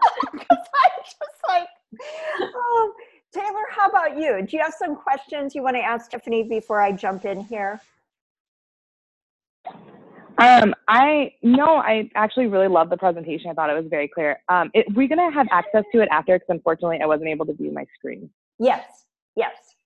I'm 0.50 1.04
just 1.04 1.42
like, 1.48 1.68
oh, 2.42 2.94
Taylor, 3.34 3.64
how 3.72 3.88
about 3.90 4.18
you? 4.18 4.42
Do 4.46 4.58
you 4.58 4.62
have 4.64 4.74
some 4.78 4.96
questions 4.96 5.56
you 5.56 5.64
want 5.64 5.76
to 5.78 5.82
ask 5.82 6.12
Tiffany 6.12 6.44
before 6.44 6.82
I 6.82 6.92
jump 6.92 7.26
in 7.26 7.42
here? 7.46 7.80
Um, 10.38 10.74
I 10.88 11.34
no, 11.44 11.76
I 11.78 12.10
actually 12.16 12.48
really 12.48 12.68
loved 12.68 12.92
the 12.92 12.98
presentation. 12.98 13.52
I 13.52 13.54
thought 13.54 13.70
it 13.70 13.74
was 13.74 13.86
very 13.90 14.08
clear. 14.08 14.40
Um, 14.50 14.72
it, 14.74 14.86
we're 14.96 15.08
gonna 15.08 15.32
have 15.32 15.48
access 15.52 15.84
to 15.94 16.02
it 16.02 16.10
after 16.12 16.34
because 16.36 16.48
unfortunately 16.50 17.00
I 17.02 17.06
wasn't 17.06 17.30
able 17.30 17.46
to 17.46 17.54
view 17.54 17.72
my 17.72 17.86
screen. 17.98 18.30
Yes, 18.58 18.84
yes. 18.88 18.90
I, 18.90 19.11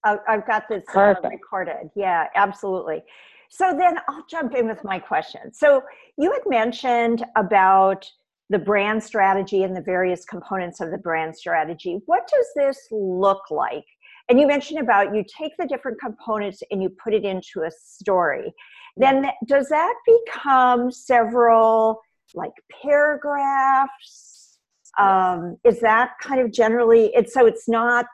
I've 0.06 0.48
got 0.48 0.70
this 0.70 0.84
uh, 0.96 1.16
recorded. 1.24 1.90
Yeah, 1.96 2.28
absolutely. 2.36 3.04
So 3.50 3.76
then 3.78 4.00
I'll 4.08 4.26
jump 4.30 4.56
in 4.56 4.68
with 4.68 4.84
my 4.84 5.00
question. 5.00 5.54
So 5.54 5.82
you 6.18 6.32
had 6.32 6.42
mentioned 6.46 7.24
about 7.36 8.06
the 8.50 8.60
brand 8.60 9.04
strategy 9.04 9.64
and 9.64 9.76
the 9.76 9.82
various 9.82 10.24
components 10.26 10.80
of 10.80 10.92
the 10.92 10.98
brand 10.98 11.36
strategy. 11.36 12.00
What 12.06 12.28
does 12.28 12.46
this 12.56 12.88
look 12.92 13.50
like? 13.50 13.86
And 14.30 14.40
you 14.40 14.48
mentioned 14.48 14.80
about 14.80 15.16
you 15.16 15.24
take 15.24 15.54
the 15.58 15.68
different 15.68 16.00
components 16.00 16.62
and 16.72 16.82
you 16.82 16.90
put 16.90 17.14
it 17.14 17.24
into 17.24 17.62
a 17.62 17.72
story. 17.72 18.54
Then 18.98 19.30
does 19.48 19.70
that 19.70 19.94
become 20.06 20.92
several 20.92 22.02
like 22.34 22.54
paragraphs? 22.82 24.60
Um, 24.98 25.58
is 25.64 25.80
that 25.82 26.12
kind 26.22 26.40
of 26.40 26.52
generally 26.52 27.12
it's 27.14 27.34
so 27.34 27.46
it's 27.46 27.68
not 27.68 28.06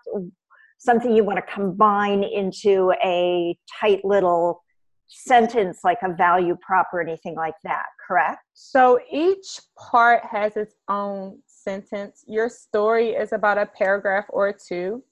something 0.82 1.16
you 1.16 1.24
want 1.24 1.38
to 1.38 1.54
combine 1.54 2.24
into 2.24 2.92
a 3.04 3.56
tight 3.80 4.04
little 4.04 4.64
sentence 5.08 5.82
like 5.84 6.00
a 6.04 6.12
value 6.14 6.58
prop 6.60 6.88
or 6.92 7.02
anything 7.02 7.36
like 7.36 7.54
that, 7.64 7.86
correct? 8.08 8.40
So 8.54 9.00
each 9.12 9.60
part 9.78 10.24
has 10.26 10.58
its 10.58 10.74
own 10.90 11.40
sentence. 11.46 12.24
Your 12.28 12.50
story 12.50 13.10
is 13.10 13.32
about 13.32 13.60
a 13.60 13.68
paragraph 13.68 14.26
or 14.30 14.52
two 14.54 15.04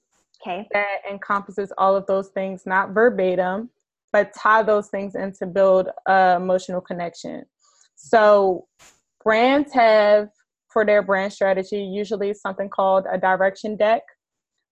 Okay. 0.42 0.66
that 0.72 1.02
encompasses 1.08 1.70
all 1.78 1.94
of 1.94 2.06
those 2.06 2.28
things, 2.28 2.62
not 2.66 2.90
verbatim, 2.90 3.70
but 4.10 4.32
tie 4.34 4.62
those 4.64 4.88
things 4.88 5.14
in 5.14 5.32
to 5.34 5.46
build 5.46 5.88
a 6.08 6.34
emotional 6.36 6.80
connection. 6.80 7.44
So 7.94 8.66
brands 9.22 9.72
have 9.74 10.30
for 10.68 10.84
their 10.84 11.02
brand 11.02 11.32
strategy 11.32 11.82
usually 11.82 12.32
something 12.34 12.70
called 12.70 13.04
a 13.12 13.18
direction 13.18 13.76
deck 13.76 14.02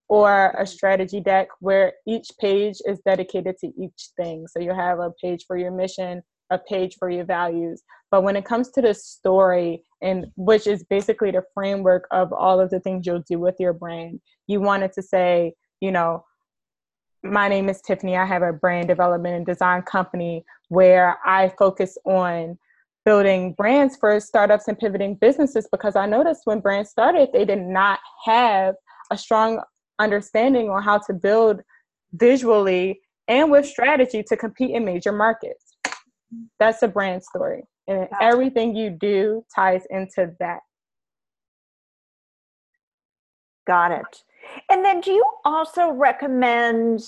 or 0.09 0.55
a 0.57 0.65
strategy 0.65 1.19
deck 1.19 1.47
where 1.59 1.93
each 2.07 2.29
page 2.39 2.77
is 2.85 2.99
dedicated 3.05 3.55
to 3.59 3.71
each 3.79 4.09
thing. 4.17 4.47
So 4.47 4.59
you 4.59 4.73
have 4.73 4.99
a 4.99 5.11
page 5.21 5.45
for 5.47 5.55
your 5.55 5.71
mission, 5.71 6.23
a 6.49 6.57
page 6.57 6.95
for 6.97 7.09
your 7.09 7.25
values. 7.25 7.83
But 8.09 8.23
when 8.23 8.35
it 8.35 8.43
comes 8.43 8.71
to 8.71 8.81
the 8.81 8.95
story, 8.95 9.83
and 10.01 10.25
which 10.35 10.65
is 10.65 10.83
basically 10.83 11.29
the 11.29 11.43
framework 11.53 12.07
of 12.11 12.33
all 12.33 12.59
of 12.59 12.71
the 12.71 12.79
things 12.79 13.05
you'll 13.05 13.23
do 13.29 13.37
with 13.37 13.55
your 13.59 13.71
brand, 13.71 14.19
you 14.47 14.59
wanted 14.59 14.93
to 14.93 15.03
say, 15.03 15.53
you 15.79 15.91
know, 15.91 16.25
my 17.21 17.47
name 17.47 17.69
is 17.69 17.81
Tiffany. 17.81 18.17
I 18.17 18.25
have 18.25 18.41
a 18.41 18.53
brand 18.53 18.87
development 18.87 19.35
and 19.35 19.45
design 19.45 19.83
company 19.83 20.43
where 20.69 21.19
I 21.23 21.49
focus 21.59 21.97
on 22.05 22.57
building 23.05 23.53
brands 23.53 23.95
for 23.95 24.19
startups 24.19 24.67
and 24.67 24.79
pivoting 24.79 25.15
businesses 25.15 25.67
because 25.71 25.95
I 25.95 26.05
noticed 26.05 26.41
when 26.45 26.61
brands 26.61 26.89
started, 26.89 27.29
they 27.31 27.45
did 27.45 27.59
not 27.59 27.99
have 28.25 28.75
a 29.11 29.17
strong 29.17 29.61
understanding 29.99 30.69
on 30.69 30.81
how 30.81 30.97
to 30.97 31.13
build 31.13 31.61
visually 32.13 33.01
and 33.27 33.51
with 33.51 33.65
strategy 33.65 34.23
to 34.23 34.35
compete 34.35 34.71
in 34.71 34.83
major 34.83 35.11
markets. 35.11 35.75
That's 36.57 36.81
a 36.81 36.87
brand 36.87 37.23
story. 37.23 37.63
And 37.87 38.07
Gotcha. 38.09 38.23
everything 38.23 38.75
you 38.75 38.89
do 38.89 39.45
ties 39.53 39.83
into 39.89 40.33
that. 40.39 40.59
Got 43.67 43.91
it. 43.91 44.23
And 44.69 44.83
then 44.83 45.01
do 45.01 45.11
you 45.11 45.23
also 45.45 45.91
recommend 45.91 47.01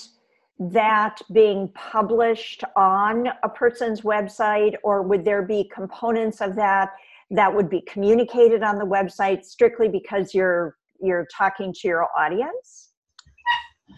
that 0.59 1.19
being 1.33 1.69
published 1.69 2.63
on 2.75 3.29
a 3.43 3.49
person's 3.49 4.01
website 4.01 4.75
or 4.83 5.01
would 5.01 5.25
there 5.25 5.41
be 5.41 5.67
components 5.73 6.39
of 6.39 6.55
that 6.55 6.91
that 7.31 7.53
would 7.53 7.69
be 7.69 7.81
communicated 7.81 8.61
on 8.61 8.77
the 8.77 8.85
website 8.85 9.43
strictly 9.43 9.87
because 9.87 10.35
you're 10.35 10.77
you're 11.01 11.27
talking 11.37 11.73
to 11.73 11.87
your 11.87 12.07
audience? 12.17 12.91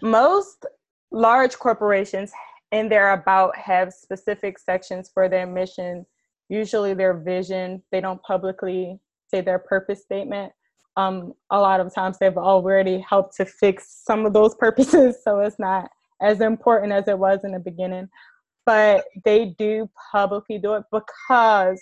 most 0.01 0.65
large 1.11 1.57
corporations 1.57 2.31
in 2.71 2.89
their 2.89 3.13
about 3.13 3.55
have 3.55 3.93
specific 3.93 4.57
sections 4.57 5.11
for 5.13 5.29
their 5.29 5.45
mission. 5.45 6.05
Usually 6.49 6.93
their 6.93 7.13
vision 7.13 7.83
they 7.91 8.01
don't 8.01 8.21
publicly 8.23 8.99
say 9.29 9.41
their 9.41 9.59
purpose 9.59 10.01
statement. 10.01 10.51
Um, 10.95 11.33
a 11.49 11.59
lot 11.59 11.79
of 11.79 11.93
times 11.93 12.17
they've 12.19 12.37
already 12.37 12.99
helped 12.99 13.35
to 13.37 13.45
fix 13.45 14.03
some 14.05 14.25
of 14.25 14.33
those 14.33 14.55
purposes 14.59 15.17
so 15.23 15.39
it's 15.39 15.59
not 15.59 15.89
as 16.21 16.41
important 16.41 16.93
as 16.93 17.07
it 17.07 17.17
was 17.17 17.43
in 17.43 17.51
the 17.51 17.59
beginning. 17.59 18.09
But 18.65 19.05
they 19.25 19.55
do 19.57 19.89
publicly 20.11 20.57
do 20.57 20.73
it 20.75 20.83
because 20.91 21.81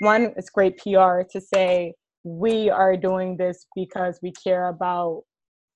one 0.00 0.34
it's 0.36 0.50
great 0.50 0.76
pr 0.76 1.22
to 1.30 1.40
say 1.40 1.94
we 2.26 2.68
are 2.68 2.96
doing 2.96 3.36
this 3.36 3.66
because 3.76 4.18
we 4.20 4.32
care 4.32 4.66
about 4.68 5.22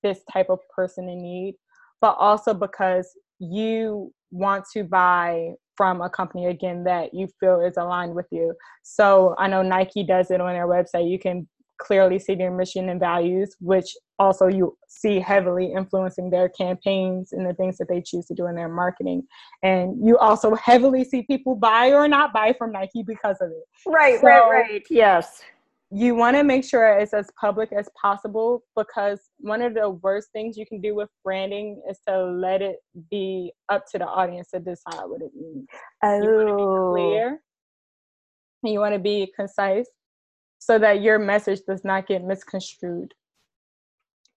this 0.03 0.21
type 0.33 0.51
of 0.51 0.59
person 0.75 1.09
in 1.09 1.23
need 1.23 1.55
but 2.01 2.17
also 2.19 2.53
because 2.55 3.09
you 3.39 4.13
want 4.31 4.65
to 4.73 4.85
buy 4.85 5.51
from 5.77 6.01
a 6.01 6.11
company 6.11 6.47
again 6.47 6.85
that 6.85 7.15
you 7.15 7.29
feel 7.39 7.61
is 7.61 7.77
aligned 7.77 8.15
with 8.15 8.27
you. 8.31 8.55
So 8.83 9.35
I 9.39 9.49
know 9.49 9.63
Nike 9.63 10.05
does 10.05 10.31
it 10.31 10.41
on 10.41 10.53
their 10.53 10.67
website. 10.67 11.11
You 11.11 11.19
can 11.19 11.49
clearly 11.79 12.19
see 12.19 12.35
their 12.35 12.51
mission 12.51 12.91
and 12.91 13.01
values, 13.01 13.57
which 13.61 13.87
also 14.19 14.47
you 14.47 14.77
see 14.89 15.19
heavily 15.19 15.73
influencing 15.73 16.29
their 16.29 16.51
campaigns 16.51 17.33
and 17.33 17.47
the 17.47 17.55
things 17.55 17.79
that 17.79 17.89
they 17.89 18.03
choose 18.03 18.27
to 18.27 18.35
do 18.35 18.47
in 18.47 18.55
their 18.55 18.69
marketing. 18.69 19.23
And 19.63 19.97
you 20.07 20.19
also 20.19 20.55
heavily 20.55 21.05
see 21.05 21.23
people 21.23 21.55
buy 21.55 21.93
or 21.93 22.07
not 22.09 22.35
buy 22.35 22.55
from 22.59 22.73
Nike 22.73 23.03
because 23.03 23.39
of 23.41 23.51
it 23.51 23.91
Right, 23.91 24.21
So- 24.21 24.27
right, 24.27 24.51
right. 24.51 24.87
Yes. 24.91 25.43
You 25.92 26.14
want 26.14 26.37
to 26.37 26.44
make 26.44 26.64
sure 26.64 26.87
it's 26.98 27.12
as 27.12 27.29
public 27.40 27.72
as 27.72 27.88
possible 28.00 28.62
because 28.76 29.20
one 29.38 29.61
of 29.61 29.74
the 29.74 29.90
worst 29.90 30.29
things 30.33 30.57
you 30.57 30.64
can 30.64 30.81
do 30.81 30.94
with 30.94 31.09
branding 31.24 31.83
is 31.90 31.98
to 32.07 32.24
let 32.24 32.62
it 32.62 32.76
be 33.11 33.53
up 33.68 33.85
to 33.90 33.98
the 33.98 34.07
audience 34.07 34.50
to 34.55 34.61
decide 34.61 35.03
what 35.07 35.20
it 35.20 35.33
means. 35.35 35.66
You 36.03 36.09
want 36.31 36.48
to 36.48 36.57
be 36.57 36.62
Oh. 36.62 36.92
clear 36.92 37.40
and 38.62 38.72
you 38.72 38.79
want 38.79 38.94
to 38.94 39.00
be 39.00 39.33
concise 39.35 39.88
so 40.59 40.79
that 40.79 41.00
your 41.00 41.18
message 41.18 41.61
does 41.66 41.85
not 41.85 42.07
get 42.07 42.22
misconstrued. 42.22 43.12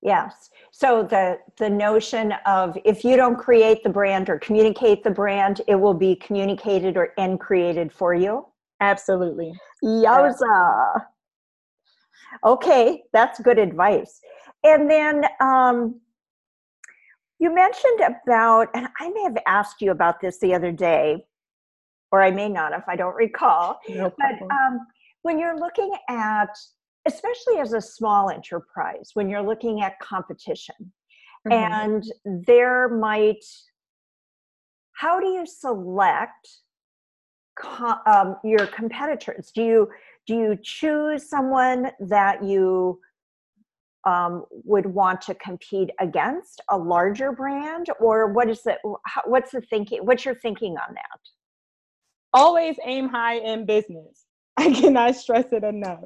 Yes. 0.02 0.50
So 0.72 1.04
the 1.04 1.40
the 1.58 1.70
notion 1.70 2.34
of 2.46 2.78
if 2.84 3.06
you 3.06 3.16
don't 3.16 3.38
create 3.38 3.84
the 3.84 3.90
brand 3.90 4.30
or 4.30 4.38
communicate 4.40 5.04
the 5.04 5.12
brand, 5.12 5.62
it 5.68 5.76
will 5.76 5.94
be 5.94 6.16
communicated 6.16 6.98
or 6.98 7.14
and 7.18 7.40
created 7.40 7.94
for 7.94 8.14
you. 8.14 8.46
Absolutely. 8.82 9.54
Yowza. 9.84 11.06
Okay, 12.46 13.04
that's 13.14 13.40
good 13.40 13.60
advice. 13.60 14.20
And 14.64 14.90
then 14.90 15.26
um, 15.42 16.00
you 17.40 17.54
mentioned 17.54 18.00
about, 18.00 18.70
and 18.74 18.88
I 19.00 19.10
may 19.10 19.24
have 19.24 19.38
asked 19.46 19.82
you 19.82 19.92
about 19.92 20.22
this 20.22 20.40
the 20.40 20.54
other 20.54 20.72
day, 20.72 21.26
or 22.12 22.22
I 22.22 22.32
may 22.32 22.50
not 22.50 22.74
if 22.74 22.84
I 22.88 22.96
don't 22.96 23.16
recall. 23.16 23.80
No 23.90 24.14
But 24.18 24.42
um, 24.42 24.80
when 25.24 25.40
you're 25.40 25.58
looking 25.58 25.94
at, 26.10 26.50
especially 27.06 27.60
as 27.60 27.74
a 27.74 27.82
small 27.82 28.30
enterprise, 28.30 29.12
when 29.14 29.30
you're 29.30 29.42
looking 29.42 29.82
at 29.82 30.00
competition, 30.00 30.94
Mhm. 31.46 31.52
and 31.52 32.04
there 32.48 32.88
might, 32.88 33.44
how 34.94 35.20
do 35.20 35.28
you 35.28 35.46
select 35.46 36.48
um, 38.06 38.38
your 38.44 38.66
competitors? 38.68 39.52
Do 39.54 39.62
you 39.62 39.90
do 40.28 40.36
you 40.36 40.58
choose 40.62 41.30
someone 41.30 41.92
that 42.00 42.44
you 42.44 43.00
um, 44.06 44.46
would 44.66 44.86
want 44.86 45.22
to 45.22 45.36
compete 45.36 45.90
against 46.00 46.62
a 46.70 46.78
larger 46.78 47.32
brand, 47.32 47.88
or 48.00 48.28
what 48.34 48.50
is 48.50 48.64
the 48.64 48.78
what's 49.26 49.52
the 49.52 49.62
thinking? 49.62 50.06
What's 50.06 50.26
your 50.26 50.36
thinking 50.36 50.72
on 50.72 50.94
that? 50.94 51.20
Always 52.34 52.78
aim 52.86 53.08
high 53.10 53.36
in 53.36 53.66
business. 53.66 54.26
I 54.58 54.72
cannot 54.72 55.16
stress 55.16 55.46
it 55.52 55.64
enough. 55.64 56.06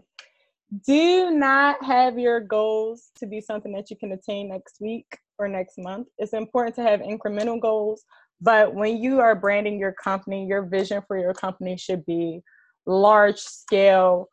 Do 0.85 1.31
not 1.31 1.83
have 1.83 2.19
your 2.19 2.41
goals 2.41 3.11
to 3.19 3.25
be 3.25 3.39
something 3.39 3.71
that 3.73 3.89
you 3.89 3.95
can 3.95 4.11
attain 4.11 4.49
next 4.49 4.77
week 4.81 5.05
or 5.39 5.47
next 5.47 5.77
month. 5.77 6.07
It's 6.17 6.33
important 6.33 6.75
to 6.75 6.83
have 6.83 6.99
incremental 6.99 7.59
goals, 7.59 8.03
but 8.41 8.75
when 8.75 9.01
you 9.01 9.19
are 9.21 9.33
branding 9.33 9.79
your 9.79 9.93
company, 9.93 10.45
your 10.45 10.63
vision 10.63 11.01
for 11.07 11.17
your 11.17 11.33
company 11.33 11.77
should 11.77 12.05
be 12.05 12.41
large 12.87 13.37
scale, 13.37 14.29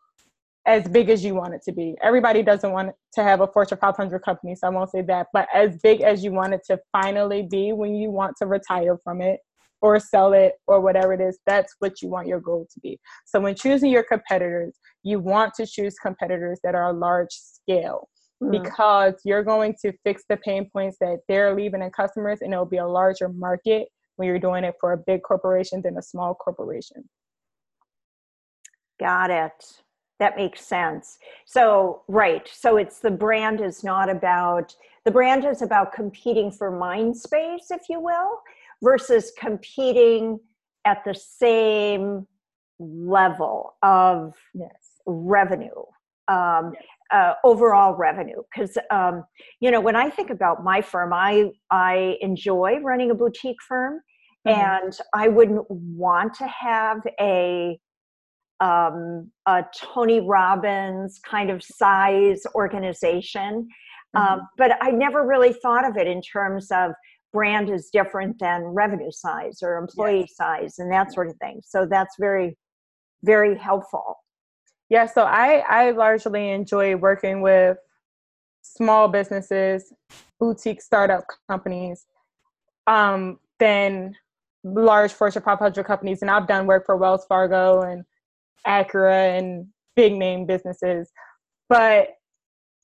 as 0.66 0.88
big 0.88 1.10
as 1.10 1.22
you 1.24 1.34
want 1.34 1.54
it 1.54 1.60
to 1.64 1.72
be. 1.72 1.94
Everybody 2.02 2.42
doesn't 2.42 2.72
want 2.72 2.92
to 3.14 3.22
have 3.22 3.40
a 3.40 3.46
Fortune 3.46 3.78
500 3.78 4.18
company, 4.20 4.54
so 4.54 4.66
I 4.66 4.70
won't 4.70 4.90
say 4.90 5.02
that, 5.02 5.26
but 5.32 5.46
as 5.52 5.76
big 5.82 6.00
as 6.00 6.24
you 6.24 6.32
want 6.32 6.54
it 6.54 6.62
to 6.68 6.78
finally 6.90 7.42
be 7.42 7.72
when 7.72 7.94
you 7.94 8.10
want 8.10 8.36
to 8.38 8.46
retire 8.46 8.96
from 9.04 9.20
it 9.20 9.40
or 9.82 10.00
sell 10.00 10.32
it 10.32 10.54
or 10.66 10.80
whatever 10.80 11.12
it 11.12 11.20
is, 11.20 11.38
that's 11.46 11.74
what 11.80 12.00
you 12.00 12.08
want 12.08 12.26
your 12.26 12.40
goal 12.40 12.66
to 12.72 12.80
be. 12.80 12.98
So 13.26 13.40
when 13.40 13.54
choosing 13.54 13.90
your 13.90 14.04
competitors, 14.04 14.74
you 15.02 15.18
want 15.18 15.52
to 15.54 15.66
choose 15.66 15.96
competitors 15.98 16.58
that 16.64 16.74
are 16.74 16.92
large 16.94 17.32
scale 17.32 18.08
mm-hmm. 18.42 18.62
because 18.62 19.14
you're 19.24 19.44
going 19.44 19.74
to 19.82 19.92
fix 20.02 20.22
the 20.30 20.38
pain 20.38 20.70
points 20.72 20.96
that 21.00 21.18
they're 21.28 21.54
leaving 21.54 21.82
in 21.82 21.90
customers 21.90 22.38
and 22.40 22.54
it'll 22.54 22.64
be 22.64 22.78
a 22.78 22.86
larger 22.86 23.28
market 23.28 23.88
when 24.16 24.28
you're 24.28 24.38
doing 24.38 24.64
it 24.64 24.74
for 24.80 24.92
a 24.92 24.96
big 24.96 25.22
corporation 25.22 25.82
than 25.82 25.98
a 25.98 26.02
small 26.02 26.34
corporation. 26.34 27.06
Got 29.00 29.30
it. 29.30 29.82
That 30.20 30.36
makes 30.36 30.64
sense. 30.64 31.18
So, 31.44 32.02
right. 32.06 32.48
So 32.52 32.76
it's 32.76 33.00
the 33.00 33.10
brand 33.10 33.60
is 33.60 33.82
not 33.82 34.08
about, 34.08 34.74
the 35.04 35.10
brand 35.10 35.44
is 35.44 35.60
about 35.62 35.92
competing 35.92 36.50
for 36.52 36.70
mind 36.70 37.16
space, 37.16 37.70
if 37.70 37.88
you 37.88 38.00
will, 38.00 38.40
versus 38.82 39.32
competing 39.38 40.38
at 40.84 41.02
the 41.04 41.14
same 41.14 42.26
level 42.78 43.74
of 43.82 44.34
yes. 44.54 44.70
revenue, 45.06 45.82
um, 46.28 46.72
yes. 46.74 46.84
uh, 47.12 47.34
overall 47.42 47.94
revenue. 47.94 48.42
Because, 48.54 48.78
um, 48.90 49.24
you 49.60 49.70
know, 49.70 49.80
when 49.80 49.96
I 49.96 50.10
think 50.10 50.30
about 50.30 50.62
my 50.62 50.80
firm, 50.80 51.12
I, 51.12 51.50
I 51.70 52.16
enjoy 52.20 52.78
running 52.82 53.10
a 53.10 53.14
boutique 53.14 53.62
firm. 53.66 54.00
Mm-hmm. 54.46 54.60
And 54.60 54.98
I 55.14 55.28
wouldn't 55.28 55.64
want 55.70 56.34
to 56.34 56.46
have 56.46 57.00
a 57.18 57.78
um, 58.60 59.30
a 59.46 59.64
Tony 59.76 60.20
Robbins 60.20 61.20
kind 61.28 61.50
of 61.50 61.62
size 61.62 62.42
organization. 62.54 63.68
Um, 64.14 64.22
mm-hmm. 64.22 64.32
Um, 64.34 64.48
but 64.56 64.72
I 64.80 64.90
never 64.90 65.26
really 65.26 65.52
thought 65.52 65.88
of 65.88 65.96
it 65.96 66.06
in 66.06 66.22
terms 66.22 66.68
of 66.70 66.92
brand 67.32 67.68
is 67.68 67.90
different 67.92 68.38
than 68.38 68.62
revenue 68.62 69.10
size 69.10 69.58
or 69.62 69.76
employee 69.76 70.20
yes. 70.20 70.36
size 70.36 70.78
and 70.78 70.90
that 70.92 71.12
sort 71.12 71.28
of 71.28 71.36
thing. 71.36 71.60
So 71.64 71.86
that's 71.90 72.14
very, 72.18 72.56
very 73.24 73.58
helpful. 73.58 74.16
Yeah, 74.88 75.06
so 75.06 75.24
I, 75.24 75.64
I 75.68 75.90
largely 75.90 76.50
enjoy 76.50 76.94
working 76.96 77.42
with 77.42 77.76
small 78.62 79.08
businesses, 79.08 79.92
boutique 80.38 80.80
startup 80.80 81.24
companies, 81.48 82.06
um, 82.86 83.38
than 83.58 84.14
large 84.62 85.12
Fortune 85.12 85.42
500 85.42 85.84
companies. 85.84 86.22
And 86.22 86.30
I've 86.30 86.46
done 86.46 86.66
work 86.66 86.86
for 86.86 86.96
Wells 86.96 87.26
Fargo 87.28 87.82
and 87.82 88.04
Acura 88.66 89.38
and 89.38 89.66
big 89.96 90.14
name 90.14 90.46
businesses. 90.46 91.10
But 91.68 92.08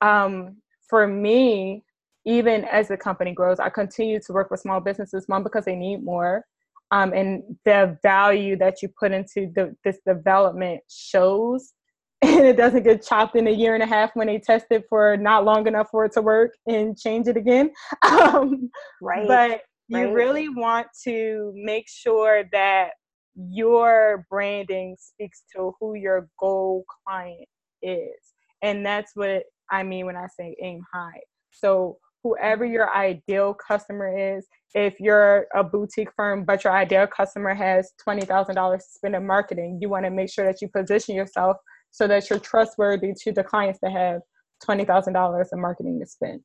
um, 0.00 0.56
for 0.88 1.06
me, 1.06 1.84
even 2.26 2.64
as 2.64 2.88
the 2.88 2.96
company 2.96 3.32
grows, 3.32 3.58
I 3.58 3.70
continue 3.70 4.20
to 4.20 4.32
work 4.32 4.50
with 4.50 4.60
small 4.60 4.80
businesses, 4.80 5.24
one 5.26 5.42
because 5.42 5.64
they 5.64 5.76
need 5.76 6.04
more, 6.04 6.44
um, 6.90 7.12
and 7.12 7.42
the 7.64 7.98
value 8.02 8.56
that 8.56 8.82
you 8.82 8.88
put 8.98 9.12
into 9.12 9.50
the, 9.54 9.74
this 9.84 9.98
development 10.06 10.80
shows, 10.88 11.72
and 12.22 12.46
it 12.46 12.56
doesn't 12.56 12.82
get 12.82 13.06
chopped 13.06 13.36
in 13.36 13.46
a 13.46 13.50
year 13.50 13.74
and 13.74 13.82
a 13.82 13.86
half 13.86 14.10
when 14.14 14.26
they 14.26 14.38
test 14.38 14.66
it 14.70 14.84
for 14.88 15.16
not 15.16 15.44
long 15.44 15.66
enough 15.66 15.88
for 15.90 16.04
it 16.04 16.12
to 16.12 16.20
work 16.20 16.52
and 16.66 16.98
change 16.98 17.28
it 17.28 17.36
again. 17.36 17.70
Um, 18.02 18.70
right. 19.00 19.26
But 19.26 19.62
you 19.88 20.04
right. 20.04 20.12
really 20.12 20.48
want 20.48 20.88
to 21.04 21.52
make 21.54 21.88
sure 21.88 22.44
that 22.52 22.90
your 23.34 24.26
branding 24.30 24.96
speaks 24.98 25.42
to 25.54 25.72
who 25.80 25.94
your 25.94 26.28
goal 26.38 26.84
client 27.06 27.48
is. 27.82 28.16
And 28.62 28.84
that's 28.84 29.12
what 29.14 29.44
I 29.70 29.82
mean 29.82 30.06
when 30.06 30.16
I 30.16 30.26
say 30.26 30.56
aim 30.62 30.82
high. 30.92 31.20
So, 31.50 31.98
whoever 32.22 32.66
your 32.66 32.94
ideal 32.94 33.54
customer 33.54 34.36
is, 34.36 34.46
if 34.74 35.00
you're 35.00 35.46
a 35.54 35.64
boutique 35.64 36.10
firm, 36.14 36.44
but 36.44 36.64
your 36.64 36.72
ideal 36.74 37.06
customer 37.06 37.54
has 37.54 37.92
$20,000 38.06 38.76
to 38.76 38.84
spend 38.86 39.14
in 39.14 39.26
marketing, 39.26 39.78
you 39.80 39.88
want 39.88 40.04
to 40.04 40.10
make 40.10 40.30
sure 40.30 40.44
that 40.44 40.60
you 40.60 40.68
position 40.68 41.14
yourself 41.14 41.56
so 41.90 42.06
that 42.06 42.28
you're 42.28 42.38
trustworthy 42.38 43.14
to 43.22 43.32
the 43.32 43.42
clients 43.42 43.78
that 43.82 43.92
have 43.92 44.20
$20,000 44.68 45.46
in 45.50 45.60
marketing 45.60 45.98
to 45.98 46.06
spend. 46.06 46.40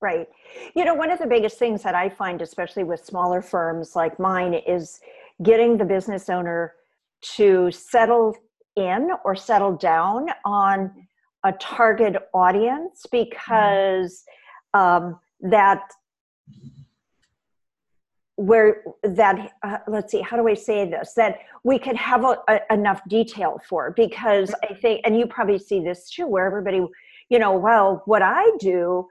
Right. 0.00 0.28
You 0.76 0.84
know, 0.84 0.94
one 0.94 1.10
of 1.10 1.18
the 1.18 1.26
biggest 1.26 1.58
things 1.58 1.82
that 1.82 1.94
I 1.94 2.08
find, 2.08 2.42
especially 2.42 2.84
with 2.84 3.04
smaller 3.04 3.40
firms 3.40 3.96
like 3.96 4.20
mine, 4.20 4.54
is 4.54 5.00
getting 5.42 5.76
the 5.76 5.84
business 5.84 6.28
owner 6.28 6.74
to 7.36 7.70
settle 7.70 8.34
in 8.76 9.10
or 9.24 9.34
settle 9.34 9.76
down 9.76 10.28
on 10.44 10.90
a 11.44 11.52
target 11.52 12.16
audience 12.32 13.06
because 13.10 14.24
um, 14.72 15.18
that 15.40 15.82
where 18.36 18.82
that 19.04 19.52
uh, 19.62 19.78
let's 19.86 20.10
see 20.10 20.20
how 20.20 20.36
do 20.36 20.48
i 20.48 20.54
say 20.54 20.84
this 20.90 21.12
that 21.14 21.38
we 21.62 21.78
could 21.78 21.94
have 21.94 22.24
a, 22.24 22.36
a, 22.48 22.60
enough 22.72 23.00
detail 23.08 23.60
for 23.68 23.92
because 23.92 24.52
i 24.68 24.74
think 24.74 25.00
and 25.04 25.16
you 25.16 25.24
probably 25.24 25.56
see 25.56 25.78
this 25.78 26.10
too 26.10 26.26
where 26.26 26.44
everybody 26.44 26.84
you 27.28 27.38
know 27.38 27.56
well 27.56 28.02
what 28.06 28.22
i 28.22 28.50
do 28.58 29.06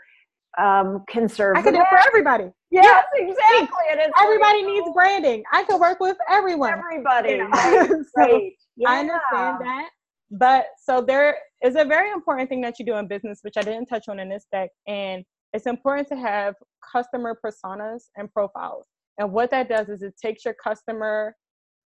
um, 0.57 1.03
conserve. 1.07 1.57
I 1.57 1.61
can 1.61 1.73
do 1.73 1.83
for 1.89 1.97
everybody. 1.97 2.51
Yes, 2.73 3.05
exactly. 3.13 3.67
And 3.91 4.01
everybody 4.19 4.63
needs 4.63 4.87
oh. 4.89 4.93
branding. 4.93 5.43
I 5.51 5.63
can 5.63 5.79
work 5.79 5.99
with 5.99 6.17
everyone. 6.29 6.73
Everybody. 6.73 7.33
You 7.33 7.49
know? 7.49 8.03
so. 8.17 8.49
Yeah. 8.75 8.89
I 8.89 8.99
understand 8.99 9.57
that. 9.61 9.89
But 10.31 10.65
so 10.83 11.01
there 11.01 11.37
is 11.63 11.75
a 11.75 11.85
very 11.85 12.09
important 12.11 12.49
thing 12.49 12.61
that 12.61 12.79
you 12.79 12.85
do 12.85 12.95
in 12.95 13.07
business, 13.07 13.39
which 13.43 13.55
I 13.57 13.61
didn't 13.61 13.85
touch 13.85 14.05
on 14.07 14.19
in 14.19 14.29
this 14.29 14.47
deck. 14.51 14.71
And 14.87 15.23
it's 15.53 15.67
important 15.67 16.07
to 16.07 16.15
have 16.15 16.55
customer 16.91 17.37
personas 17.45 18.05
and 18.17 18.31
profiles. 18.33 18.87
And 19.19 19.31
what 19.31 19.51
that 19.51 19.69
does 19.69 19.89
is 19.89 20.01
it 20.01 20.15
takes 20.19 20.43
your 20.43 20.55
customer 20.55 21.35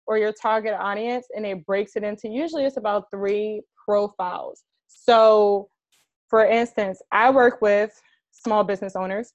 or 0.07 0.19
your 0.19 0.33
target 0.33 0.75
audience 0.79 1.27
and 1.35 1.45
it 1.45 1.67
breaks 1.67 1.97
it 1.97 2.05
into 2.05 2.29
usually 2.29 2.65
it's 2.65 2.77
about 2.77 3.05
three 3.13 3.63
profiles. 3.85 4.63
So 4.87 5.69
for 6.29 6.45
instance, 6.45 7.01
I 7.11 7.31
work 7.31 7.61
with 7.61 7.91
small 8.31 8.63
business 8.63 8.95
owners. 8.95 9.33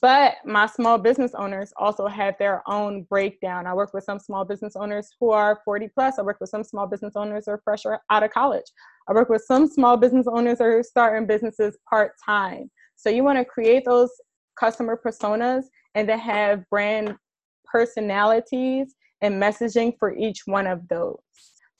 But 0.00 0.34
my 0.44 0.66
small 0.66 0.98
business 0.98 1.34
owners 1.34 1.72
also 1.76 2.06
have 2.06 2.34
their 2.38 2.62
own 2.66 3.02
breakdown. 3.04 3.66
I 3.66 3.74
work 3.74 3.94
with 3.94 4.04
some 4.04 4.18
small 4.18 4.44
business 4.44 4.76
owners 4.76 5.08
who 5.18 5.30
are 5.30 5.60
40 5.64 5.88
plus. 5.88 6.18
I 6.18 6.22
work 6.22 6.38
with 6.40 6.50
some 6.50 6.64
small 6.64 6.86
business 6.86 7.14
owners 7.16 7.44
who 7.46 7.52
are 7.52 7.62
fresh 7.64 7.84
out 7.86 8.22
of 8.22 8.30
college. 8.30 8.66
I 9.08 9.12
work 9.12 9.30
with 9.30 9.42
some 9.42 9.66
small 9.66 9.96
business 9.96 10.26
owners 10.30 10.58
who 10.58 10.64
are 10.64 10.82
starting 10.82 11.26
businesses 11.26 11.78
part 11.88 12.12
time. 12.24 12.70
So 12.96 13.08
you 13.08 13.24
want 13.24 13.38
to 13.38 13.44
create 13.44 13.84
those 13.86 14.10
customer 14.58 15.00
personas 15.02 15.64
and 15.94 16.08
then 16.08 16.18
have 16.18 16.68
brand 16.68 17.16
personalities 17.64 18.94
and 19.22 19.42
messaging 19.42 19.94
for 19.98 20.14
each 20.14 20.42
one 20.44 20.66
of 20.66 20.86
those 20.88 21.16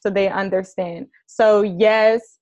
so 0.00 0.08
they 0.08 0.28
understand. 0.28 1.06
So, 1.26 1.62
yes, 1.62 2.38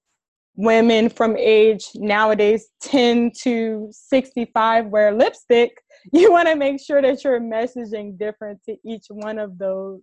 women 0.58 1.08
from 1.08 1.36
age 1.36 1.84
nowadays 1.94 2.66
10 2.82 3.30
to 3.42 3.88
65 3.92 4.86
wear 4.86 5.14
lipstick, 5.14 5.70
you 6.12 6.30
want 6.32 6.48
to 6.48 6.56
make 6.56 6.80
sure 6.84 7.00
that 7.00 7.22
you're 7.24 7.40
messaging 7.40 8.18
different 8.18 8.60
to 8.64 8.76
each 8.84 9.06
one 9.08 9.38
of 9.38 9.56
those 9.56 10.00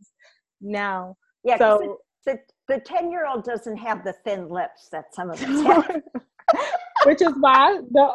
now. 0.62 1.16
Yeah, 1.43 1.58
so 1.58 1.99
the, 2.26 2.39
the 2.70 2.80
10 2.80 3.12
year 3.12 3.28
old 3.28 3.43
doesn't 3.43 3.78
have 3.78 4.03
the 4.03 4.14
thin 4.24 4.49
lips 4.49 4.88
that 4.91 5.14
some 5.14 5.30
of 5.30 5.43
us 5.43 5.64
have. 5.64 6.01
Which 7.03 7.22
is 7.22 7.34
why 7.39 7.82
the 7.91 8.14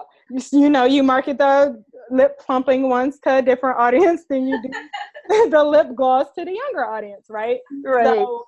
you 0.53 0.70
know 0.70 0.84
you 0.84 1.03
market 1.03 1.38
the 1.38 1.82
lip 2.11 2.38
plumping 2.38 2.88
ones 2.88 3.18
to 3.24 3.36
a 3.36 3.43
different 3.43 3.78
audience 3.78 4.22
than 4.28 4.49
you 4.49 4.61
do 4.62 5.49
the 5.51 5.62
lip 5.62 5.88
gloss 5.95 6.26
to 6.38 6.45
the 6.45 6.53
younger 6.53 6.86
audience, 6.86 7.26
right? 7.28 7.59
Right. 7.84 8.05
So, 8.05 8.45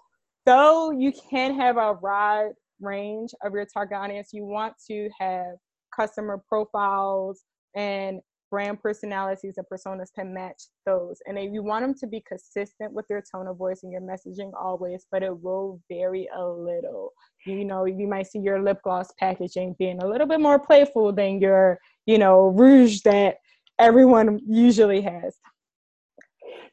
though 0.47 0.91
you 0.93 1.13
can 1.31 1.55
have 1.55 1.77
a 1.77 1.93
wide 1.93 2.53
range 2.83 3.31
of 3.43 3.53
your 3.53 3.65
target 3.67 3.97
audience, 3.97 4.31
you 4.33 4.45
want 4.45 4.75
to 4.89 5.09
have 5.19 5.57
customer 5.95 6.43
profiles 6.49 7.45
and 7.75 8.21
brand 8.53 8.83
personalities 8.83 9.55
and 9.57 9.67
personas 9.73 10.13
to 10.15 10.25
match 10.25 10.65
those. 10.85 11.17
And 11.27 11.39
you 11.55 11.63
want 11.63 11.85
them 11.85 11.95
to 11.95 12.07
be 12.07 12.23
consistent 12.29 12.93
with 12.93 13.07
your 13.09 13.23
tone 13.33 13.49
of 13.49 13.57
voice 13.57 13.83
and 13.83 13.91
your 13.91 14.03
messaging 14.03 14.53
always, 14.55 15.07
but 15.11 15.23
it 15.23 15.43
will 15.43 15.81
vary 15.91 16.29
a 16.37 16.45
little. 16.45 17.13
You 17.47 17.65
know, 17.65 17.87
you 17.87 18.07
might 18.07 18.27
see 18.27 18.41
your 18.41 18.63
lip 18.63 18.81
gloss 18.85 19.11
packaging 19.19 19.77
being 19.79 20.03
a 20.03 20.07
little 20.07 20.27
bit 20.27 20.39
more 20.39 20.59
playful 20.59 21.13
than 21.13 21.41
your, 21.41 21.79
you 22.05 22.19
know, 22.19 22.49
rouge 22.49 23.01
that 23.03 23.39
everyone 23.79 24.39
usually 24.47 25.01
has. 25.01 25.39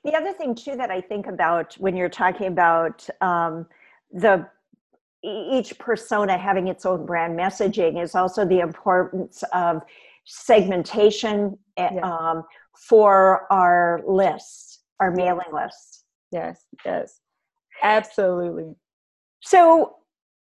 The 0.03 0.15
other 0.15 0.33
thing 0.33 0.55
too 0.55 0.75
that 0.75 0.91
I 0.91 0.99
think 0.99 1.27
about 1.27 1.75
when 1.75 1.95
you're 1.95 2.09
talking 2.09 2.47
about 2.47 3.07
um, 3.21 3.65
the 4.11 4.47
each 5.23 5.77
persona 5.79 6.37
having 6.37 6.67
its 6.67 6.85
own 6.85 7.05
brand 7.05 7.37
messaging 7.37 8.01
is 8.01 8.15
also 8.15 8.45
the 8.45 8.59
importance 8.59 9.43
of 9.53 9.81
segmentation 10.25 11.57
eh, 11.77 11.89
yeah. 11.93 12.01
um, 12.01 12.43
for 12.73 13.51
our 13.51 14.01
lists, 14.07 14.79
our 14.99 15.11
mailing 15.11 15.51
lists. 15.53 16.05
Yes, 16.31 16.63
yes, 16.85 17.19
absolutely. 17.83 18.75
So, 19.41 19.95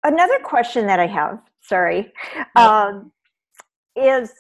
another 0.04 0.40
question 0.44 0.86
that 0.88 1.00
I 1.00 1.08
have, 1.08 1.40
sorry, 1.62 2.12
um, 2.56 3.12
is 3.96 4.34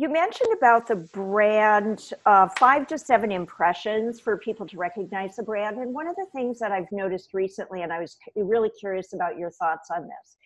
you 0.00 0.08
mentioned 0.08 0.48
about 0.56 0.86
the 0.86 0.96
brand 0.96 2.12
uh, 2.24 2.48
five 2.58 2.86
to 2.86 2.96
seven 2.96 3.30
impressions 3.30 4.18
for 4.18 4.38
people 4.38 4.66
to 4.66 4.78
recognize 4.78 5.36
the 5.36 5.42
brand 5.42 5.76
and 5.76 5.92
one 5.92 6.08
of 6.08 6.16
the 6.16 6.26
things 6.34 6.58
that 6.58 6.72
i've 6.72 6.90
noticed 6.90 7.34
recently 7.34 7.82
and 7.82 7.92
i 7.92 8.00
was 8.00 8.16
really 8.34 8.70
curious 8.80 9.12
about 9.12 9.36
your 9.36 9.50
thoughts 9.50 9.90
on 9.94 10.02
this 10.02 10.36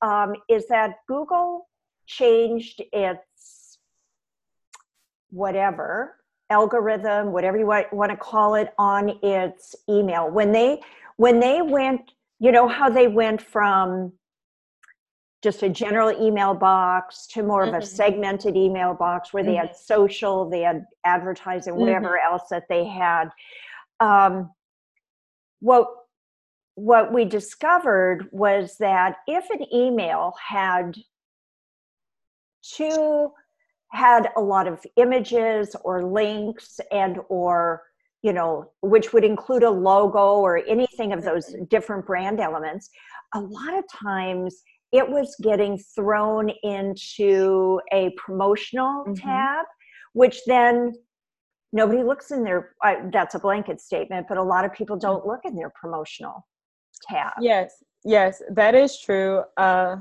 um, 0.00 0.32
is 0.48 0.66
that 0.68 0.96
google 1.06 1.68
changed 2.06 2.82
its 2.92 3.78
whatever 5.30 6.16
algorithm 6.50 7.32
whatever 7.32 7.58
you 7.58 7.66
want, 7.66 7.92
want 7.92 8.10
to 8.10 8.16
call 8.16 8.54
it 8.54 8.72
on 8.78 9.18
its 9.22 9.74
email. 9.88 10.30
When 10.30 10.52
they 10.52 10.80
when 11.16 11.40
they 11.40 11.60
went 11.62 12.12
you 12.38 12.52
know 12.52 12.68
how 12.68 12.88
they 12.88 13.08
went 13.08 13.40
from 13.40 14.12
just 15.44 15.62
a 15.62 15.68
general 15.68 16.10
email 16.26 16.54
box 16.54 17.26
to 17.26 17.42
more 17.42 17.66
mm-hmm. 17.66 17.74
of 17.74 17.82
a 17.82 17.86
mm-hmm. 17.86 17.94
segmented 17.94 18.56
email 18.56 18.94
box 18.94 19.32
where 19.32 19.42
mm-hmm. 19.42 19.52
they 19.52 19.56
had 19.56 19.68
mm-hmm. 19.68 19.84
social, 19.84 20.48
they 20.48 20.62
had 20.62 20.86
advertising, 21.04 21.76
whatever 21.76 22.18
mm-hmm. 22.18 22.32
else 22.32 22.44
that 22.50 22.64
they 22.68 22.84
had. 22.84 23.28
Um, 24.00 24.50
what 25.60 25.86
what 26.76 27.12
we 27.12 27.24
discovered 27.24 28.28
was 28.32 28.76
that 28.78 29.16
if 29.28 29.48
an 29.50 29.64
email 29.72 30.34
had 30.44 30.96
two 32.62 33.30
had 33.92 34.30
a 34.36 34.40
lot 34.40 34.66
of 34.66 34.84
images 34.96 35.76
or 35.84 36.02
links 36.02 36.80
and 36.90 37.18
or 37.28 37.82
you 38.22 38.32
know 38.32 38.72
which 38.80 39.12
would 39.12 39.24
include 39.24 39.62
a 39.62 39.70
logo 39.70 40.40
or 40.40 40.62
anything 40.66 41.12
of 41.12 41.22
those 41.22 41.50
mm-hmm. 41.50 41.64
different 41.64 42.04
brand 42.04 42.40
elements 42.40 42.90
a 43.34 43.40
lot 43.40 43.78
of 43.78 43.84
times 43.88 44.64
it 44.94 45.10
was 45.10 45.34
getting 45.42 45.76
thrown 45.76 46.50
into 46.62 47.80
a 47.92 48.10
promotional 48.16 49.02
mm-hmm. 49.02 49.14
tab, 49.14 49.66
which 50.12 50.38
then 50.46 50.92
nobody 51.72 52.04
looks 52.04 52.30
in 52.30 52.44
their, 52.44 52.76
uh, 52.84 52.94
that's 53.12 53.34
a 53.34 53.40
blanket 53.40 53.80
statement, 53.80 54.26
but 54.28 54.38
a 54.38 54.42
lot 54.42 54.64
of 54.64 54.72
people 54.72 54.96
don't 54.96 55.24
mm. 55.24 55.26
look 55.26 55.40
in 55.44 55.56
their 55.56 55.70
promotional 55.70 56.46
tab. 57.02 57.32
Yes, 57.40 57.82
yes, 58.04 58.40
that 58.52 58.76
is 58.76 59.00
true. 59.00 59.42
Uh, 59.56 59.96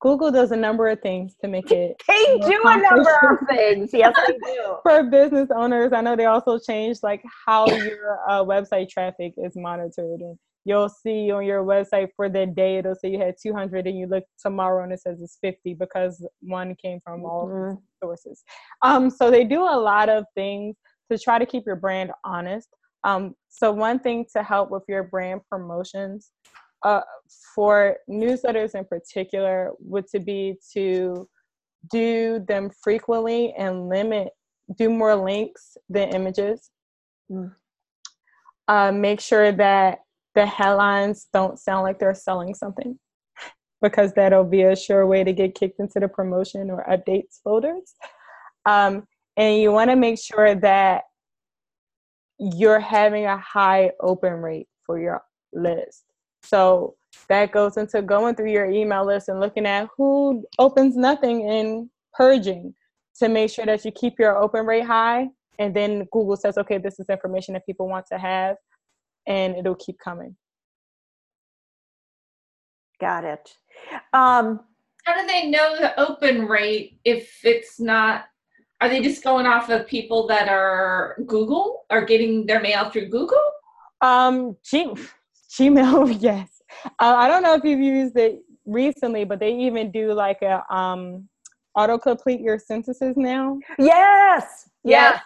Google 0.00 0.30
does 0.30 0.52
a 0.52 0.56
number 0.56 0.86
of 0.88 1.00
things 1.00 1.34
to 1.40 1.48
make 1.48 1.70
it. 1.72 2.00
They 2.06 2.38
do 2.38 2.62
a 2.66 2.76
number 2.76 3.32
of 3.32 3.48
things. 3.48 3.90
Yes, 3.92 4.14
they 4.28 4.34
do. 4.44 4.76
For 4.84 5.02
business 5.02 5.48
owners, 5.52 5.92
I 5.92 6.02
know 6.02 6.14
they 6.14 6.26
also 6.26 6.56
changed 6.60 7.02
like 7.02 7.24
how 7.46 7.66
your 7.66 8.20
uh, 8.28 8.44
website 8.44 8.90
traffic 8.90 9.34
is 9.36 9.56
monitored 9.56 10.20
and 10.20 10.38
you'll 10.68 10.88
see 10.88 11.30
on 11.30 11.44
your 11.46 11.64
website 11.64 12.08
for 12.14 12.28
the 12.28 12.44
day 12.44 12.76
it'll 12.76 12.94
say 12.94 13.10
you 13.10 13.18
had 13.18 13.34
200 13.42 13.86
and 13.86 13.98
you 13.98 14.06
look 14.06 14.24
tomorrow 14.40 14.84
and 14.84 14.92
it 14.92 15.00
says 15.00 15.22
it's 15.22 15.38
50 15.40 15.74
because 15.74 16.24
one 16.40 16.76
came 16.76 17.00
from 17.02 17.24
all 17.24 17.48
mm-hmm. 17.48 17.74
sources 18.02 18.44
um, 18.82 19.08
so 19.08 19.30
they 19.30 19.44
do 19.44 19.62
a 19.62 19.78
lot 19.78 20.08
of 20.10 20.24
things 20.34 20.76
to 21.10 21.18
try 21.18 21.38
to 21.38 21.46
keep 21.46 21.64
your 21.66 21.76
brand 21.76 22.10
honest 22.24 22.68
um, 23.04 23.34
so 23.48 23.72
one 23.72 23.98
thing 23.98 24.26
to 24.36 24.42
help 24.42 24.70
with 24.70 24.82
your 24.88 25.04
brand 25.04 25.40
promotions 25.50 26.32
uh, 26.84 27.00
for 27.54 27.96
newsletters 28.08 28.74
in 28.74 28.84
particular 28.84 29.72
would 29.80 30.06
to 30.08 30.20
be 30.20 30.54
to 30.74 31.26
do 31.90 32.44
them 32.46 32.70
frequently 32.82 33.54
and 33.56 33.88
limit 33.88 34.28
do 34.76 34.90
more 34.90 35.16
links 35.16 35.78
than 35.88 36.10
images 36.10 36.70
mm. 37.32 37.50
uh, 38.68 38.92
make 38.92 39.20
sure 39.20 39.50
that 39.50 40.00
the 40.38 40.46
headlines 40.46 41.26
don't 41.32 41.58
sound 41.58 41.82
like 41.82 41.98
they're 41.98 42.14
selling 42.14 42.54
something 42.54 42.96
because 43.82 44.12
that'll 44.12 44.44
be 44.44 44.62
a 44.62 44.76
sure 44.76 45.04
way 45.06 45.24
to 45.24 45.32
get 45.32 45.56
kicked 45.56 45.80
into 45.80 45.98
the 45.98 46.06
promotion 46.06 46.70
or 46.70 46.86
updates 46.88 47.40
folders. 47.42 47.94
Um, 48.64 49.04
and 49.36 49.60
you 49.60 49.72
want 49.72 49.90
to 49.90 49.96
make 49.96 50.18
sure 50.20 50.54
that 50.54 51.02
you're 52.38 52.78
having 52.78 53.26
a 53.26 53.36
high 53.36 53.90
open 54.00 54.34
rate 54.34 54.68
for 54.86 55.00
your 55.00 55.22
list. 55.52 56.04
So 56.44 56.94
that 57.28 57.50
goes 57.50 57.76
into 57.76 58.00
going 58.00 58.36
through 58.36 58.52
your 58.52 58.70
email 58.70 59.04
list 59.04 59.28
and 59.28 59.40
looking 59.40 59.66
at 59.66 59.88
who 59.96 60.44
opens 60.60 60.96
nothing 60.96 61.48
and 61.50 61.90
purging 62.14 62.74
to 63.18 63.28
make 63.28 63.50
sure 63.50 63.66
that 63.66 63.84
you 63.84 63.90
keep 63.90 64.20
your 64.20 64.36
open 64.40 64.66
rate 64.66 64.84
high. 64.84 65.26
And 65.58 65.74
then 65.74 66.06
Google 66.12 66.36
says, 66.36 66.58
okay, 66.58 66.78
this 66.78 67.00
is 67.00 67.08
information 67.08 67.54
that 67.54 67.66
people 67.66 67.88
want 67.88 68.06
to 68.12 68.18
have 68.18 68.56
and 69.28 69.56
it'll 69.56 69.76
keep 69.76 69.98
coming. 70.00 70.34
Got 73.00 73.24
it. 73.24 73.56
Um, 74.12 74.60
How 75.04 75.20
do 75.20 75.26
they 75.26 75.48
know 75.48 75.76
the 75.78 75.98
open 76.00 76.46
rate 76.46 76.98
if 77.04 77.38
it's 77.44 77.78
not? 77.78 78.24
Are 78.80 78.88
they 78.88 79.00
just 79.00 79.22
going 79.22 79.46
off 79.46 79.70
of 79.70 79.86
people 79.86 80.26
that 80.28 80.48
are 80.48 81.16
Google 81.26 81.84
or 81.90 82.04
getting 82.04 82.46
their 82.46 82.60
mail 82.60 82.90
through 82.90 83.08
Google? 83.08 83.40
Um, 84.00 84.56
G- 84.64 84.94
Gmail, 85.50 86.16
yes. 86.20 86.48
Uh, 86.84 87.14
I 87.16 87.28
don't 87.28 87.42
know 87.42 87.54
if 87.54 87.64
you've 87.64 87.80
used 87.80 88.16
it 88.16 88.40
recently, 88.66 89.24
but 89.24 89.40
they 89.40 89.54
even 89.54 89.90
do 89.90 90.12
like 90.12 90.42
a 90.42 90.62
um, 90.74 91.28
autocomplete 91.76 92.42
your 92.42 92.58
sentences 92.58 93.16
now. 93.16 93.58
Yes. 93.78 94.70
Yes. 94.84 95.20
yes. 95.20 95.22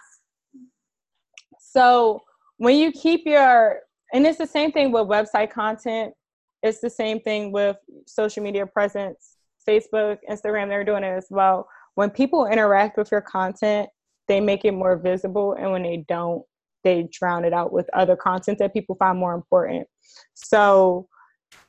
So 1.59 2.21
when 2.57 2.77
you 2.77 2.91
keep 2.91 3.21
your 3.25 3.79
and 4.13 4.27
it's 4.27 4.37
the 4.37 4.47
same 4.47 4.71
thing 4.71 4.91
with 4.91 5.07
website 5.07 5.51
content. 5.51 6.13
It's 6.61 6.79
the 6.79 6.89
same 6.89 7.19
thing 7.19 7.51
with 7.51 7.75
social 8.05 8.43
media 8.43 8.65
presence. 8.65 9.35
Facebook 9.67 10.17
instagram 10.29 10.67
they're 10.69 10.83
doing 10.83 11.03
it 11.03 11.17
as 11.17 11.27
well. 11.29 11.67
When 11.95 12.09
people 12.09 12.45
interact 12.45 12.97
with 12.97 13.11
your 13.11 13.21
content 13.21 13.89
they 14.27 14.39
make 14.39 14.63
it 14.63 14.71
more 14.71 14.95
visible. 14.95 15.53
And 15.53 15.71
when 15.71 15.83
they 15.83 16.05
don't 16.07 16.43
they 16.83 17.07
drown 17.11 17.45
it 17.45 17.53
out 17.53 17.73
with 17.73 17.89
other 17.93 18.15
content 18.15 18.59
that 18.59 18.73
people 18.73 18.95
find 18.95 19.17
more 19.17 19.33
important. 19.33 19.87
So 20.33 21.07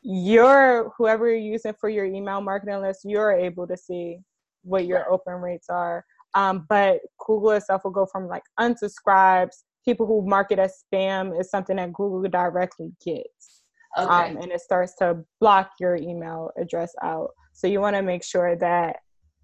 you're 0.03 0.93
whoever 0.99 1.29
you're 1.29 1.39
using 1.39 1.73
for 1.81 1.89
your 1.89 2.05
email 2.05 2.41
marketing 2.41 2.81
list 2.81 3.01
you're 3.05 3.33
able 3.33 3.67
to 3.67 3.77
see 3.77 4.19
what 4.63 4.87
your 4.87 5.11
open 5.11 5.35
rates 5.35 5.69
are. 5.71 6.05
Um, 6.35 6.67
but 6.69 7.01
google 7.25 7.53
itself 7.53 7.85
will 7.85 7.91
go 7.91 8.07
from 8.07 8.27
like 8.29 8.43
unsubscribes 8.59 9.63
people 9.85 10.07
who 10.07 10.27
mark 10.27 10.51
it 10.51 10.59
as 10.59 10.85
spam 10.93 11.39
is 11.39 11.51
something 11.51 11.77
that 11.77 11.93
Google 11.93 12.29
directly 12.29 12.93
gets. 13.05 13.63
Okay. 13.97 14.31
Um, 14.31 14.37
and 14.39 14.51
it 14.51 14.61
starts 14.61 14.95
to 14.97 15.19
block 15.41 15.71
your 15.79 15.97
email 15.97 16.51
address 16.59 16.93
out. 17.03 17.31
So 17.53 17.67
you 17.67 17.81
want 17.81 17.95
to 17.97 18.03
make 18.03 18.25
sure 18.25 18.57
that 18.57 18.97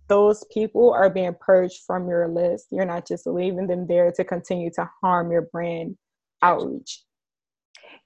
those 0.09 0.45
people 0.53 0.93
are 0.93 1.09
being 1.09 1.37
purged 1.41 1.83
from 1.87 2.09
your 2.09 2.27
list. 2.27 2.67
You're 2.73 2.85
not 2.85 3.07
just 3.07 3.27
leaving 3.27 3.69
them 3.69 3.87
there 3.87 4.11
to 4.11 4.25
continue 4.25 4.71
to 4.75 4.91
harm 5.01 5.31
your 5.31 5.43
brand 5.53 5.97
outreach. 6.43 7.05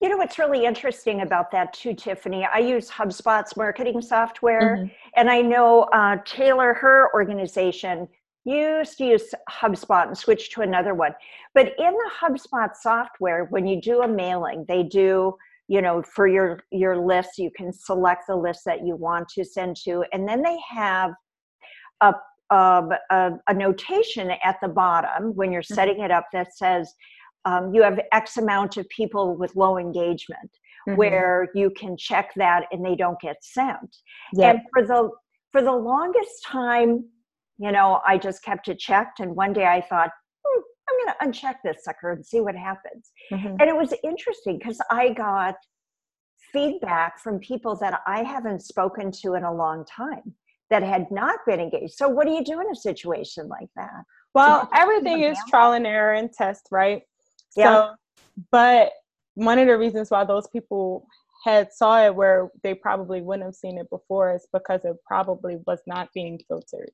You 0.03 0.11
know 0.11 0.18
what's 0.18 0.39
really 0.39 0.66
interesting 0.66 1.22
about 1.22 1.51
that 1.53 1.72
too, 1.72 1.95
Tiffany? 1.95 2.45
I 2.45 2.59
use 2.59 2.91
HubSpot's 2.91 3.57
marketing 3.57 4.03
software, 4.03 4.76
mm-hmm. 4.76 4.89
and 5.16 5.30
I 5.30 5.41
know 5.41 5.85
uh, 5.95 6.18
Taylor, 6.26 6.74
her 6.74 7.09
organization, 7.14 8.09
used 8.45 8.99
to 8.99 9.05
use 9.05 9.34
HubSpot 9.51 10.07
and 10.07 10.16
switch 10.16 10.51
to 10.51 10.62
another 10.62 10.95
one. 10.95 11.12
But 11.55 11.72
in 11.78 11.92
the 11.92 12.11
HubSpot 12.20 12.70
software, 12.80 13.47
when 13.47 13.66
you 13.66 13.80
do 13.80 14.03
a 14.03 14.09
mailing, 14.09 14.64
they 14.68 14.82
do, 14.82 15.36
you 15.68 15.80
know, 15.80 16.03
for 16.03 16.26
your 16.26 16.61
your 16.70 16.99
list, 16.99 17.38
you 17.38 17.51
can 17.57 17.72
select 17.72 18.24
the 18.28 18.36
list 18.36 18.64
that 18.66 18.86
you 18.86 18.97
want 18.97 19.28
to 19.30 19.45
send 19.45 19.76
to, 19.84 20.05
and 20.12 20.28
then 20.28 20.42
they 20.42 20.59
have 20.68 21.12
a 22.01 22.12
a, 22.51 23.30
a 23.49 23.55
notation 23.55 24.30
at 24.45 24.57
the 24.61 24.68
bottom 24.68 25.34
when 25.34 25.51
you're 25.51 25.62
mm-hmm. 25.62 25.74
setting 25.74 26.01
it 26.01 26.11
up 26.11 26.26
that 26.32 26.57
says 26.57 26.92
um, 27.45 27.74
you 27.74 27.82
have 27.82 27.99
X 28.12 28.36
amount 28.36 28.76
of 28.76 28.88
people 28.88 29.36
with 29.36 29.57
low 29.57 29.78
engagement, 29.78 30.51
mm-hmm. 30.88 30.97
where 30.97 31.49
you 31.55 31.70
can 31.70 31.97
check 31.97 32.32
that 32.36 32.66
and 32.72 32.84
they 32.84 32.95
don't 32.95 33.20
get 33.20 33.36
sent. 33.42 33.97
Yep. 34.34 34.55
And 34.55 34.64
for 34.72 34.86
the 34.86 35.11
for 35.53 35.62
the 35.62 35.72
longest 35.72 36.45
time, 36.45 37.05
you 37.64 37.72
know, 37.72 38.02
I 38.06 38.18
just 38.18 38.42
kept 38.42 38.68
it 38.68 38.78
checked. 38.78 39.20
And 39.20 39.34
one 39.34 39.54
day 39.54 39.64
I 39.64 39.80
thought, 39.80 40.10
hmm, 40.44 40.60
I'm 40.86 41.06
going 41.06 41.32
to 41.32 41.40
uncheck 41.40 41.54
this 41.64 41.82
sucker 41.82 42.12
and 42.12 42.24
see 42.24 42.40
what 42.40 42.54
happens. 42.54 43.10
Mm-hmm. 43.32 43.56
And 43.58 43.62
it 43.62 43.74
was 43.74 43.94
interesting 44.04 44.58
because 44.58 44.78
I 44.90 45.14
got 45.14 45.54
feedback 46.52 47.18
from 47.18 47.38
people 47.38 47.74
that 47.76 48.02
I 48.06 48.22
haven't 48.22 48.60
spoken 48.60 49.10
to 49.22 49.32
in 49.32 49.44
a 49.44 49.52
long 49.52 49.86
time 49.86 50.34
that 50.68 50.82
had 50.82 51.10
not 51.10 51.38
been 51.46 51.58
engaged. 51.58 51.94
So, 51.94 52.06
what 52.06 52.26
do 52.26 52.34
you 52.34 52.44
do 52.44 52.60
in 52.60 52.66
a 52.70 52.76
situation 52.76 53.48
like 53.48 53.70
that? 53.76 54.04
Well, 54.34 54.68
everything 54.74 55.22
is 55.22 55.38
trial 55.48 55.72
and 55.72 55.86
error 55.86 56.12
and 56.12 56.30
test, 56.30 56.68
right? 56.70 57.00
Yeah. 57.56 57.64
So, 57.64 57.94
but 58.52 58.92
one 59.36 59.58
of 59.58 59.68
the 59.68 59.78
reasons 59.78 60.10
why 60.10 60.24
those 60.24 60.48
people 60.48 61.06
had 61.46 61.72
saw 61.72 62.04
it 62.04 62.14
where 62.14 62.50
they 62.62 62.74
probably 62.74 63.22
wouldn't 63.22 63.46
have 63.46 63.54
seen 63.54 63.78
it 63.78 63.88
before 63.88 64.34
is 64.34 64.46
because 64.52 64.84
it 64.84 64.96
probably 65.06 65.56
was 65.66 65.80
not 65.86 66.08
being 66.14 66.38
filtered 66.46 66.90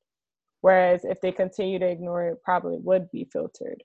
whereas 0.60 1.04
if 1.04 1.20
they 1.20 1.32
continue 1.32 1.78
to 1.78 1.86
ignore 1.86 2.28
it, 2.28 2.32
it 2.32 2.42
probably 2.42 2.78
would 2.78 3.10
be 3.10 3.28
filtered 3.32 3.82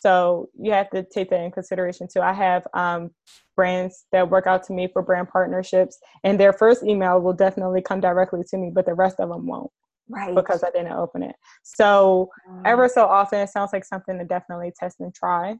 so 0.00 0.48
you 0.58 0.72
have 0.72 0.90
to 0.90 1.02
take 1.02 1.30
that 1.30 1.40
in 1.40 1.50
consideration 1.50 2.06
too. 2.12 2.20
I 2.20 2.32
have 2.32 2.66
um, 2.74 3.10
brands 3.56 4.06
that 4.12 4.30
work 4.30 4.46
out 4.46 4.62
to 4.64 4.72
me 4.72 4.88
for 4.92 5.02
brand 5.02 5.28
partnerships, 5.28 5.98
and 6.24 6.38
their 6.38 6.52
first 6.52 6.84
email 6.84 7.20
will 7.20 7.32
definitely 7.32 7.82
come 7.82 8.00
directly 8.00 8.42
to 8.50 8.56
me, 8.56 8.70
but 8.72 8.86
the 8.86 8.94
rest 8.94 9.16
of 9.18 9.28
them 9.28 9.46
won't. 9.46 9.70
Right. 10.08 10.34
Because 10.34 10.62
I 10.62 10.70
didn't 10.70 10.92
open 10.92 11.22
it. 11.22 11.36
So 11.64 12.30
mm. 12.48 12.62
ever 12.64 12.88
so 12.88 13.04
often, 13.04 13.40
it 13.40 13.50
sounds 13.50 13.72
like 13.72 13.84
something 13.84 14.18
to 14.18 14.24
definitely 14.24 14.72
test 14.78 15.00
and 15.00 15.14
try. 15.14 15.56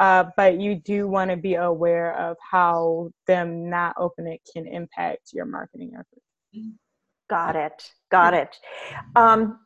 Uh, 0.00 0.24
but 0.36 0.58
you 0.58 0.74
do 0.74 1.06
want 1.06 1.30
to 1.30 1.36
be 1.36 1.54
aware 1.54 2.18
of 2.18 2.36
how 2.50 3.10
them 3.28 3.70
not 3.70 3.94
open 3.96 4.26
it 4.26 4.40
can 4.52 4.66
impact 4.66 5.30
your 5.32 5.44
marketing 5.44 5.92
efforts. 5.94 6.26
Got 7.30 7.54
it. 7.54 7.90
Got 8.10 8.34
it. 8.34 8.56
Um, 9.14 9.60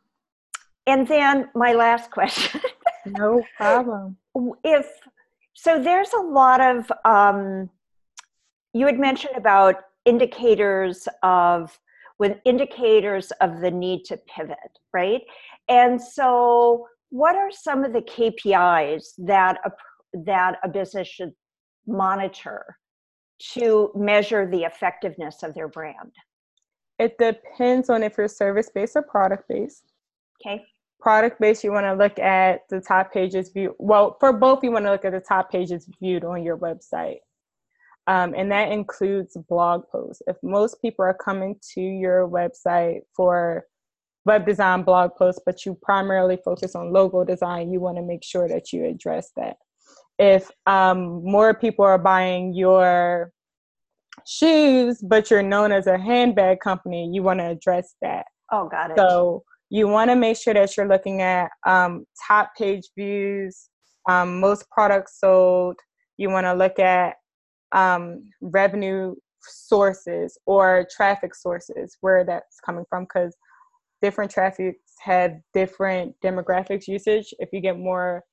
and 0.89 1.07
then 1.07 1.51
my 1.55 1.74
last 1.74 2.11
question. 2.11 2.61
no 3.07 3.43
problem. 3.57 4.16
If 4.64 4.86
so, 5.55 5.80
there's 5.82 6.12
a 6.14 6.20
lot 6.20 6.61
of 6.61 6.91
um, 7.05 7.68
you 8.72 8.86
had 8.86 8.99
mentioned 8.99 9.36
about 9.36 9.76
indicators 10.05 11.07
of 11.22 11.78
with 12.18 12.39
indicators 12.45 13.30
of 13.43 13.61
the 13.61 13.70
need 13.70 14.05
to 14.07 14.16
pivot, 14.34 14.78
right? 14.93 15.20
And 15.68 16.01
so, 16.01 16.89
what 17.11 17.36
are 17.36 17.51
some 17.51 17.84
of 17.84 17.93
the 17.93 18.01
KPIs 18.01 19.05
that 19.18 19.59
a, 19.64 19.70
that 20.24 20.57
a 20.64 20.68
business 20.68 21.07
should 21.07 21.32
monitor 21.86 22.78
to 23.53 23.91
measure 23.95 24.51
the 24.51 24.62
effectiveness 24.62 25.43
of 25.43 25.55
their 25.55 25.68
brand? 25.68 26.12
It 26.99 27.18
depends 27.18 27.91
on 27.91 28.03
if 28.03 28.16
you're 28.16 28.26
service 28.26 28.70
based 28.74 28.97
or 28.97 29.03
product 29.03 29.49
based. 29.49 29.93
Okay 30.41 30.64
product 31.01 31.40
based 31.40 31.62
you 31.62 31.72
want 31.72 31.86
to 31.86 31.94
look 31.94 32.18
at 32.18 32.62
the 32.70 32.80
top 32.80 33.12
pages 33.12 33.51
view 33.51 33.74
well 33.78 34.16
for 34.18 34.32
both 34.32 34.64
you 34.64 34.70
want 34.72 34.84
to 34.84 34.90
look 34.90 35.05
at 35.05 35.12
the 35.12 35.20
top 35.20 35.51
pages 35.51 35.88
viewed 36.01 36.24
on 36.24 36.42
your 36.42 36.57
website. 36.57 37.18
Um, 38.07 38.34
and 38.34 38.51
that 38.53 38.72
includes 38.72 39.36
blog 39.51 39.82
posts. 39.92 40.22
If 40.26 40.36
most 40.42 40.80
people 40.80 41.05
are 41.05 41.14
coming 41.14 41.57
to 41.74 41.80
your 41.80 42.26
website 42.26 43.01
for 43.14 43.66
web 44.24 44.44
design 44.46 44.82
blog 44.82 45.12
posts 45.16 45.40
but 45.46 45.64
you 45.64 45.78
primarily 45.80 46.38
focus 46.44 46.74
on 46.74 46.92
logo 46.92 47.24
design 47.24 47.72
you 47.72 47.80
want 47.80 47.96
to 47.96 48.03
make 48.03 48.24
sure 48.24 48.49
that 48.49 48.72
you 48.72 48.84
address 48.84 49.30
that. 49.36 49.57
If 50.18 50.51
um, 50.66 51.22
more 51.24 51.55
people 51.55 51.84
are 51.84 51.99
buying 51.99 52.55
your 52.55 53.32
shoes 54.26 55.01
but 55.01 55.30
you're 55.30 55.42
known 55.42 55.70
as 55.70 55.86
a 55.86 55.96
handbag 55.96 56.61
company 56.61 57.09
you 57.12 57.22
want 57.22 57.38
to 57.38 57.46
address 57.46 57.94
that. 58.03 58.26
Oh 58.51 58.68
got 58.68 58.90
it. 58.90 58.99
So 58.99 59.44
you 59.71 59.87
want 59.89 60.11
to 60.11 60.16
make 60.16 60.37
sure 60.37 60.55
that 60.55 60.77
you're 60.77 60.89
looking 60.89 61.21
at 61.21 61.51
um, 61.66 62.05
top 62.27 62.51
page 62.57 62.85
views, 62.97 63.69
um, 64.09 64.41
most 64.41 64.69
products 64.71 65.21
sold. 65.21 65.77
You 66.16 66.31
want 66.31 66.47
to 66.47 66.55
look 66.55 66.79
at 66.79 67.16
um, 67.73 68.31
revenue 68.41 69.14
sources 69.43 70.39
or 70.47 70.87
traffic 70.95 71.35
sources, 71.35 71.97
where 72.01 72.25
that's 72.25 72.61
coming 72.64 72.85
from, 72.89 73.05
because 73.05 73.37
different 74.01 74.31
traffics 74.31 74.95
have 75.01 75.33
different 75.53 76.14
demographics 76.25 76.89
usage. 76.89 77.33
If 77.39 77.51
you 77.53 77.61
get 77.61 77.79
more 77.79 78.25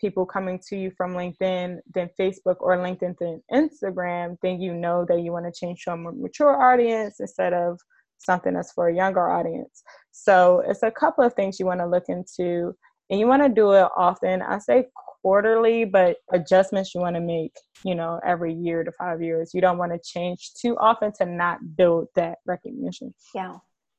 people 0.00 0.26
coming 0.26 0.60
to 0.68 0.76
you 0.76 0.92
from 0.96 1.14
LinkedIn 1.14 1.78
than 1.94 2.10
Facebook 2.20 2.56
or 2.60 2.76
LinkedIn 2.76 3.16
than 3.18 3.42
Instagram, 3.52 4.36
then 4.42 4.60
you 4.60 4.74
know 4.74 5.04
that 5.08 5.20
you 5.20 5.32
want 5.32 5.46
to 5.46 5.52
change 5.58 5.84
to 5.84 5.92
a 5.92 5.96
more 5.96 6.12
mature 6.12 6.62
audience 6.62 7.16
instead 7.18 7.52
of 7.52 7.80
something 8.18 8.54
that's 8.54 8.72
for 8.72 8.88
a 8.88 8.94
younger 8.94 9.30
audience. 9.30 9.82
So 10.12 10.62
it's 10.66 10.82
a 10.82 10.90
couple 10.90 11.24
of 11.24 11.34
things 11.34 11.60
you 11.60 11.66
want 11.66 11.80
to 11.80 11.86
look 11.86 12.04
into, 12.08 12.74
and 13.10 13.20
you 13.20 13.26
want 13.26 13.42
to 13.42 13.48
do 13.48 13.72
it 13.72 13.88
often. 13.96 14.42
I 14.42 14.58
say 14.58 14.86
quarterly, 15.22 15.84
but 15.84 16.16
adjustments 16.32 16.94
you 16.94 17.00
want 17.00 17.16
to 17.16 17.20
make, 17.20 17.52
you 17.84 17.94
know, 17.94 18.20
every 18.24 18.54
year 18.54 18.84
to 18.84 18.92
five 18.92 19.22
years. 19.22 19.52
You 19.54 19.60
don't 19.60 19.78
want 19.78 19.92
to 19.92 19.98
change 19.98 20.52
too 20.54 20.76
often 20.78 21.12
to 21.18 21.26
not 21.26 21.58
build 21.76 22.08
that 22.14 22.38
recognition. 22.46 23.12
Yeah. 23.34 23.56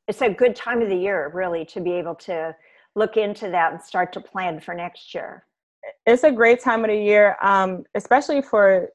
It's 0.07 0.21
a 0.21 0.29
good 0.29 0.55
time 0.55 0.81
of 0.81 0.89
the 0.89 0.95
year, 0.95 1.29
really, 1.33 1.65
to 1.65 1.81
be 1.81 1.91
able 1.91 2.15
to 2.15 2.55
look 2.95 3.17
into 3.17 3.49
that 3.49 3.73
and 3.73 3.81
start 3.81 4.13
to 4.13 4.21
plan 4.21 4.59
for 4.59 4.73
next 4.73 5.13
year. 5.13 5.43
It's 6.05 6.23
a 6.23 6.31
great 6.31 6.61
time 6.61 6.83
of 6.83 6.89
the 6.89 6.97
year, 6.97 7.37
um, 7.41 7.83
especially 7.93 8.41
for 8.41 8.89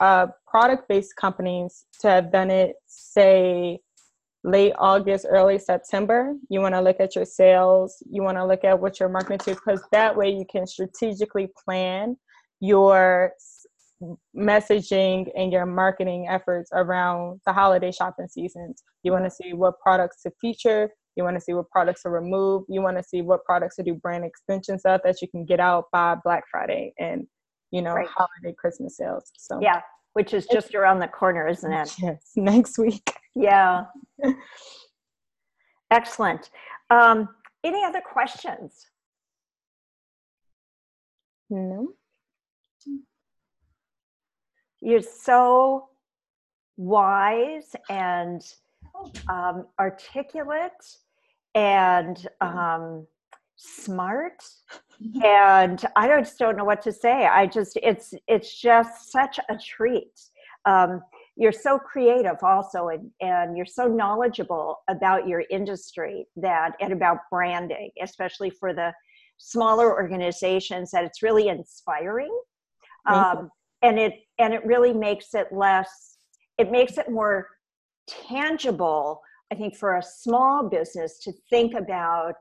uh, 0.00 0.26
product 0.46 0.88
based 0.88 1.16
companies 1.16 1.86
to 2.00 2.08
have 2.08 2.30
done 2.30 2.50
it, 2.50 2.76
say, 2.86 3.80
late 4.44 4.72
August, 4.78 5.26
early 5.28 5.58
September. 5.58 6.34
You 6.48 6.60
want 6.60 6.74
to 6.74 6.80
look 6.80 7.00
at 7.00 7.16
your 7.16 7.24
sales. 7.24 8.02
You 8.10 8.22
want 8.22 8.38
to 8.38 8.46
look 8.46 8.64
at 8.64 8.78
what 8.78 9.00
you're 9.00 9.08
marketing 9.08 9.38
to 9.38 9.54
because 9.54 9.82
that 9.92 10.16
way 10.16 10.30
you 10.30 10.44
can 10.50 10.66
strategically 10.66 11.48
plan 11.64 12.16
your 12.60 13.32
messaging 14.36 15.28
and 15.36 15.52
your 15.52 15.66
marketing 15.66 16.28
efforts 16.28 16.70
around 16.72 17.40
the 17.46 17.52
holiday 17.52 17.90
shopping 17.90 18.28
seasons. 18.28 18.82
You 19.02 19.12
want 19.12 19.24
to 19.24 19.30
see 19.30 19.52
what 19.52 19.78
products 19.80 20.22
to 20.22 20.32
feature. 20.40 20.90
You 21.16 21.24
want 21.24 21.36
to 21.36 21.40
see 21.40 21.52
what 21.52 21.68
products 21.70 22.02
to 22.02 22.10
remove. 22.10 22.64
You 22.68 22.80
want 22.80 22.96
to 22.96 23.02
see 23.02 23.22
what 23.22 23.44
products 23.44 23.76
to 23.76 23.82
do 23.82 23.94
brand 23.94 24.24
extensions 24.24 24.82
of 24.84 25.00
that 25.04 25.20
you 25.20 25.28
can 25.28 25.44
get 25.44 25.58
out 25.58 25.86
by 25.92 26.16
Black 26.22 26.44
Friday 26.50 26.94
and 26.98 27.26
you 27.72 27.82
know 27.82 27.94
right. 27.94 28.08
holiday 28.08 28.54
Christmas 28.56 28.96
sales. 28.96 29.32
So 29.36 29.58
yeah, 29.60 29.80
which 30.12 30.32
is 30.32 30.46
just 30.46 30.74
around 30.74 31.00
the 31.00 31.08
corner, 31.08 31.48
isn't 31.48 31.72
it? 31.72 31.92
Yes, 32.02 32.32
next 32.36 32.78
week. 32.78 33.12
Yeah. 33.38 33.84
Excellent. 35.90 36.50
Um, 36.90 37.28
any 37.62 37.84
other 37.84 38.00
questions? 38.00 38.86
No. 41.48 41.88
You're 44.80 45.02
so 45.02 45.88
wise 46.76 47.74
and 47.88 48.42
um, 49.28 49.66
articulate 49.78 50.96
and 51.54 52.26
um, 52.40 53.06
smart 53.56 54.42
and 55.24 55.84
i 55.96 56.06
just 56.20 56.38
don't 56.38 56.56
know 56.56 56.64
what 56.64 56.80
to 56.80 56.92
say 56.92 57.26
i 57.26 57.44
just 57.44 57.76
it's 57.82 58.14
it's 58.28 58.60
just 58.60 59.10
such 59.10 59.40
a 59.48 59.56
treat 59.56 60.20
um, 60.64 61.02
you're 61.38 61.52
so 61.52 61.78
creative 61.78 62.36
also 62.42 62.88
and, 62.88 63.10
and 63.20 63.56
you're 63.56 63.64
so 63.64 63.86
knowledgeable 63.86 64.78
about 64.90 65.28
your 65.28 65.44
industry 65.50 66.26
that 66.36 66.72
and 66.80 66.92
about 66.92 67.18
branding 67.30 67.90
especially 68.02 68.50
for 68.50 68.74
the 68.74 68.92
smaller 69.38 69.92
organizations 69.92 70.90
that 70.90 71.04
it's 71.04 71.22
really 71.22 71.48
inspiring 71.48 72.36
um, 73.06 73.48
and 73.82 73.98
it 73.98 74.14
and 74.38 74.52
it 74.52 74.64
really 74.66 74.92
makes 74.92 75.32
it 75.34 75.46
less 75.52 76.16
it 76.58 76.70
makes 76.72 76.98
it 76.98 77.08
more 77.08 77.46
tangible 78.08 79.20
i 79.52 79.54
think 79.54 79.76
for 79.76 79.96
a 79.96 80.02
small 80.02 80.68
business 80.68 81.20
to 81.20 81.32
think 81.48 81.74
about 81.74 82.34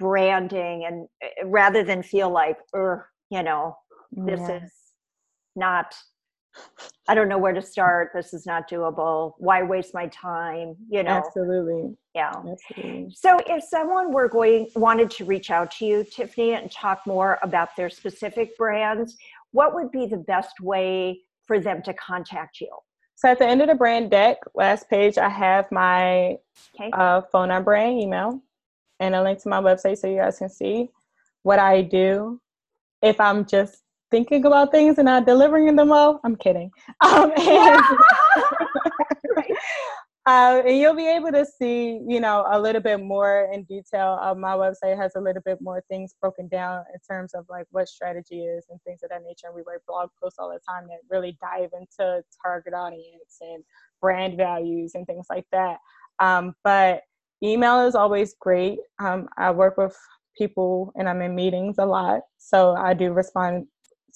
branding 0.00 0.86
and 0.86 1.06
eh, 1.22 1.28
rather 1.44 1.84
than 1.84 2.02
feel 2.02 2.30
like 2.30 2.56
you 3.30 3.42
know 3.44 3.76
this 4.10 4.40
yeah. 4.40 4.64
is 4.64 4.72
not 5.54 5.94
I 7.08 7.14
don't 7.14 7.28
know 7.28 7.38
where 7.38 7.52
to 7.52 7.62
start. 7.62 8.10
This 8.14 8.34
is 8.34 8.46
not 8.46 8.68
doable. 8.68 9.32
Why 9.38 9.62
waste 9.62 9.94
my 9.94 10.08
time? 10.08 10.76
You 10.90 11.02
know. 11.02 11.10
Absolutely. 11.10 11.96
Yeah. 12.14 12.32
Absolutely. 12.36 13.14
So 13.14 13.38
if 13.46 13.64
someone 13.64 14.12
were 14.12 14.28
going 14.28 14.68
wanted 14.76 15.10
to 15.12 15.24
reach 15.24 15.50
out 15.50 15.70
to 15.72 15.86
you, 15.86 16.04
Tiffany, 16.04 16.52
and 16.52 16.70
talk 16.70 17.00
more 17.06 17.38
about 17.42 17.74
their 17.76 17.88
specific 17.88 18.56
brands, 18.58 19.16
what 19.52 19.74
would 19.74 19.90
be 19.90 20.06
the 20.06 20.18
best 20.18 20.60
way 20.60 21.20
for 21.46 21.58
them 21.58 21.82
to 21.82 21.94
contact 21.94 22.60
you? 22.60 22.70
So 23.16 23.28
at 23.28 23.38
the 23.38 23.46
end 23.46 23.62
of 23.62 23.68
the 23.68 23.74
brand 23.74 24.10
deck, 24.10 24.36
last 24.54 24.88
page, 24.88 25.18
I 25.18 25.28
have 25.28 25.72
my 25.72 26.36
okay. 26.78 26.90
uh, 26.92 27.22
phone 27.32 27.48
number 27.48 27.74
and 27.74 27.98
email, 27.98 28.40
and 29.00 29.14
a 29.14 29.22
link 29.22 29.42
to 29.42 29.48
my 29.48 29.60
website 29.60 29.98
so 29.98 30.06
you 30.06 30.18
guys 30.18 30.38
can 30.38 30.48
see 30.48 30.90
what 31.42 31.58
I 31.58 31.82
do. 31.82 32.40
If 33.02 33.18
I'm 33.20 33.44
just 33.44 33.82
thinking 34.10 34.44
about 34.44 34.70
things 34.70 34.98
and 34.98 35.06
not 35.06 35.26
delivering 35.26 35.74
them 35.76 35.88
well. 35.88 36.20
I'm 36.24 36.36
kidding. 36.36 36.70
Um, 37.04 37.32
and, 37.36 37.82
uh, 40.26 40.62
and 40.66 40.76
you'll 40.78 40.96
be 40.96 41.08
able 41.08 41.32
to 41.32 41.46
see, 41.46 42.00
you 42.06 42.20
know, 42.20 42.44
a 42.50 42.60
little 42.60 42.82
bit 42.82 43.00
more 43.00 43.48
in 43.52 43.62
detail. 43.64 44.18
Uh, 44.20 44.34
my 44.34 44.52
website 44.52 44.96
has 44.96 45.12
a 45.16 45.20
little 45.20 45.42
bit 45.44 45.58
more 45.60 45.82
things 45.88 46.14
broken 46.20 46.48
down 46.48 46.84
in 46.92 47.00
terms 47.08 47.34
of 47.34 47.46
like 47.48 47.66
what 47.70 47.88
strategy 47.88 48.44
is 48.44 48.66
and 48.68 48.80
things 48.82 49.00
of 49.02 49.10
that 49.10 49.22
nature. 49.22 49.46
And 49.46 49.54
we 49.54 49.62
write 49.66 49.80
blog 49.86 50.10
posts 50.20 50.38
all 50.38 50.50
the 50.50 50.60
time 50.68 50.86
that 50.88 50.98
really 51.08 51.38
dive 51.40 51.70
into 51.78 52.22
target 52.44 52.74
audience 52.74 53.38
and 53.40 53.62
brand 54.00 54.36
values 54.36 54.92
and 54.94 55.06
things 55.06 55.26
like 55.30 55.46
that. 55.52 55.78
Um, 56.20 56.54
but 56.64 57.02
email 57.42 57.86
is 57.86 57.94
always 57.94 58.34
great. 58.40 58.78
Um, 58.98 59.28
I 59.36 59.50
work 59.50 59.76
with 59.78 59.96
people 60.36 60.92
and 60.96 61.08
I'm 61.08 61.20
in 61.22 61.34
meetings 61.34 61.76
a 61.78 61.86
lot. 61.86 62.20
So 62.38 62.74
I 62.74 62.94
do 62.94 63.12
respond 63.12 63.66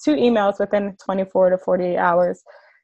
two 0.03 0.15
emails 0.15 0.59
within 0.59 0.95
24 1.03 1.51
to 1.51 1.57
48 1.57 1.97
hours. 1.97 2.43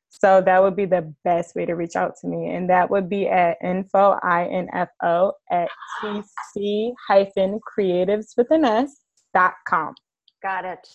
So 0.09 0.41
that 0.41 0.61
would 0.61 0.75
be 0.75 0.85
the 0.85 1.13
best 1.23 1.55
way 1.55 1.65
to 1.65 1.75
reach 1.75 1.95
out 1.95 2.13
to 2.21 2.27
me. 2.27 2.49
And 2.49 2.69
that 2.69 2.89
would 2.89 3.09
be 3.09 3.27
at 3.27 3.57
info, 3.63 4.17
I-N-F-O, 4.23 5.33
at 5.51 5.69
tc 6.01 6.93
hyphen 7.07 7.59
creatives 7.77 8.35
with 8.35 8.47
an 8.49 8.65
S 8.65 9.01
dot 9.33 9.53
com. 9.67 9.93
Got 10.41 10.65
it. 10.65 10.87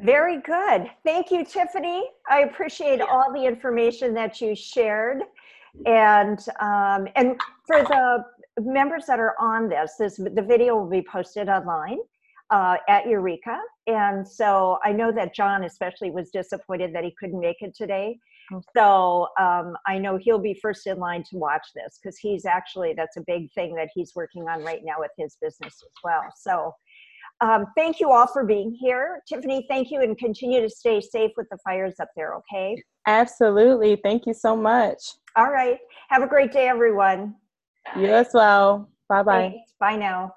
Very 0.00 0.40
good. 0.40 0.88
Thank 1.04 1.32
you, 1.32 1.44
Tiffany. 1.44 2.04
I 2.30 2.42
appreciate 2.42 3.00
all 3.00 3.32
the 3.32 3.44
information 3.44 4.14
that 4.14 4.40
you 4.40 4.54
shared. 4.54 5.22
And 5.86 6.38
um, 6.60 7.08
and 7.16 7.36
for 7.66 7.82
the 7.82 8.24
members 8.60 9.06
that 9.06 9.18
are 9.18 9.34
on 9.40 9.68
this, 9.68 9.94
this 9.98 10.16
the 10.16 10.44
video 10.46 10.76
will 10.76 10.88
be 10.88 11.02
posted 11.02 11.48
online 11.48 11.98
uh, 12.50 12.76
at 12.88 13.06
Eureka. 13.06 13.58
And 13.86 14.26
so 14.26 14.78
I 14.84 14.92
know 14.92 15.12
that 15.12 15.34
John 15.34 15.64
especially 15.64 16.10
was 16.10 16.30
disappointed 16.30 16.94
that 16.94 17.04
he 17.04 17.14
couldn't 17.18 17.40
make 17.40 17.58
it 17.60 17.74
today. 17.76 18.18
Okay. 18.52 18.64
So 18.74 19.28
um, 19.38 19.76
I 19.86 19.98
know 19.98 20.16
he'll 20.16 20.38
be 20.38 20.58
first 20.60 20.86
in 20.86 20.98
line 20.98 21.22
to 21.30 21.36
watch 21.36 21.66
this 21.74 21.98
because 22.02 22.16
he's 22.18 22.46
actually 22.46 22.94
that's 22.96 23.18
a 23.18 23.22
big 23.26 23.52
thing 23.52 23.74
that 23.74 23.88
he's 23.94 24.12
working 24.14 24.48
on 24.48 24.64
right 24.64 24.80
now 24.82 24.94
with 24.98 25.10
his 25.18 25.36
business 25.40 25.74
as 25.74 26.02
well. 26.02 26.22
So 26.34 26.72
um, 27.40 27.66
thank 27.76 28.00
you 28.00 28.10
all 28.10 28.26
for 28.26 28.44
being 28.44 28.72
here. 28.72 29.20
Tiffany, 29.28 29.66
thank 29.68 29.90
you 29.90 30.00
and 30.00 30.16
continue 30.18 30.60
to 30.60 30.70
stay 30.70 31.00
safe 31.00 31.32
with 31.36 31.46
the 31.50 31.58
fires 31.64 31.94
up 32.00 32.08
there, 32.16 32.34
okay? 32.34 32.82
Absolutely. 33.06 33.96
Thank 34.02 34.26
you 34.26 34.34
so 34.34 34.56
much. 34.56 34.98
All 35.36 35.50
right. 35.50 35.78
Have 36.08 36.22
a 36.22 36.26
great 36.26 36.52
day, 36.52 36.68
everyone. 36.68 37.34
You 37.96 38.06
as 38.06 38.30
well. 38.34 38.88
Bye 39.08 39.22
bye. 39.22 39.54
Bye 39.80 39.96
now. 39.96 40.34